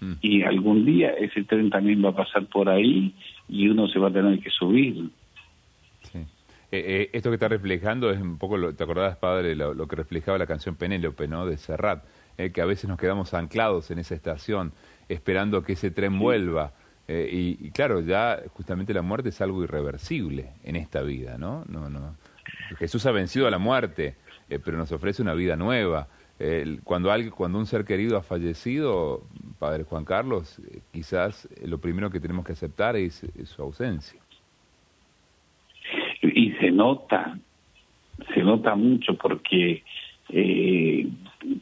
mm. 0.00 0.12
y 0.20 0.42
algún 0.42 0.84
día 0.84 1.10
ese 1.10 1.44
tren 1.44 1.70
también 1.70 2.04
va 2.04 2.10
a 2.10 2.16
pasar 2.16 2.46
por 2.46 2.68
ahí 2.68 3.14
y 3.48 3.68
uno 3.68 3.86
se 3.88 3.98
va 3.98 4.08
a 4.08 4.12
tener 4.12 4.40
que 4.40 4.50
subir. 4.50 5.10
Sí. 6.00 6.18
Eh, 6.72 6.84
eh, 6.86 7.10
esto 7.12 7.28
que 7.28 7.34
está 7.34 7.48
reflejando 7.48 8.10
es 8.10 8.18
un 8.18 8.38
poco, 8.38 8.56
lo, 8.56 8.74
¿te 8.74 8.82
acordás, 8.82 9.16
padre, 9.18 9.54
lo, 9.54 9.86
que 9.86 9.96
reflejaba 9.96 10.38
la 10.38 10.46
canción 10.46 10.74
Penélope, 10.74 11.28
¿no? 11.28 11.44
De 11.44 11.58
Serrat, 11.58 12.02
eh, 12.38 12.50
que 12.50 12.62
a 12.62 12.64
veces 12.64 12.88
nos 12.88 12.98
quedamos 12.98 13.34
anclados 13.34 13.90
en 13.90 13.98
esa 13.98 14.14
estación 14.14 14.72
esperando 15.10 15.62
que 15.62 15.74
ese 15.74 15.90
tren 15.90 16.18
vuelva 16.18 16.72
eh, 17.08 17.28
y, 17.60 17.70
claro, 17.70 18.00
ya 18.00 18.40
justamente 18.54 18.94
la 18.94 19.02
muerte 19.02 19.30
es 19.30 19.40
algo 19.40 19.62
irreversible 19.64 20.50
en 20.64 20.76
esta 20.76 21.02
vida, 21.02 21.36
¿no? 21.36 21.64
no, 21.68 21.90
no. 21.90 22.16
Jesús 22.78 23.04
ha 23.06 23.12
vencido 23.12 23.46
a 23.46 23.50
la 23.50 23.58
muerte, 23.58 24.14
eh, 24.48 24.58
pero 24.64 24.76
nos 24.76 24.92
ofrece 24.92 25.22
una 25.22 25.34
vida 25.34 25.56
nueva. 25.56 26.08
cuando, 26.84 27.12
alguien, 27.12 27.30
cuando 27.30 27.58
un 27.58 27.66
ser 27.66 27.84
querido 27.84 28.16
ha 28.16 28.22
fallecido, 28.22 29.22
Padre 29.58 29.84
Juan 29.84 30.04
Carlos, 30.04 30.58
eh, 30.58 30.80
quizás 30.92 31.48
lo 31.64 31.78
primero 31.78 32.10
que 32.10 32.18
tenemos 32.18 32.44
que 32.44 32.52
aceptar 32.52 32.96
es, 32.96 33.24
su 33.44 33.62
ausencia. 33.62 34.20
Y 36.22 36.52
se 36.52 36.70
nota, 36.70 37.38
se 38.34 38.42
nota 38.42 38.74
mucho 38.74 39.16
porque 39.16 39.82
eh, 40.32 41.08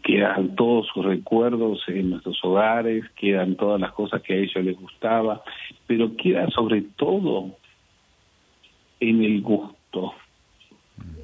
quedan 0.02 0.54
todos 0.56 0.86
sus 0.92 1.04
recuerdos 1.04 1.82
en 1.88 2.10
nuestros 2.10 2.38
hogares, 2.44 3.04
quedan 3.16 3.56
todas 3.56 3.80
las 3.80 3.92
cosas 3.92 4.22
que 4.22 4.34
a 4.34 4.36
ellos 4.36 4.64
les 4.64 4.78
gustaba, 4.78 5.42
pero 5.86 6.16
queda 6.16 6.48
sobre 6.50 6.82
todo 6.82 7.56
en 9.00 9.22
el 9.24 9.42
gusto. 9.42 10.14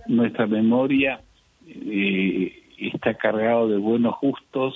Nuestra 0.07 0.47
memoria 0.47 1.21
eh, 1.69 2.63
está 2.79 3.15
cargado 3.15 3.69
de 3.69 3.79
buenos 3.79 4.15
gustos 4.21 4.75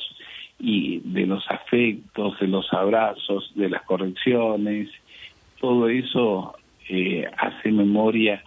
y 0.59 1.01
de 1.01 1.27
los 1.27 1.45
afectos, 1.51 2.39
de 2.39 2.49
los 2.49 2.73
abrazos, 2.73 3.53
de 3.55 3.71
las 3.71 3.83
correcciones, 3.83 4.91
todo 5.61 5.89
eso 5.89 6.55
eh, 6.89 7.31
hace 7.37 7.71
memoria 7.71 8.43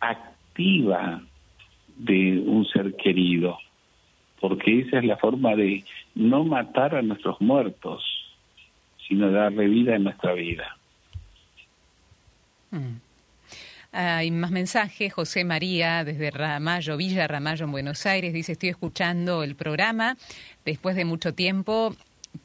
activa 0.00 1.22
de 1.96 2.42
un 2.46 2.66
ser 2.66 2.94
querido 2.96 3.58
porque 4.44 4.80
esa 4.80 4.98
es 4.98 5.04
la 5.06 5.16
forma 5.16 5.56
de 5.56 5.82
no 6.14 6.44
matar 6.44 6.94
a 6.94 7.00
nuestros 7.00 7.40
muertos, 7.40 8.04
sino 9.08 9.30
darle 9.30 9.66
vida 9.68 9.96
en 9.96 10.04
nuestra 10.04 10.34
vida. 10.34 10.76
Mm. 12.70 12.96
Hay 13.92 14.30
más 14.30 14.50
mensajes. 14.50 15.14
José 15.14 15.44
María, 15.44 16.04
desde 16.04 16.30
Ramallo, 16.30 16.98
Villa 16.98 17.26
Ramallo, 17.26 17.64
en 17.64 17.72
Buenos 17.72 18.04
Aires, 18.04 18.34
dice, 18.34 18.52
estoy 18.52 18.68
escuchando 18.68 19.42
el 19.44 19.54
programa. 19.54 20.18
Después 20.66 20.94
de 20.94 21.06
mucho 21.06 21.32
tiempo, 21.32 21.96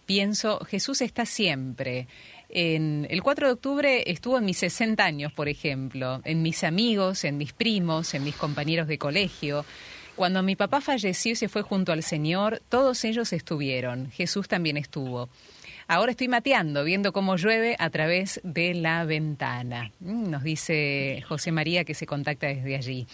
pienso, 0.06 0.64
Jesús 0.64 1.02
está 1.02 1.26
siempre. 1.26 2.08
En, 2.50 3.06
el 3.10 3.22
4 3.22 3.48
de 3.48 3.54
octubre 3.54 4.12
estuvo 4.12 4.38
en 4.38 4.46
mis 4.46 4.58
60 4.58 5.04
años, 5.04 5.32
por 5.32 5.48
ejemplo, 5.48 6.22
en 6.26 6.42
mis 6.42 6.64
amigos, 6.64 7.24
en 7.24 7.38
mis 7.38 7.54
primos, 7.54 8.14
en 8.14 8.24
mis 8.24 8.36
compañeros 8.36 8.88
de 8.88 8.98
colegio. 8.98 9.66
Cuando 10.16 10.44
mi 10.44 10.56
papá 10.56 10.82
falleció 10.82 11.34
y 11.34 11.36
se 11.36 11.48
fue 11.48 11.62
junto 11.62 11.92
al 11.92 12.04
Señor, 12.04 12.62
todos 12.68 13.06
ellos 13.06 13.32
estuvieron. 13.32 14.10
Jesús 14.12 14.48
también 14.48 14.78
estuvo. 14.78 15.30
Ahora 15.92 16.12
estoy 16.12 16.28
mateando, 16.28 16.84
viendo 16.84 17.12
cómo 17.12 17.36
llueve 17.36 17.76
a 17.80 17.90
través 17.90 18.40
de 18.44 18.76
la 18.76 19.06
ventana. 19.06 19.92
Mm, 20.00 20.30
nos 20.30 20.44
dice 20.44 21.24
José 21.28 21.52
María 21.52 21.84
que 21.84 21.96
se 21.96 22.06
contacta 22.06 22.46
desde 22.46 22.76
allí. 22.76 23.08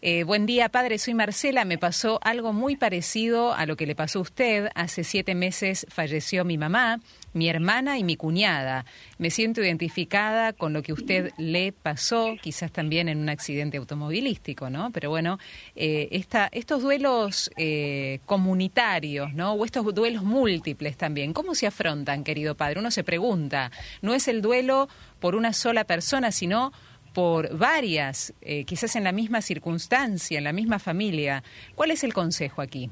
Eh, 0.00 0.22
buen 0.22 0.46
día, 0.46 0.68
padre. 0.68 0.98
Soy 0.98 1.14
Marcela. 1.14 1.64
Me 1.64 1.76
pasó 1.76 2.20
algo 2.22 2.52
muy 2.52 2.76
parecido 2.76 3.52
a 3.52 3.66
lo 3.66 3.76
que 3.76 3.84
le 3.84 3.96
pasó 3.96 4.20
a 4.20 4.22
usted. 4.22 4.68
Hace 4.76 5.02
siete 5.02 5.34
meses 5.34 5.88
falleció 5.90 6.44
mi 6.44 6.56
mamá 6.56 7.00
mi 7.32 7.48
hermana 7.48 7.98
y 7.98 8.04
mi 8.04 8.16
cuñada. 8.16 8.84
Me 9.18 9.30
siento 9.30 9.62
identificada 9.62 10.52
con 10.52 10.72
lo 10.72 10.82
que 10.82 10.92
usted 10.92 11.30
le 11.38 11.72
pasó, 11.72 12.36
quizás 12.40 12.72
también 12.72 13.08
en 13.08 13.18
un 13.18 13.28
accidente 13.28 13.76
automovilístico, 13.78 14.70
¿no? 14.70 14.90
Pero 14.92 15.10
bueno, 15.10 15.38
eh, 15.76 16.08
estos 16.52 16.82
duelos 16.82 17.50
eh, 17.56 18.20
comunitarios, 18.26 19.32
¿no? 19.34 19.52
O 19.52 19.64
estos 19.64 19.94
duelos 19.94 20.22
múltiples 20.22 20.96
también, 20.96 21.32
¿cómo 21.32 21.54
se 21.54 21.66
afrontan, 21.66 22.24
querido 22.24 22.54
padre? 22.54 22.80
Uno 22.80 22.90
se 22.90 23.04
pregunta, 23.04 23.70
no 24.02 24.14
es 24.14 24.28
el 24.28 24.42
duelo 24.42 24.88
por 25.20 25.34
una 25.34 25.52
sola 25.52 25.84
persona, 25.84 26.32
sino 26.32 26.72
por 27.12 27.56
varias, 27.56 28.34
eh, 28.40 28.64
quizás 28.64 28.94
en 28.96 29.04
la 29.04 29.12
misma 29.12 29.42
circunstancia, 29.42 30.38
en 30.38 30.44
la 30.44 30.52
misma 30.52 30.78
familia. 30.78 31.42
¿Cuál 31.74 31.90
es 31.90 32.04
el 32.04 32.14
consejo 32.14 32.62
aquí? 32.62 32.90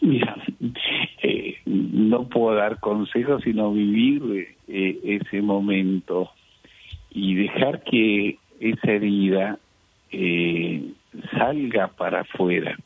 Mira, 0.00 0.36
no 1.68 2.28
puedo 2.28 2.56
dar 2.56 2.80
consejos, 2.80 3.42
sino 3.44 3.72
vivir 3.72 4.56
eh, 4.68 4.98
ese 5.04 5.42
momento 5.42 6.30
y 7.10 7.34
dejar 7.34 7.82
que 7.84 8.38
esa 8.60 8.92
herida 8.92 9.58
eh, 10.10 10.92
salga 11.32 11.88
para 11.88 12.20
afuera. 12.20 12.76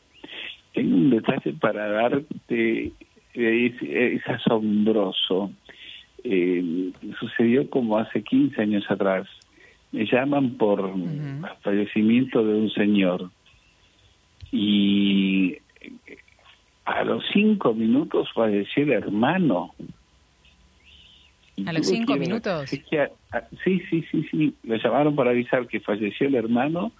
Tengo 0.73 0.95
un 0.95 1.09
detalle 1.11 1.53
para 1.53 1.87
darte, 1.87 2.91
es, 3.33 4.27
asombroso. 4.27 5.51
Eh, 6.23 6.91
sucedió 7.19 7.69
como 7.69 7.97
hace 7.97 8.23
15 8.23 8.61
años 8.61 8.85
atrás. 8.89 9.27
Me 9.91 10.05
llaman 10.05 10.51
por 10.51 10.79
el 10.79 11.45
fallecimiento 11.61 12.43
de 12.43 12.53
un 12.55 12.69
señor 12.71 13.29
y 14.51 15.57
a 16.85 17.03
los 17.03 17.23
cinco 17.31 17.73
minutos 17.73 18.29
falleció 18.33 18.83
el 18.83 18.91
hermano. 18.91 19.73
¿A 21.65 21.73
los 21.73 21.87
cinco 21.87 22.15
minutos? 22.15 22.69
sí, 22.69 22.81
sí, 23.89 24.05
sí, 24.11 24.27
sí. 24.29 24.55
Le 24.63 24.79
llamaron 24.79 25.15
para 25.15 25.31
avisar 25.31 25.67
que 25.67 25.79
falleció 25.79 26.27
el 26.27 26.35
hermano 26.35 26.91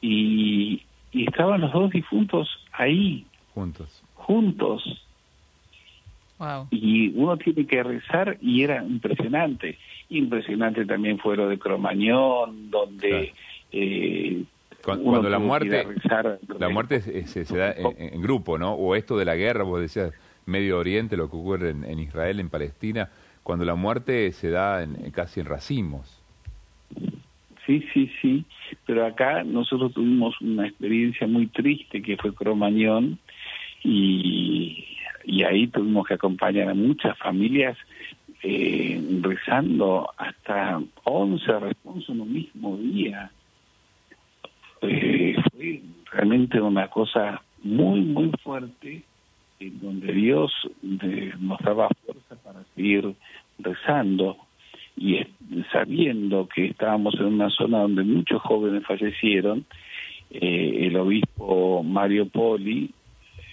y, 0.00 0.82
y 1.12 1.24
estaban 1.24 1.60
los 1.60 1.72
dos 1.72 1.90
difuntos 1.90 2.48
ahí. 2.72 3.26
Juntos. 3.54 4.02
Juntos. 4.14 5.02
Wow. 6.38 6.68
Y 6.70 7.08
uno 7.14 7.36
tiene 7.38 7.66
que 7.66 7.82
rezar 7.82 8.36
y 8.42 8.62
era 8.62 8.84
impresionante. 8.84 9.78
Impresionante 10.10 10.84
también 10.84 11.18
fue 11.18 11.36
lo 11.36 11.48
de 11.48 11.58
Cromañón, 11.58 12.70
donde 12.70 13.32
eh, 13.72 14.44
cuando, 14.86 15.28
la 15.28 15.40
muerte, 15.40 15.84
la 16.58 16.68
muerte 16.68 17.00
se, 17.26 17.44
da 17.56 17.72
en, 17.72 18.22
grupo, 18.22 18.56
¿no? 18.56 18.74
O 18.74 18.94
esto 18.94 19.18
de 19.18 19.24
la 19.24 19.34
guerra, 19.34 19.64
vos 19.64 19.80
decías, 19.80 20.12
Medio 20.46 20.78
Oriente, 20.78 21.16
lo 21.16 21.28
que 21.28 21.36
ocurre 21.36 21.70
en, 21.70 21.98
Israel, 21.98 22.38
en 22.38 22.48
Palestina, 22.48 23.10
cuando 23.42 23.64
la 23.64 23.74
muerte 23.74 24.30
se 24.30 24.50
da 24.50 24.84
en, 24.84 25.10
casi 25.10 25.40
en 25.40 25.46
racimos. 25.46 26.22
Sí, 27.66 27.84
sí, 27.92 28.10
sí, 28.22 28.44
pero 28.86 29.04
acá 29.04 29.42
nosotros 29.42 29.92
tuvimos 29.92 30.40
una 30.40 30.68
experiencia 30.68 31.26
muy 31.26 31.48
triste 31.48 32.00
que 32.00 32.16
fue 32.16 32.32
Cromañón 32.32 33.18
y, 33.82 34.86
y 35.24 35.42
ahí 35.42 35.66
tuvimos 35.66 36.06
que 36.06 36.14
acompañar 36.14 36.68
a 36.68 36.74
muchas 36.74 37.18
familias 37.18 37.76
eh, 38.44 39.02
rezando 39.22 40.08
hasta 40.16 40.80
11 41.02 41.58
responsos 41.58 42.10
en 42.10 42.20
un 42.20 42.32
mismo 42.32 42.76
día 42.76 43.32
realmente 46.10 46.60
una 46.60 46.88
cosa 46.88 47.42
muy, 47.62 48.00
muy 48.00 48.30
fuerte, 48.42 49.02
en 49.58 49.80
donde 49.80 50.12
Dios 50.12 50.52
eh, 51.02 51.32
nos 51.38 51.58
daba 51.60 51.88
fuerza 52.04 52.36
para 52.44 52.62
seguir 52.74 53.14
rezando 53.58 54.36
y 54.96 55.18
sabiendo 55.72 56.48
que 56.48 56.66
estábamos 56.66 57.14
en 57.14 57.26
una 57.26 57.50
zona 57.50 57.80
donde 57.80 58.02
muchos 58.02 58.40
jóvenes 58.42 58.84
fallecieron, 58.86 59.64
eh, 60.30 60.86
el 60.86 60.96
obispo 60.96 61.82
Mario 61.82 62.28
Poli 62.28 62.90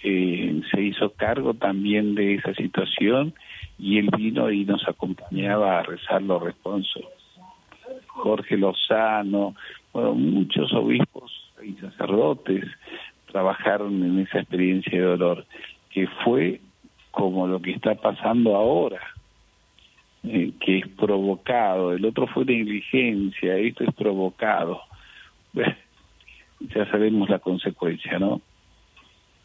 eh, 0.02 0.60
se 0.70 0.82
hizo 0.82 1.10
cargo 1.10 1.54
también 1.54 2.14
de 2.14 2.34
esa 2.34 2.54
situación 2.54 3.34
y 3.78 3.98
él 3.98 4.08
vino 4.16 4.50
y 4.50 4.64
nos 4.64 4.86
acompañaba 4.88 5.78
a 5.78 5.82
rezar 5.82 6.22
los 6.22 6.42
responsos. 6.42 7.04
Jorge 8.06 8.56
Lozano, 8.56 9.54
bueno, 9.92 10.14
muchos 10.14 10.72
obispos 10.72 11.43
y 11.64 11.74
sacerdotes 11.74 12.64
trabajaron 13.30 14.02
en 14.02 14.20
esa 14.20 14.40
experiencia 14.40 14.92
de 14.92 15.06
dolor, 15.06 15.46
que 15.90 16.06
fue 16.24 16.60
como 17.10 17.46
lo 17.46 17.60
que 17.60 17.72
está 17.72 17.94
pasando 17.94 18.56
ahora, 18.56 19.00
eh, 20.24 20.52
que 20.60 20.78
es 20.78 20.88
provocado, 20.88 21.92
el 21.92 22.04
otro 22.04 22.26
fue 22.26 22.44
negligencia, 22.44 23.56
esto 23.56 23.84
es 23.84 23.94
provocado. 23.94 24.80
ya 26.60 26.90
sabemos 26.90 27.28
la 27.28 27.38
consecuencia, 27.38 28.18
¿no? 28.18 28.40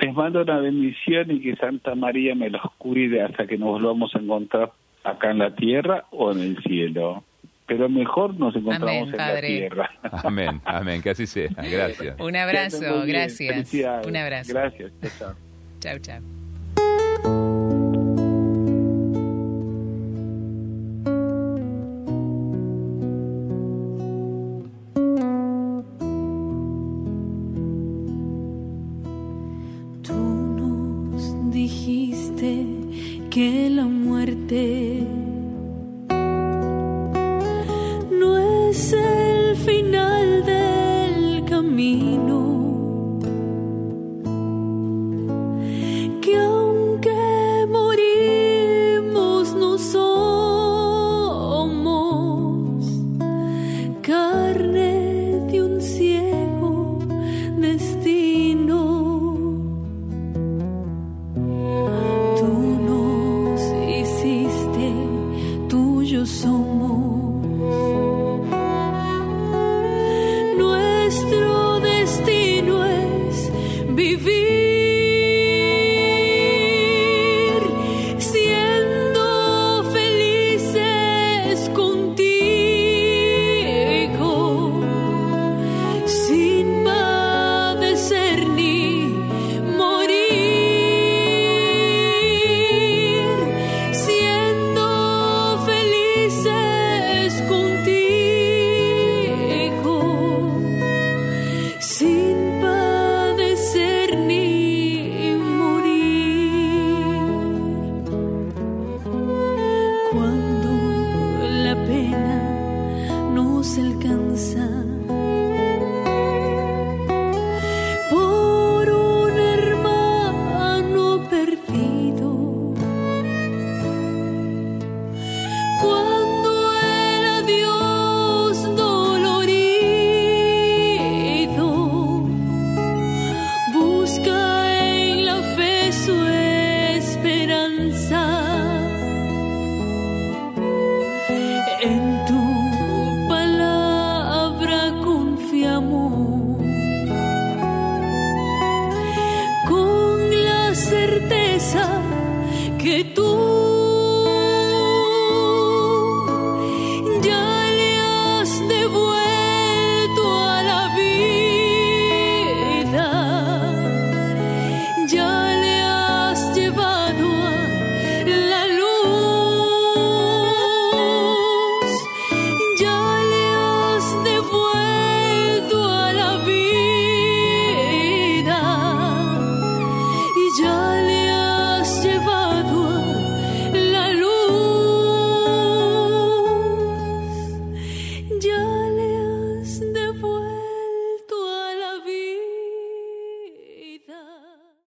Les 0.09 0.17
mando 0.17 0.41
una 0.41 0.59
bendición 0.59 1.31
y 1.31 1.41
que 1.41 1.55
Santa 1.57 1.95
María 1.95 2.35
me 2.35 2.49
los 2.49 2.63
cuide 2.79 3.23
hasta 3.23 3.47
que 3.47 3.59
nos 3.59 3.69
volvamos 3.69 4.15
a 4.15 4.19
encontrar 4.19 4.73
acá 5.05 5.31
en 5.31 5.39
la 5.39 5.55
tierra 5.55 6.07
o 6.11 6.33
en 6.33 6.41
el 6.41 6.63
cielo. 6.63 7.25
Pero 7.67 7.91
mejor 7.91 8.33
nos 8.41 8.57
encontramos 8.57 9.11
en 9.11 9.17
la 9.19 9.41
tierra. 9.43 9.91
Amén, 10.25 10.63
amén, 10.65 11.03
que 11.03 11.11
así 11.11 11.27
sea. 11.27 11.51
Gracias. 11.51 12.19
Un 12.19 12.37
abrazo, 12.37 13.05
gracias. 13.07 13.77
Un 14.07 14.17
abrazo. 14.17 14.55
Gracias, 14.55 14.93
chao. 15.19 15.35
Chao, 15.79 15.99
chao. 15.99 16.38